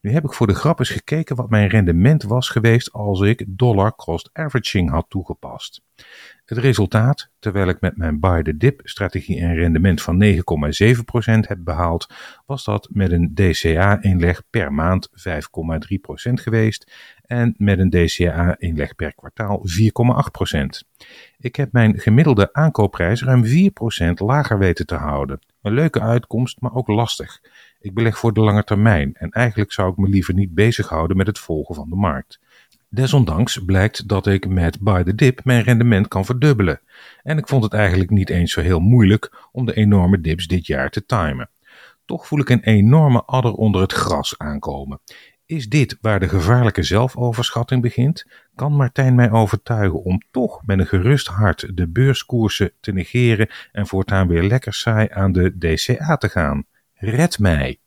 Nu 0.00 0.10
heb 0.10 0.24
ik 0.24 0.32
voor 0.32 0.46
de 0.46 0.54
grap 0.54 0.78
eens 0.78 0.90
gekeken 0.90 1.36
wat 1.36 1.50
mijn 1.50 1.68
rendement 1.68 2.22
was 2.22 2.48
geweest 2.48 2.92
als 2.92 3.20
ik 3.20 3.44
dollar 3.48 3.94
cost 3.94 4.30
averaging 4.32 4.90
had 4.90 5.06
toegepast. 5.08 5.82
Het 6.44 6.58
resultaat, 6.58 7.30
terwijl 7.38 7.68
ik 7.68 7.80
met 7.80 7.96
mijn 7.96 8.20
buy 8.20 8.42
the 8.42 8.56
dip 8.56 8.80
strategie 8.84 9.40
een 9.40 9.54
rendement 9.54 10.02
van 10.02 10.24
9,7% 10.24 10.38
heb 11.24 11.58
behaald, 11.60 12.06
was 12.46 12.64
dat 12.64 12.88
met 12.92 13.12
een 13.12 13.34
DCA-inleg 13.34 14.42
per 14.50 14.72
maand 14.72 15.08
5,3% 15.10 16.32
geweest 16.32 16.92
en 17.22 17.54
met 17.58 17.78
een 17.78 17.90
DCA-inleg 17.90 18.94
per 18.94 19.14
kwartaal 19.14 19.62
4,8%. 19.62 21.06
Ik 21.38 21.56
heb 21.56 21.72
mijn 21.72 21.98
gemiddelde 21.98 22.52
aankoopprijs 22.52 23.22
ruim 23.22 23.44
4% 23.44 23.48
lager 24.14 24.58
weten 24.58 24.86
te 24.86 24.94
houden. 24.94 25.38
Een 25.62 25.72
leuke 25.72 26.00
uitkomst, 26.00 26.60
maar 26.60 26.74
ook 26.74 26.88
lastig. 26.88 27.40
Ik 27.84 27.94
beleg 27.94 28.18
voor 28.18 28.32
de 28.32 28.40
lange 28.40 28.64
termijn 28.64 29.14
en 29.14 29.30
eigenlijk 29.30 29.72
zou 29.72 29.90
ik 29.90 29.96
me 29.96 30.08
liever 30.08 30.34
niet 30.34 30.54
bezighouden 30.54 31.16
met 31.16 31.26
het 31.26 31.38
volgen 31.38 31.74
van 31.74 31.90
de 31.90 31.96
markt. 31.96 32.40
Desondanks 32.88 33.64
blijkt 33.64 34.08
dat 34.08 34.26
ik 34.26 34.48
met 34.48 34.80
Buy 34.80 35.02
the 35.02 35.14
Dip 35.14 35.44
mijn 35.44 35.62
rendement 35.62 36.08
kan 36.08 36.24
verdubbelen. 36.24 36.80
En 37.22 37.38
ik 37.38 37.48
vond 37.48 37.62
het 37.64 37.72
eigenlijk 37.72 38.10
niet 38.10 38.30
eens 38.30 38.52
zo 38.52 38.60
heel 38.60 38.80
moeilijk 38.80 39.48
om 39.52 39.66
de 39.66 39.74
enorme 39.74 40.20
dips 40.20 40.46
dit 40.46 40.66
jaar 40.66 40.90
te 40.90 41.06
timen. 41.06 41.50
Toch 42.04 42.26
voel 42.26 42.40
ik 42.40 42.48
een 42.48 42.62
enorme 42.62 43.22
adder 43.22 43.52
onder 43.52 43.80
het 43.80 43.92
gras 43.92 44.38
aankomen. 44.38 45.00
Is 45.46 45.68
dit 45.68 45.98
waar 46.00 46.20
de 46.20 46.28
gevaarlijke 46.28 46.82
zelfoverschatting 46.82 47.82
begint? 47.82 48.26
Kan 48.54 48.72
Martijn 48.72 49.14
mij 49.14 49.30
overtuigen 49.30 50.02
om 50.02 50.22
toch 50.30 50.66
met 50.66 50.78
een 50.78 50.86
gerust 50.86 51.26
hart 51.26 51.76
de 51.76 51.88
beurskoersen 51.88 52.72
te 52.80 52.92
negeren 52.92 53.48
en 53.72 53.86
voortaan 53.86 54.28
weer 54.28 54.42
lekker 54.42 54.74
saai 54.74 55.08
aan 55.10 55.32
de 55.32 55.58
DCA 55.58 56.16
te 56.16 56.28
gaan? 56.28 56.66
Red 56.94 57.38
mij! 57.38 57.78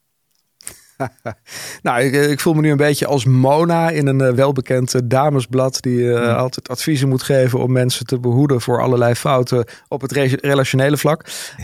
nou, 1.81 2.01
ik, 2.01 2.13
ik, 2.13 2.39
voel 2.39 2.53
me 2.53 2.61
nu 2.61 2.71
een 2.71 2.77
beetje 2.77 3.05
als 3.05 3.25
Mona 3.25 3.89
in 3.89 4.07
een 4.07 4.21
uh, 4.21 4.29
welbekend 4.29 4.93
uh, 4.93 5.01
damesblad. 5.03 5.81
Die 5.81 5.99
uh, 5.99 6.37
altijd 6.37 6.69
adviezen 6.69 7.09
moet 7.09 7.23
geven 7.23 7.59
om 7.59 7.71
mensen 7.71 8.05
te 8.05 8.19
behoeden 8.19 8.61
voor 8.61 8.81
allerlei 8.81 9.15
fouten 9.15 9.65
op 9.87 10.01
het 10.01 10.11
re 10.11 10.37
relationele 10.41 10.97
vlak. 10.97 11.29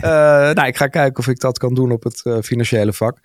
nou, 0.54 0.66
ik 0.66 0.76
ga 0.76 0.86
kijken 0.86 1.18
of 1.18 1.28
ik 1.28 1.40
dat 1.40 1.58
kan 1.58 1.74
doen 1.74 1.92
op 1.92 2.02
het 2.02 2.22
financiële 2.42 2.92
vlak. 2.92 3.18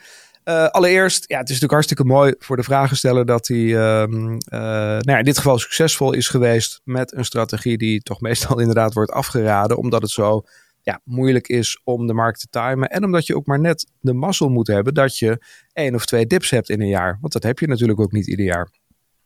allereerst, 0.71 1.23
ja, 1.27 1.37
het 1.37 1.49
is 1.49 1.59
natuurlijk 1.59 1.71
hartstikke 1.71 2.03
mooi 2.03 2.33
voor 2.39 2.55
de 2.55 2.63
vragensteller 2.63 3.25
dat 3.25 3.47
hij 3.47 3.77
ehm, 3.77 4.37
nou 4.49 5.01
ja, 5.01 5.17
in 5.17 5.23
dit 5.23 5.37
geval 5.37 5.59
succesvol 5.59 6.13
is 6.13 6.27
geweest 6.27 6.81
met 6.83 7.15
een 7.15 7.25
strategie 7.25 7.77
die 7.77 8.01
toch 8.01 8.21
meestal 8.21 8.59
inderdaad 8.65 8.93
wordt 8.93 9.11
afgeraden, 9.11 9.77
omdat 9.77 10.01
het 10.01 10.11
zo 10.11 10.43
ja, 10.81 11.01
moeilijk 11.03 11.47
is 11.47 11.81
om 11.83 12.07
de 12.07 12.13
markt 12.13 12.39
te 12.39 12.47
timen. 12.49 12.89
En 12.89 13.03
omdat 13.03 13.25
je 13.25 13.35
ook 13.35 13.45
maar 13.45 13.59
net 13.59 13.91
de 13.99 14.13
mazzel 14.13 14.49
moet 14.49 14.67
hebben 14.67 14.93
dat 14.93 15.17
je 15.17 15.43
één 15.73 15.95
of 15.95 16.05
twee 16.05 16.27
dips 16.27 16.49
hebt 16.49 16.69
in 16.69 16.81
een 16.81 16.87
jaar. 16.87 17.17
Want 17.21 17.33
dat 17.33 17.43
heb 17.43 17.59
je 17.59 17.67
natuurlijk 17.67 17.99
ook 17.99 18.11
niet 18.11 18.27
ieder 18.27 18.45
jaar. 18.45 18.69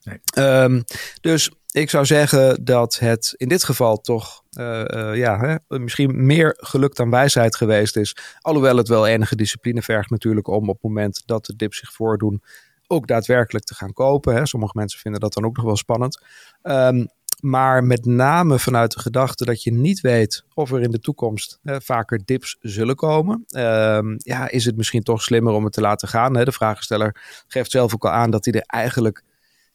Nee. 0.03 0.19
Um, 0.63 0.83
dus 1.21 1.51
ik 1.71 1.89
zou 1.89 2.05
zeggen 2.05 2.63
dat 2.63 2.99
het 2.99 3.33
in 3.37 3.47
dit 3.47 3.63
geval 3.63 3.97
toch 3.97 4.43
uh, 4.57 4.83
uh, 4.87 5.15
ja, 5.15 5.39
hè, 5.39 5.79
misschien 5.79 6.25
meer 6.25 6.57
geluk 6.57 6.95
dan 6.95 7.09
wijsheid 7.09 7.55
geweest 7.55 7.97
is. 7.97 8.17
Alhoewel 8.39 8.77
het 8.77 8.87
wel 8.87 9.07
enige 9.07 9.35
discipline 9.35 9.81
vergt 9.81 10.09
natuurlijk 10.09 10.47
om 10.47 10.69
op 10.69 10.73
het 10.73 10.83
moment 10.83 11.23
dat 11.25 11.45
de 11.45 11.55
dips 11.55 11.77
zich 11.77 11.93
voordoen 11.93 12.43
ook 12.87 13.07
daadwerkelijk 13.07 13.65
te 13.65 13.75
gaan 13.75 13.93
kopen. 13.93 14.35
Hè. 14.35 14.45
Sommige 14.45 14.77
mensen 14.77 14.99
vinden 14.99 15.21
dat 15.21 15.33
dan 15.33 15.45
ook 15.45 15.55
nog 15.55 15.65
wel 15.65 15.77
spannend. 15.77 16.21
Um, 16.61 17.07
maar 17.43 17.83
met 17.83 18.05
name 18.05 18.59
vanuit 18.59 18.91
de 18.91 18.99
gedachte 18.99 19.45
dat 19.45 19.63
je 19.63 19.71
niet 19.71 20.01
weet 20.01 20.43
of 20.53 20.71
er 20.71 20.81
in 20.81 20.91
de 20.91 20.99
toekomst 20.99 21.59
hè, 21.63 21.81
vaker 21.81 22.21
dips 22.25 22.57
zullen 22.59 22.95
komen. 22.95 23.45
Uh, 23.49 23.99
ja, 24.17 24.49
is 24.49 24.65
het 24.65 24.77
misschien 24.77 25.03
toch 25.03 25.21
slimmer 25.21 25.53
om 25.53 25.63
het 25.63 25.73
te 25.73 25.81
laten 25.81 26.07
gaan. 26.07 26.37
Hè? 26.37 26.43
De 26.45 26.51
vragensteller 26.51 27.21
geeft 27.47 27.71
zelf 27.71 27.93
ook 27.93 28.05
al 28.05 28.11
aan 28.11 28.31
dat 28.31 28.45
hij 28.45 28.53
er 28.53 28.61
eigenlijk 28.65 29.23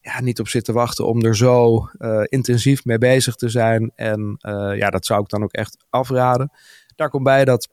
ja, 0.00 0.20
niet 0.20 0.40
op 0.40 0.48
zit 0.48 0.64
te 0.64 0.72
wachten 0.72 1.06
om 1.06 1.24
er 1.24 1.36
zo 1.36 1.88
uh, 1.98 2.22
intensief 2.24 2.84
mee 2.84 2.98
bezig 2.98 3.34
te 3.34 3.48
zijn. 3.48 3.92
En 3.94 4.36
uh, 4.40 4.76
ja, 4.76 4.90
dat 4.90 5.06
zou 5.06 5.20
ik 5.20 5.28
dan 5.28 5.42
ook 5.42 5.52
echt 5.52 5.76
afraden. 5.90 6.50
Daar 6.96 7.10
komt 7.10 7.24
bij 7.24 7.44
dat 7.44 7.68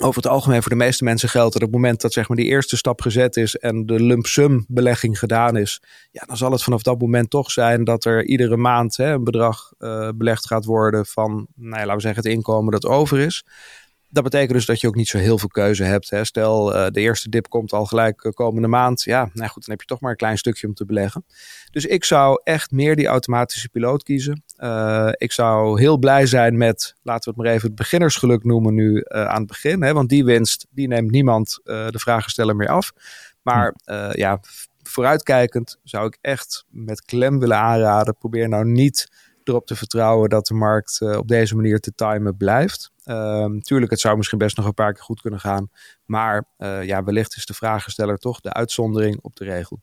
over 0.00 0.22
het 0.22 0.30
algemeen 0.30 0.60
voor 0.62 0.70
de 0.70 0.76
meeste 0.76 1.04
mensen 1.04 1.28
geldt 1.28 1.52
dat 1.52 1.62
op 1.62 1.68
het 1.68 1.76
moment 1.76 2.00
dat 2.00 2.12
zeg 2.12 2.28
maar, 2.28 2.36
die 2.36 2.46
eerste 2.46 2.76
stap 2.76 3.00
gezet 3.00 3.36
is 3.36 3.56
en 3.56 3.86
de 3.86 4.02
lump 4.02 4.26
sum 4.26 4.64
belegging 4.68 5.18
gedaan 5.18 5.56
is, 5.56 5.82
ja, 6.10 6.22
dan 6.26 6.36
zal 6.36 6.52
het 6.52 6.62
vanaf 6.62 6.82
dat 6.82 7.00
moment 7.00 7.30
toch 7.30 7.50
zijn 7.50 7.84
dat 7.84 8.04
er 8.04 8.24
iedere 8.24 8.56
maand 8.56 8.96
hè, 8.96 9.12
een 9.12 9.24
bedrag 9.24 9.72
uh, 9.78 10.08
belegd 10.14 10.46
gaat 10.46 10.64
worden 10.64 11.06
van, 11.06 11.46
nou 11.54 11.70
ja, 11.70 11.86
laten 11.86 11.94
we 11.94 12.00
zeggen, 12.00 12.22
het 12.22 12.32
inkomen 12.32 12.72
dat 12.72 12.86
over 12.86 13.18
is. 13.18 13.44
Dat 14.10 14.22
betekent 14.22 14.52
dus 14.52 14.66
dat 14.66 14.80
je 14.80 14.86
ook 14.86 14.94
niet 14.94 15.08
zo 15.08 15.18
heel 15.18 15.38
veel 15.38 15.48
keuze 15.48 15.84
hebt. 15.84 16.10
Hè. 16.10 16.24
Stel, 16.24 16.74
uh, 16.74 16.86
de 16.90 17.00
eerste 17.00 17.28
dip 17.28 17.48
komt 17.48 17.72
al 17.72 17.84
gelijk 17.84 18.24
uh, 18.24 18.32
komende 18.32 18.68
maand. 18.68 19.02
Ja, 19.02 19.30
nou 19.32 19.48
goed, 19.48 19.66
dan 19.66 19.70
heb 19.70 19.80
je 19.80 19.86
toch 19.86 20.00
maar 20.00 20.10
een 20.10 20.16
klein 20.16 20.38
stukje 20.38 20.66
om 20.66 20.74
te 20.74 20.84
beleggen. 20.84 21.24
Dus 21.70 21.86
ik 21.86 22.04
zou 22.04 22.40
echt 22.44 22.70
meer 22.70 22.96
die 22.96 23.06
automatische 23.06 23.68
piloot 23.68 24.02
kiezen. 24.02 24.44
Uh, 24.58 25.08
ik 25.12 25.32
zou 25.32 25.80
heel 25.80 25.98
blij 25.98 26.26
zijn 26.26 26.56
met, 26.56 26.94
laten 27.02 27.24
we 27.24 27.30
het 27.30 27.46
maar 27.46 27.54
even 27.54 27.66
het 27.66 27.76
beginnersgeluk 27.76 28.44
noemen 28.44 28.74
nu 28.74 29.04
aan 29.08 29.38
het 29.38 29.46
begin. 29.46 29.82
Hè, 29.82 29.92
want 29.92 30.08
die 30.08 30.24
winst, 30.24 30.66
die 30.70 30.88
neemt 30.88 31.10
niemand 31.10 31.60
de 31.64 31.98
vragensteller 31.98 32.56
meer 32.56 32.68
af. 32.68 32.92
Maar 33.42 33.74
ja, 34.12 34.40
vooruitkijkend 34.82 35.78
zou 35.82 36.06
ik 36.06 36.18
echt 36.20 36.64
met 36.68 37.04
klem 37.04 37.38
willen 37.38 37.56
aanraden. 37.56 38.16
Probeer 38.16 38.48
nou 38.48 38.64
niet 38.64 39.08
erop 39.50 39.66
te 39.66 39.76
vertrouwen 39.76 40.28
dat 40.28 40.46
de 40.46 40.54
markt 40.54 41.00
op 41.16 41.28
deze 41.28 41.56
manier 41.56 41.80
te 41.80 41.94
timen 41.94 42.36
blijft. 42.36 42.92
Um, 43.04 43.60
tuurlijk, 43.60 43.90
het 43.90 44.00
zou 44.00 44.16
misschien 44.16 44.38
best 44.38 44.56
nog 44.56 44.66
een 44.66 44.74
paar 44.74 44.92
keer 44.92 45.02
goed 45.02 45.20
kunnen 45.20 45.40
gaan. 45.40 45.70
Maar 46.04 46.44
uh, 46.58 46.84
ja, 46.84 47.04
wellicht 47.04 47.36
is 47.36 47.46
de 47.46 47.54
vragensteller 47.54 48.18
toch 48.18 48.40
de 48.40 48.52
uitzondering 48.52 49.18
op 49.22 49.36
de 49.36 49.44
regel. 49.44 49.80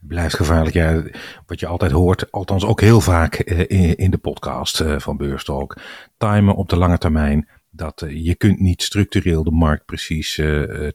Blijft 0.00 0.36
gevaarlijk, 0.36 0.74
ja. 0.74 1.02
Wat 1.46 1.60
je 1.60 1.66
altijd 1.66 1.92
hoort, 1.92 2.32
althans 2.32 2.64
ook 2.64 2.80
heel 2.80 3.00
vaak 3.00 3.36
in, 3.36 3.96
in, 3.96 4.10
de 4.10 4.18
podcast 4.18 4.80
uh, 4.80 4.98
van 4.98 5.16
Beurstalk. 5.16 5.76
Timen 6.16 6.54
op 6.54 6.68
de 6.68 6.76
lange 6.76 6.98
termijn. 6.98 7.48
Dat 7.70 8.04
je 8.08 8.34
kunt 8.34 8.60
niet 8.60 8.82
structureel 8.82 9.44
de 9.44 9.50
markt 9.50 9.84
precies 9.84 10.34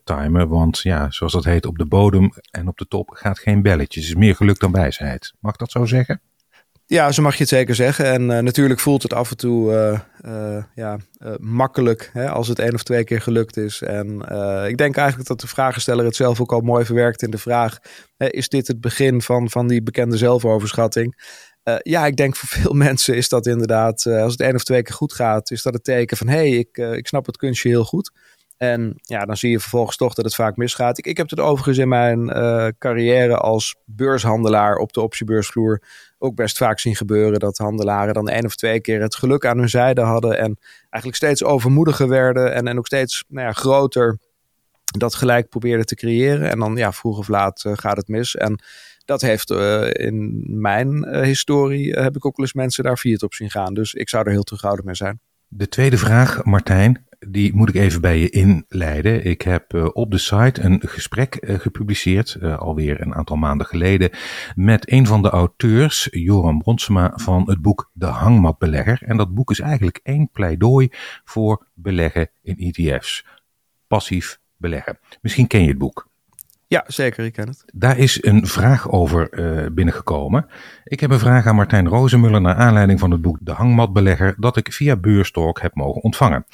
timen. 0.03 0.49
Want 0.49 0.79
ja, 0.79 1.11
zoals 1.11 1.33
dat 1.33 1.43
heet, 1.43 1.65
op 1.65 1.77
de 1.77 1.85
bodem 1.85 2.31
en 2.51 2.67
op 2.67 2.77
de 2.77 2.87
top 2.87 3.09
gaat 3.09 3.39
geen 3.39 3.61
belletje. 3.61 3.99
Het 3.99 4.09
is 4.09 4.15
meer 4.15 4.35
geluk 4.35 4.59
dan 4.59 4.71
wijsheid. 4.71 5.33
Mag 5.39 5.53
ik 5.53 5.59
dat 5.59 5.71
zo 5.71 5.85
zeggen? 5.85 6.21
Ja, 6.87 7.11
zo 7.11 7.21
mag 7.21 7.33
je 7.33 7.39
het 7.39 7.49
zeker 7.49 7.75
zeggen. 7.75 8.05
En 8.05 8.21
uh, 8.21 8.39
natuurlijk 8.39 8.79
voelt 8.79 9.03
het 9.03 9.13
af 9.13 9.31
en 9.31 9.37
toe 9.37 9.71
uh, 9.71 9.99
uh, 10.31 10.63
ja, 10.75 10.97
makkelijk 11.39 12.09
hè, 12.13 12.29
als 12.29 12.47
het 12.47 12.59
één 12.59 12.73
of 12.73 12.83
twee 12.83 13.03
keer 13.03 13.21
gelukt 13.21 13.57
is. 13.57 13.81
En 13.81 14.07
ik 14.67 14.77
denk 14.77 14.97
eigenlijk 14.97 15.27
dat 15.27 15.39
de 15.39 15.47
vragensteller 15.47 16.05
het 16.05 16.15
zelf 16.15 16.41
ook 16.41 16.51
al 16.51 16.61
mooi 16.61 16.85
verwerkt 16.85 17.21
in 17.21 17.31
de 17.31 17.37
vraag: 17.37 17.79
is 18.17 18.49
dit 18.49 18.67
het 18.67 18.81
begin 18.81 19.21
van, 19.21 19.49
van 19.49 19.67
die 19.67 19.83
bekende 19.83 20.17
zelfoverschatting? 20.17 21.23
ja, 21.81 22.05
ik 22.05 22.15
denk 22.15 22.35
voor 22.35 22.49
veel 22.49 22.73
mensen 22.87 23.15
is 23.15 23.29
dat 23.29 23.45
inderdaad, 23.45 24.05
als 24.05 24.31
het 24.31 24.41
één 24.41 24.55
of 24.55 24.63
twee 24.63 24.81
keer 24.81 24.95
goed 24.95 25.13
gaat, 25.13 25.51
is 25.51 25.61
dat 25.61 25.73
het 25.73 25.83
teken 25.83 26.17
van 26.17 26.27
hé, 26.27 26.49
hey, 26.49 26.49
ik, 26.49 26.77
ik 26.77 27.07
snap 27.07 27.25
het 27.25 27.37
kunstje 27.37 27.69
heel 27.69 27.85
goed. 27.85 28.11
En 28.57 28.93
ja, 29.01 29.25
dan 29.25 29.37
zie 29.37 29.51
je 29.51 29.59
vervolgens 29.59 29.97
toch 29.97 30.13
dat 30.13 30.25
het 30.25 30.35
vaak 30.35 30.55
misgaat. 30.55 30.97
Ik, 30.97 31.05
ik 31.05 31.17
heb 31.17 31.29
het 31.29 31.39
overigens 31.39 31.77
in 31.77 31.87
mijn 31.87 32.27
carrière 32.77 33.37
als 33.37 33.75
beurshandelaar 33.85 34.75
op 34.75 34.93
de 34.93 35.01
optiebeursvloer 35.01 35.81
ook 36.17 36.35
best 36.35 36.57
vaak 36.57 36.79
zien 36.79 36.95
gebeuren 36.95 37.39
dat 37.39 37.57
handelaren 37.57 38.13
dan 38.13 38.29
één 38.29 38.45
of 38.45 38.55
twee 38.55 38.81
keer 38.81 39.01
het 39.01 39.15
geluk 39.15 39.45
aan 39.45 39.57
hun 39.57 39.69
zijde 39.69 40.01
hadden 40.01 40.37
en 40.37 40.57
eigenlijk 40.89 41.15
steeds 41.15 41.43
overmoediger 41.43 42.07
werden 42.07 42.53
en, 42.53 42.67
en 42.67 42.77
ook 42.77 42.85
steeds 42.85 43.23
nou 43.27 43.47
ja, 43.47 43.53
groter 43.53 44.17
dat 44.97 45.15
gelijk 45.15 45.49
probeerden 45.49 45.85
te 45.85 45.95
creëren. 45.95 46.49
En 46.49 46.59
dan 46.59 46.75
ja, 46.75 46.91
vroeg 46.91 47.17
of 47.17 47.27
laat 47.27 47.63
uh, 47.67 47.73
gaat 47.75 47.97
het 47.97 48.07
mis. 48.07 48.35
En 48.35 48.59
dat 49.05 49.21
heeft 49.21 49.51
uh, 49.51 49.87
in 49.91 50.43
mijn 50.47 51.15
historie, 51.23 51.91
heb 51.91 52.15
ik 52.15 52.25
ook 52.25 52.37
wel 52.37 52.45
eens 52.45 52.55
mensen 52.55 52.83
daar 52.83 52.97
vier 52.97 53.23
op 53.23 53.33
zien 53.33 53.51
gaan. 53.51 53.73
Dus 53.73 53.93
ik 53.93 54.09
zou 54.09 54.25
er 54.25 54.31
heel 54.31 54.43
terughoudend 54.43 54.85
mee 54.85 54.95
zijn. 54.95 55.19
De 55.47 55.69
tweede 55.69 55.97
vraag, 55.97 56.43
Martijn 56.43 57.05
die 57.27 57.55
moet 57.55 57.69
ik 57.69 57.75
even 57.75 58.01
bij 58.01 58.19
je 58.19 58.29
inleiden. 58.29 59.25
Ik 59.25 59.41
heb 59.41 59.73
uh, 59.73 59.87
op 59.93 60.11
de 60.11 60.17
site 60.17 60.61
een 60.61 60.81
gesprek 60.85 61.37
uh, 61.39 61.59
gepubliceerd, 61.59 62.37
uh, 62.41 62.57
alweer 62.57 63.01
een 63.01 63.15
aantal 63.15 63.35
maanden 63.35 63.67
geleden, 63.67 64.09
met 64.55 64.91
een 64.91 65.07
van 65.07 65.21
de 65.21 65.29
auteurs, 65.29 66.07
Joram 66.11 66.61
Bronsema, 66.61 67.11
van 67.15 67.49
het 67.49 67.61
boek 67.61 67.89
De 67.93 68.05
Hangmatbelegger. 68.05 69.01
En 69.05 69.17
dat 69.17 69.33
boek 69.33 69.51
is 69.51 69.59
eigenlijk 69.59 69.99
één 70.03 70.29
pleidooi 70.31 70.89
voor 71.23 71.67
beleggen 71.73 72.29
in 72.41 72.57
ETF's. 72.57 73.25
Passief 73.87 74.39
beleggen. 74.57 74.99
Misschien 75.21 75.47
ken 75.47 75.61
je 75.61 75.67
het 75.67 75.77
boek. 75.77 76.13
Ja, 76.67 76.83
zeker, 76.87 77.25
ik 77.25 77.33
ken 77.33 77.47
het. 77.47 77.63
Daar 77.73 77.97
is 77.97 78.23
een 78.23 78.47
vraag 78.47 78.91
over 78.91 79.39
uh, 79.39 79.65
binnengekomen. 79.71 80.47
Ik 80.83 80.99
heb 80.99 81.11
een 81.11 81.19
vraag 81.19 81.45
aan 81.45 81.55
Martijn 81.55 81.87
Rozenmuller 81.87 82.41
naar 82.41 82.55
aanleiding 82.55 82.99
van 82.99 83.11
het 83.11 83.21
boek 83.21 83.37
De 83.41 83.51
Hangmatbelegger 83.51 84.35
dat 84.37 84.57
ik 84.57 84.73
via 84.73 84.95
Beurstalk 84.95 85.61
heb 85.61 85.75
mogen 85.75 86.01
ontvangen. 86.01 86.45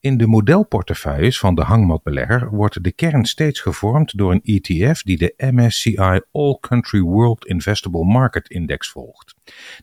In 0.00 0.16
de 0.16 0.26
modelportefeuilles 0.26 1.38
van 1.38 1.54
de 1.54 1.62
hangmatbelegger 1.62 2.50
wordt 2.50 2.84
de 2.84 2.92
kern 2.92 3.24
steeds 3.24 3.60
gevormd 3.60 4.18
door 4.18 4.32
een 4.32 4.42
ETF 4.44 5.02
die 5.02 5.16
de 5.16 5.34
MSCI 5.36 6.20
All 6.32 6.58
Country 6.60 7.00
World 7.00 7.46
Investable 7.46 8.04
Market 8.04 8.48
Index 8.48 8.90
volgt. 8.90 9.34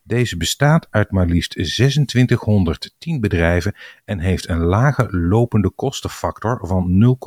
Deze 0.04 0.38
bestaat 0.38 0.88
uit 0.90 1.12
maar 1.12 1.26
liefst 1.26 1.52
2610 1.52 3.22
bedrijven 3.22 3.76
en 4.06 4.20
heeft 4.20 4.50
een 4.50 4.64
lage 4.64 5.08
lopende 5.18 5.70
kostenfactor 5.70 6.60
van 6.62 7.18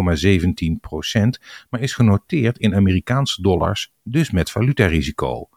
0,17%, 1.17 1.21
maar 1.71 1.81
is 1.81 1.95
genoteerd 1.95 2.59
in 2.61 2.75
Amerikaanse 2.75 3.43
dollars, 3.43 3.93
dus 4.03 4.31
met 4.31 4.51
valutarisico. 4.51 5.49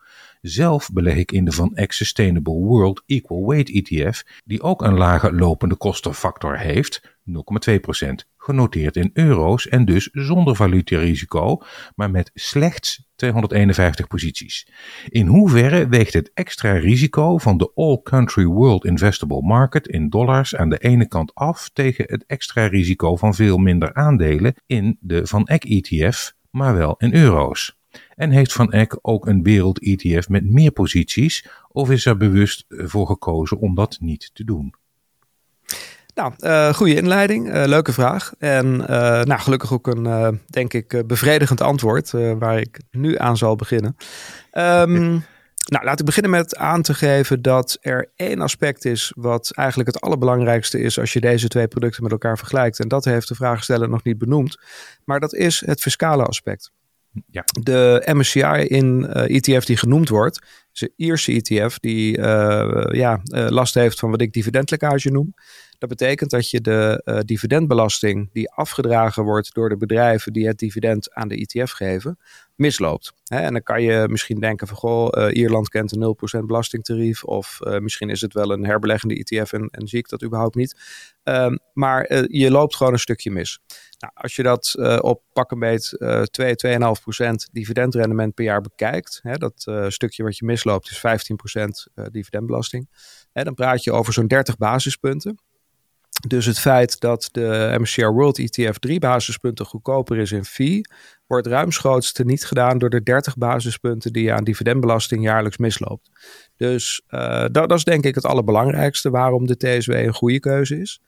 Zelf 0.42 0.90
beleg 0.94 1.16
ik 1.16 1.32
in 1.32 1.46
de 1.46 1.52
Van 1.52 1.76
Eck 1.76 1.92
Sustainable 1.92 2.54
World 2.54 3.04
Equal 3.06 3.48
Weight 3.48 3.70
ETF, 3.70 4.24
die 4.46 4.62
ook 4.62 4.82
een 4.82 4.98
lage 4.98 5.34
lopende 5.34 5.76
kostenfactor 5.76 6.58
heeft, 6.58 7.02
0,2%, 7.26 7.34
genoteerd 8.38 8.96
in 8.96 9.10
euro's 9.14 9.68
en 9.68 9.86
dus 9.86 10.10
zonder 10.12 10.56
valutarisico, 10.56 11.62
maar 11.96 12.12
met 12.12 12.32
slechts 12.34 13.08
251 13.16 14.08
posities. 14.08 14.68
In 15.10 15.28
hoeverre 15.28 15.88
weegt 15.88 16.14
het 16.14 16.32
extra 16.34 16.72
risico 16.72 17.38
van 17.38 17.58
de 17.58 17.72
All 17.76 18.02
Country 18.04 18.46
World 18.46 18.86
Investable 18.86 19.42
Market 19.42 19.88
in 19.88 20.10
dollars 20.10 20.56
aan 20.56 20.70
de 20.70 20.78
ene 20.78 21.08
kant 21.08 21.36
af 21.36 21.70
tegen 21.74 22.06
het 22.08 22.24
extra 22.26 22.66
risico 22.66 23.16
van 23.16 23.36
veel 23.36 23.58
minder 23.58 23.94
aandelen 23.94 24.54
in 24.66 24.98
de 25.00 25.28
Van 25.28 25.46
Eck 25.46 25.64
ETF, 25.64 26.34
maar 26.54 26.76
wel 26.76 26.96
in 26.98 27.14
euro's? 27.14 27.78
En 28.16 28.30
heeft 28.30 28.54
Van 28.54 28.72
Eck 28.72 28.98
ook 29.02 29.28
een 29.28 29.44
wereld-ETF 29.44 30.30
met 30.30 30.50
meer 30.50 30.72
posities, 30.72 31.48
of 31.68 31.90
is 31.90 32.06
er 32.06 32.18
bewust 32.18 32.66
voor 32.68 33.08
gekozen 33.08 33.60
om 33.60 33.76
dat 33.76 33.98
niet 34.00 34.30
te 34.34 34.44
doen? 34.44 34.74
Nou, 36.16 36.34
uh, 36.40 36.74
goede 36.74 36.96
inleiding. 36.96 37.48
Uh, 37.48 37.64
leuke 37.66 37.94
vraag. 37.94 38.34
En 38.40 38.66
uh, 38.82 38.88
nou, 39.22 39.40
gelukkig 39.40 39.74
ook 39.74 39.88
een, 39.88 40.40
denk 40.46 40.74
ik, 40.74 41.04
bevredigend 41.08 41.62
antwoord 41.62 42.12
waar 42.40 42.60
ik 42.60 42.80
nu 42.92 43.18
aan 43.18 43.38
zal 43.38 43.56
beginnen. 43.56 43.96
Um, 44.54 45.26
nou, 45.64 45.86
laat 45.86 46.00
ik 46.00 46.06
beginnen 46.06 46.32
met 46.32 46.56
aan 46.56 46.82
te 46.82 46.94
geven 46.94 47.42
dat 47.42 47.78
er 47.82 48.12
één 48.16 48.42
aspect 48.42 48.86
is 48.86 49.12
wat 49.16 49.52
eigenlijk 49.52 49.90
het 49.90 50.02
allerbelangrijkste 50.02 50.80
is 50.80 51.00
als 51.00 51.14
je 51.14 51.20
deze 51.20 51.48
twee 51.48 51.68
producten 51.68 52.04
met 52.04 52.12
elkaar 52.12 52.38
vergelijkt. 52.38 52.80
En 52.80 52.88
dat 52.88 53.06
heeft 53.06 53.28
de 53.28 53.36
vraagsteller 53.36 53.90
nog 53.90 54.04
niet 54.04 54.18
benoemd. 54.18 54.58
Maar 55.06 55.20
dat 55.20 55.34
is 55.34 55.66
het 55.66 55.82
fiscale 55.82 56.24
aspect. 56.24 56.72
Ja. 57.28 57.44
De 57.62 58.10
MSCI 58.14 58.66
in 58.68 59.08
ETF 59.08 59.64
e 59.64 59.66
die 59.66 59.78
genoemd 59.78 60.10
wordt, 60.10 60.42
is 60.74 60.82
een 60.82 60.94
Ierse 60.96 61.32
ETF 61.32 61.80
die 61.80 62.18
ja, 62.92 63.22
last 63.32 63.74
heeft 63.74 64.00
van 64.00 64.12
wat 64.12 64.22
ik 64.22 64.34
dividendlekkage 64.34 65.10
noem. 65.10 65.34
Dat 65.84 65.98
betekent 65.98 66.30
dat 66.30 66.50
je 66.50 66.62
de 66.62 67.02
uh, 67.06 67.20
dividendbelasting 67.20 68.30
die 68.34 68.52
afgedragen 68.52 69.24
wordt 69.24 69.54
door 69.54 69.70
de 69.70 69.78
bedrijven 69.78 70.34
die 70.34 70.48
het 70.48 70.60
dividend 70.60 71.14
aan 71.14 71.28
de 71.28 71.36
ETF 71.36 71.72
geven, 71.72 72.20
misloopt. 72.56 73.14
En 73.24 73.54
dan 73.54 73.64
kan 73.64 73.82
je 73.82 74.08
misschien 74.10 74.40
denken 74.40 74.68
van 74.68 74.78
goh, 74.78 75.08
uh, 75.12 75.36
Ierland 75.36 75.70
kent 75.70 75.96
een 75.96 76.16
0% 76.42 76.46
belastingtarief 76.46 77.24
of 77.24 77.60
uh, 77.62 77.78
misschien 77.78 78.10
is 78.10 78.22
het 78.22 78.34
wel 78.34 78.52
een 78.52 78.66
herbeleggende 78.66 79.16
ETF 79.16 79.54
en, 79.54 79.68
en 79.72 79.88
zie 79.88 80.00
ik 80.00 80.10
dat 80.10 80.24
überhaupt 80.24 80.56
niet. 80.56 80.82
Um, 81.24 81.60
maar 81.74 82.28
je 82.28 82.52
loopt 82.52 82.76
gewoon 82.76 82.94
een 82.94 83.00
stukje 83.00 83.32
mis. 83.32 83.60
Nou, 84.00 84.14
als 84.16 84.36
je 84.36 84.44
dat 84.44 84.76
op 85.02 85.22
pak 85.34 85.52
een 85.52 85.60
beet 85.60 85.98
2, 86.32 86.56
2,5% 86.68 87.32
dividendrendement 87.52 88.34
per 88.34 88.46
jaar 88.46 88.62
bekijkt, 88.62 89.22
dat 89.24 89.68
stukje 89.88 90.24
wat 90.24 90.38
je 90.38 90.46
misloopt 90.46 90.90
is 90.90 90.98
15% 90.98 92.10
dividendbelasting, 92.12 92.90
hè, 93.34 93.44
dan 93.44 93.54
praat 93.54 93.84
je 93.84 93.92
over 93.92 94.14
zo'n 94.14 94.28
30 94.28 94.58
basispunten. 94.58 95.40
Dus 96.28 96.46
het 96.46 96.60
feit 96.60 97.00
dat 97.00 97.30
de 97.32 97.76
MSCI 97.80 98.06
World 98.06 98.40
ETF 98.40 98.78
drie 98.78 99.00
basispunten 99.00 99.66
goedkoper 99.66 100.18
is 100.18 100.32
in 100.32 100.46
fee, 100.46 100.82
wordt 101.28 101.48
ruimschoots 101.48 102.14
niet 102.24 102.46
gedaan 102.46 102.78
door 102.78 102.90
de 102.90 103.04
30 103.04 103.38
basispunten 103.38 104.14
die 104.14 104.24
je 104.24 104.34
aan 104.34 104.44
dividendbelasting 104.44 105.24
jaarlijks 105.24 105.58
misloopt. 105.58 106.10
Dus 106.58 107.02
uh, 107.10 107.40
dat, 107.40 107.70
dat, 107.70 107.72
is 107.72 107.84
denk 107.84 108.06
ik 108.06 108.16
het 108.16 108.26
allerbelangrijkste 108.26 109.10
waarom 109.10 109.48
de 109.48 109.58
TSW 109.58 109.92
een 109.92 110.14
goede 110.14 110.40
keuze 110.40 110.80
is. 110.80 111.02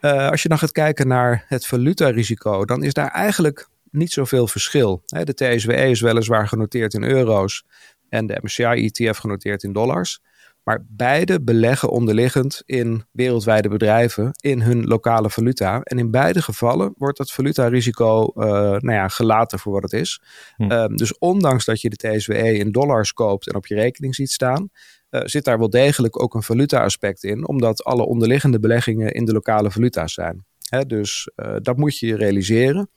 Uh, 0.00 0.30
als 0.30 0.42
je 0.42 0.48
dan 0.48 0.58
gaat 0.58 0.72
kijken 0.72 1.08
naar 1.08 1.44
het 1.48 1.66
valutarisico, 1.66 2.64
dan 2.64 2.82
is 2.82 2.92
daar 2.92 3.10
eigenlijk 3.10 3.68
niet 3.90 4.12
zoveel 4.12 4.46
verschil. 4.46 5.02
De 5.04 5.34
TSW 5.34 5.70
is 5.70 6.00
weliswaar 6.00 6.48
genoteerd 6.48 6.94
in 6.94 7.02
euro's 7.02 7.64
en 8.08 8.26
de 8.26 8.38
MSCI 8.42 8.62
ETF 8.62 9.18
genoteerd 9.18 9.62
in 9.62 9.72
dollars. 9.72 10.20
Maar 10.64 10.84
beide 10.88 11.40
beleggen 11.42 11.90
onderliggend 11.90 12.62
in 12.66 13.04
wereldwijde 13.10 13.68
bedrijven 13.68 14.30
in 14.40 14.60
hun 14.60 14.84
lokale 14.84 15.30
valuta. 15.30 15.80
En 15.80 15.98
in 15.98 16.10
beide 16.10 16.42
gevallen 16.42 16.94
wordt 16.98 17.18
dat 17.18 17.32
valutarisico 17.32 18.32
uh, 18.34 18.44
nou 18.54 18.92
ja, 18.92 19.08
gelaten 19.08 19.58
voor 19.58 19.72
wat 19.72 19.82
het 19.82 19.92
is. 19.92 20.20
Hm. 20.56 20.70
Um, 20.70 20.96
dus 20.96 21.18
ondanks 21.18 21.64
dat 21.64 21.80
je 21.80 21.90
de 21.90 21.96
TSWE 21.96 22.58
in 22.58 22.72
dollars 22.72 23.12
koopt 23.12 23.48
en 23.48 23.54
op 23.54 23.66
je 23.66 23.74
rekening 23.74 24.14
ziet 24.14 24.30
staan, 24.30 24.68
uh, 25.10 25.20
zit 25.24 25.44
daar 25.44 25.58
wel 25.58 25.70
degelijk 25.70 26.22
ook 26.22 26.34
een 26.34 26.42
valuta-aspect 26.42 27.24
in, 27.24 27.48
omdat 27.48 27.84
alle 27.84 28.04
onderliggende 28.06 28.60
beleggingen 28.60 29.12
in 29.12 29.24
de 29.24 29.32
lokale 29.32 29.70
valuta's 29.70 30.14
zijn. 30.14 30.44
Hè, 30.68 30.86
dus 30.86 31.30
dat 31.62 31.76
moet 31.76 31.98
je 31.98 32.16
realiseren. 32.16 32.90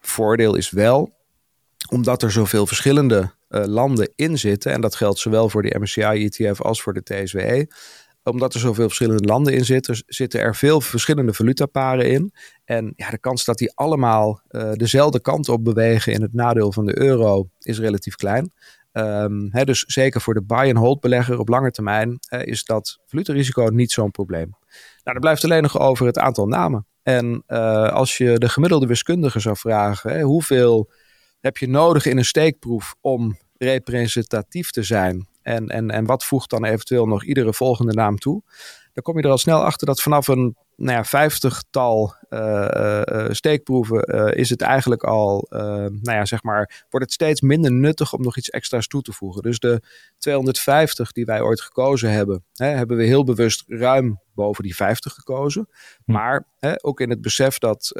Voordeel 0.00 0.54
is 0.54 0.70
wel, 0.70 1.12
omdat 1.90 2.22
er 2.22 2.30
zoveel 2.30 2.66
verschillende 2.66 3.36
landen 3.48 4.12
in 4.16 4.38
zitten, 4.38 4.72
en 4.72 4.80
dat 4.80 4.94
geldt 4.94 5.18
zowel 5.18 5.48
voor 5.48 5.62
de 5.62 5.78
MSCI-ETF 5.78 6.62
als 6.62 6.82
voor 6.82 6.94
de 6.94 7.02
TSWE, 7.02 7.68
omdat 8.22 8.54
er 8.54 8.60
zoveel 8.60 8.86
verschillende 8.86 9.26
landen 9.26 9.52
in 9.52 9.64
zitten, 9.64 10.02
zitten 10.06 10.40
er 10.40 10.56
veel 10.56 10.80
verschillende 10.80 11.32
valutaparen 11.32 12.10
in. 12.10 12.32
En 12.64 12.92
ja, 12.96 13.10
de 13.10 13.18
kans 13.18 13.44
dat 13.44 13.58
die 13.58 13.72
allemaal 13.74 14.42
uh, 14.50 14.72
dezelfde 14.72 15.20
kant 15.20 15.48
op 15.48 15.64
bewegen 15.64 16.12
in 16.12 16.22
het 16.22 16.34
nadeel 16.34 16.72
van 16.72 16.86
de 16.86 16.98
euro 16.98 17.48
is 17.58 17.78
relatief 17.78 18.14
klein. 18.14 18.52
Um, 18.92 19.50
dus 19.50 19.80
zeker 19.80 20.20
voor 20.20 20.34
de 20.34 20.42
buy-and-hold 20.42 21.00
belegger 21.00 21.38
op 21.38 21.48
lange 21.48 21.70
termijn 21.70 22.18
uh, 22.34 22.46
is 22.46 22.64
dat 22.64 22.98
valutarisico 23.06 23.68
niet 23.72 23.92
zo'n 23.92 24.10
probleem. 24.10 24.48
Nou, 25.04 25.16
er 25.16 25.20
blijft 25.20 25.44
alleen 25.44 25.62
nog 25.62 25.78
over 25.78 26.06
het 26.06 26.18
aantal 26.18 26.46
namen. 26.46 26.86
En 27.02 27.46
als 27.92 28.16
je 28.16 28.38
de 28.38 28.48
gemiddelde 28.48 28.86
wiskundige 28.86 29.40
zou 29.40 29.56
vragen, 29.56 30.20
hoeveel 30.20 30.90
heb 31.40 31.56
je 31.56 31.68
nodig 31.68 32.06
in 32.06 32.16
een 32.16 32.24
steekproef 32.24 32.94
om 33.00 33.38
representatief 33.56 34.70
te 34.70 34.82
zijn 34.82 35.28
en, 35.42 35.68
en, 35.68 35.90
en 35.90 36.04
wat 36.04 36.24
voegt 36.24 36.50
dan 36.50 36.64
eventueel 36.64 37.06
nog 37.06 37.24
iedere 37.24 37.54
volgende 37.54 37.92
naam 37.92 38.18
toe? 38.18 38.42
Dan 38.92 39.02
kom 39.02 39.16
je 39.16 39.22
er 39.22 39.30
al 39.30 39.38
snel 39.38 39.64
achter 39.64 39.86
dat 39.86 40.02
vanaf 40.02 40.28
een 40.28 40.56
nou 40.78 40.96
ja, 40.96 41.04
vijftigtal 41.04 42.14
uh, 42.30 43.02
steekproeven 43.30 44.02
is 44.36 44.50
het 44.50 44.62
eigenlijk 44.62 45.02
al, 45.02 45.46
nou 45.50 46.00
ja, 46.02 46.24
zeg 46.24 46.42
maar, 46.42 46.84
wordt 46.90 47.06
het 47.06 47.14
steeds 47.14 47.40
minder 47.40 47.72
nuttig 47.72 48.12
om 48.12 48.22
nog 48.22 48.36
iets 48.36 48.50
extra's 48.50 48.86
toe 48.86 49.02
te 49.02 49.12
voegen. 49.12 49.42
Dus 49.42 49.58
de 49.58 49.82
250 50.18 51.12
die 51.12 51.24
wij 51.24 51.40
ooit 51.40 51.60
gekozen 51.60 52.10
hebben, 52.10 52.44
hè, 52.54 52.66
hebben 52.66 52.96
we 52.96 53.04
heel 53.04 53.24
bewust 53.24 53.64
ruim 53.66 54.20
boven 54.34 54.62
die 54.62 54.74
50 54.74 55.12
gekozen. 55.12 55.68
Hm. 56.04 56.12
Maar 56.12 56.46
hè, 56.58 56.72
ook 56.84 57.00
in 57.00 57.10
het 57.10 57.20
besef 57.20 57.58
dat 57.58 57.90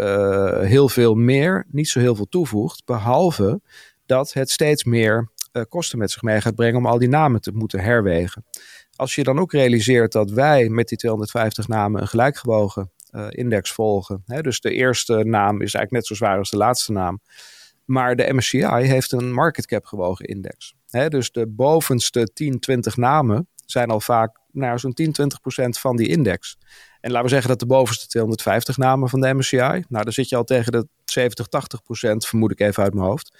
heel 0.61 0.89
veel 0.89 1.15
meer 1.15 1.67
niet 1.71 1.89
zo 1.89 2.01
heel 2.01 2.17
veel 2.17 2.29
toevoegt, 2.29 2.85
behalve 2.85 3.61
dat 4.07 4.33
het 4.33 4.51
steeds 4.51 4.85
meer 4.85 5.29
kosten 5.69 5.99
met 5.99 6.11
zich 6.11 6.23
mee 6.23 6.41
gaat 6.41 6.55
brengen 6.55 6.79
om 6.79 6.87
al 6.87 6.99
die 6.99 7.09
namen 7.09 7.41
te 7.41 7.53
moeten 7.53 7.81
herwegen. 7.81 8.45
Als 8.99 9.15
je 9.15 9.23
dan 9.23 9.39
ook 9.39 9.53
realiseert 9.53 10.13
dat 10.13 10.31
wij 10.31 10.69
met 10.69 10.89
die 10.89 10.99
250 10.99 11.69
namen 11.69 12.01
een 12.01 12.09
gelijkgewogen 12.09 12.91
uh, 13.13 13.27
index 13.29 13.73
volgen. 13.73 14.23
Hè, 14.27 14.41
dus 14.41 14.61
de 14.61 14.73
eerste 14.73 15.25
naam 15.25 15.55
is 15.55 15.75
eigenlijk 15.75 15.91
net 15.91 16.07
zo 16.07 16.15
zwaar 16.15 16.39
als 16.39 16.51
de 16.51 16.57
laatste 16.57 16.93
naam. 16.93 17.21
Maar 17.85 18.17
de 18.17 18.33
MSCI 18.33 18.67
heeft 18.67 19.13
een 19.13 19.33
market 19.33 19.67
cap 19.67 19.85
gewogen 19.85 20.25
index. 20.25 20.75
Hè, 20.91 21.09
dus 21.09 21.31
de 21.31 21.47
bovenste 21.47 22.33
10, 22.33 22.61
20 22.61 22.97
namen 22.97 23.49
zijn 23.67 23.91
al 23.91 24.01
vaak 24.01 24.39
nou, 24.53 24.79
zo'n 24.79 24.93
10, 24.93 25.13
20 25.13 25.41
procent 25.41 25.79
van 25.79 25.97
die 25.97 26.09
index. 26.09 26.59
En 27.01 27.11
laten 27.11 27.25
we 27.25 27.33
zeggen 27.33 27.49
dat 27.49 27.59
de 27.59 27.67
bovenste 27.67 28.07
250 28.07 28.77
namen 28.77 29.09
van 29.09 29.21
de 29.21 29.35
MSCI, 29.35 29.57
nou 29.89 30.05
dan 30.05 30.13
zit 30.13 30.29
je 30.29 30.37
al 30.37 30.45
tegen 30.45 30.73
de 30.73 30.89
70, 31.05 31.47
80 31.47 31.83
procent, 31.83 32.27
vermoed 32.27 32.51
ik 32.51 32.61
even 32.61 32.83
uit 32.83 32.95
mijn 32.95 33.07
hoofd. 33.07 33.39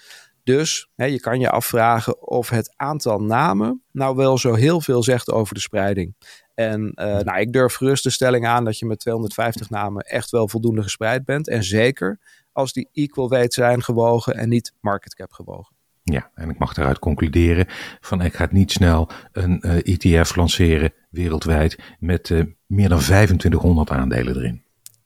Dus 0.49 0.89
hè, 0.95 1.05
je 1.05 1.19
kan 1.19 1.39
je 1.39 1.49
afvragen 1.49 2.27
of 2.27 2.49
het 2.49 2.73
aantal 2.75 3.19
namen 3.19 3.83
nou 3.91 4.15
wel 4.15 4.37
zo 4.37 4.53
heel 4.53 4.81
veel 4.81 5.03
zegt 5.03 5.31
over 5.31 5.53
de 5.53 5.59
spreiding. 5.59 6.15
En 6.55 6.91
uh, 6.95 7.05
nou, 7.05 7.39
ik 7.39 7.53
durf 7.53 7.73
gerust 7.73 8.03
de 8.03 8.09
stelling 8.09 8.47
aan 8.47 8.65
dat 8.65 8.79
je 8.79 8.85
met 8.85 8.99
250 8.99 9.69
namen 9.69 10.03
echt 10.03 10.29
wel 10.29 10.47
voldoende 10.47 10.83
gespreid 10.83 11.25
bent. 11.25 11.47
En 11.47 11.63
zeker 11.63 12.19
als 12.51 12.73
die 12.73 12.89
equal 12.93 13.29
weight 13.29 13.53
zijn 13.53 13.83
gewogen 13.83 14.33
en 14.33 14.49
niet 14.49 14.73
market 14.81 15.15
cap 15.15 15.31
gewogen. 15.31 15.75
Ja, 16.03 16.31
en 16.33 16.49
ik 16.49 16.57
mag 16.57 16.73
daaruit 16.73 16.99
concluderen 16.99 17.65
van 17.99 18.21
ik 18.21 18.33
ga 18.33 18.47
niet 18.51 18.71
snel 18.71 19.09
een 19.31 19.63
uh, 19.65 19.77
eh, 19.77 20.17
ETF 20.17 20.35
lanceren 20.35 20.93
wereldwijd 21.09 21.79
met 21.99 22.29
uh, 22.29 22.43
meer 22.65 22.89
dan 22.89 22.99
2500 22.99 23.89
aandelen 23.89 24.35
erin. 24.35 24.63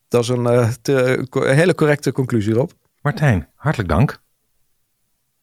Dat 0.07 0.21
is 0.21 0.27
een 0.27 0.73
te, 0.81 1.27
hele 1.31 1.75
correcte 1.75 2.11
conclusie, 2.11 2.53
Rob. 2.53 2.69
Martijn, 3.01 3.47
hartelijk 3.55 3.89
dank. 3.89 4.22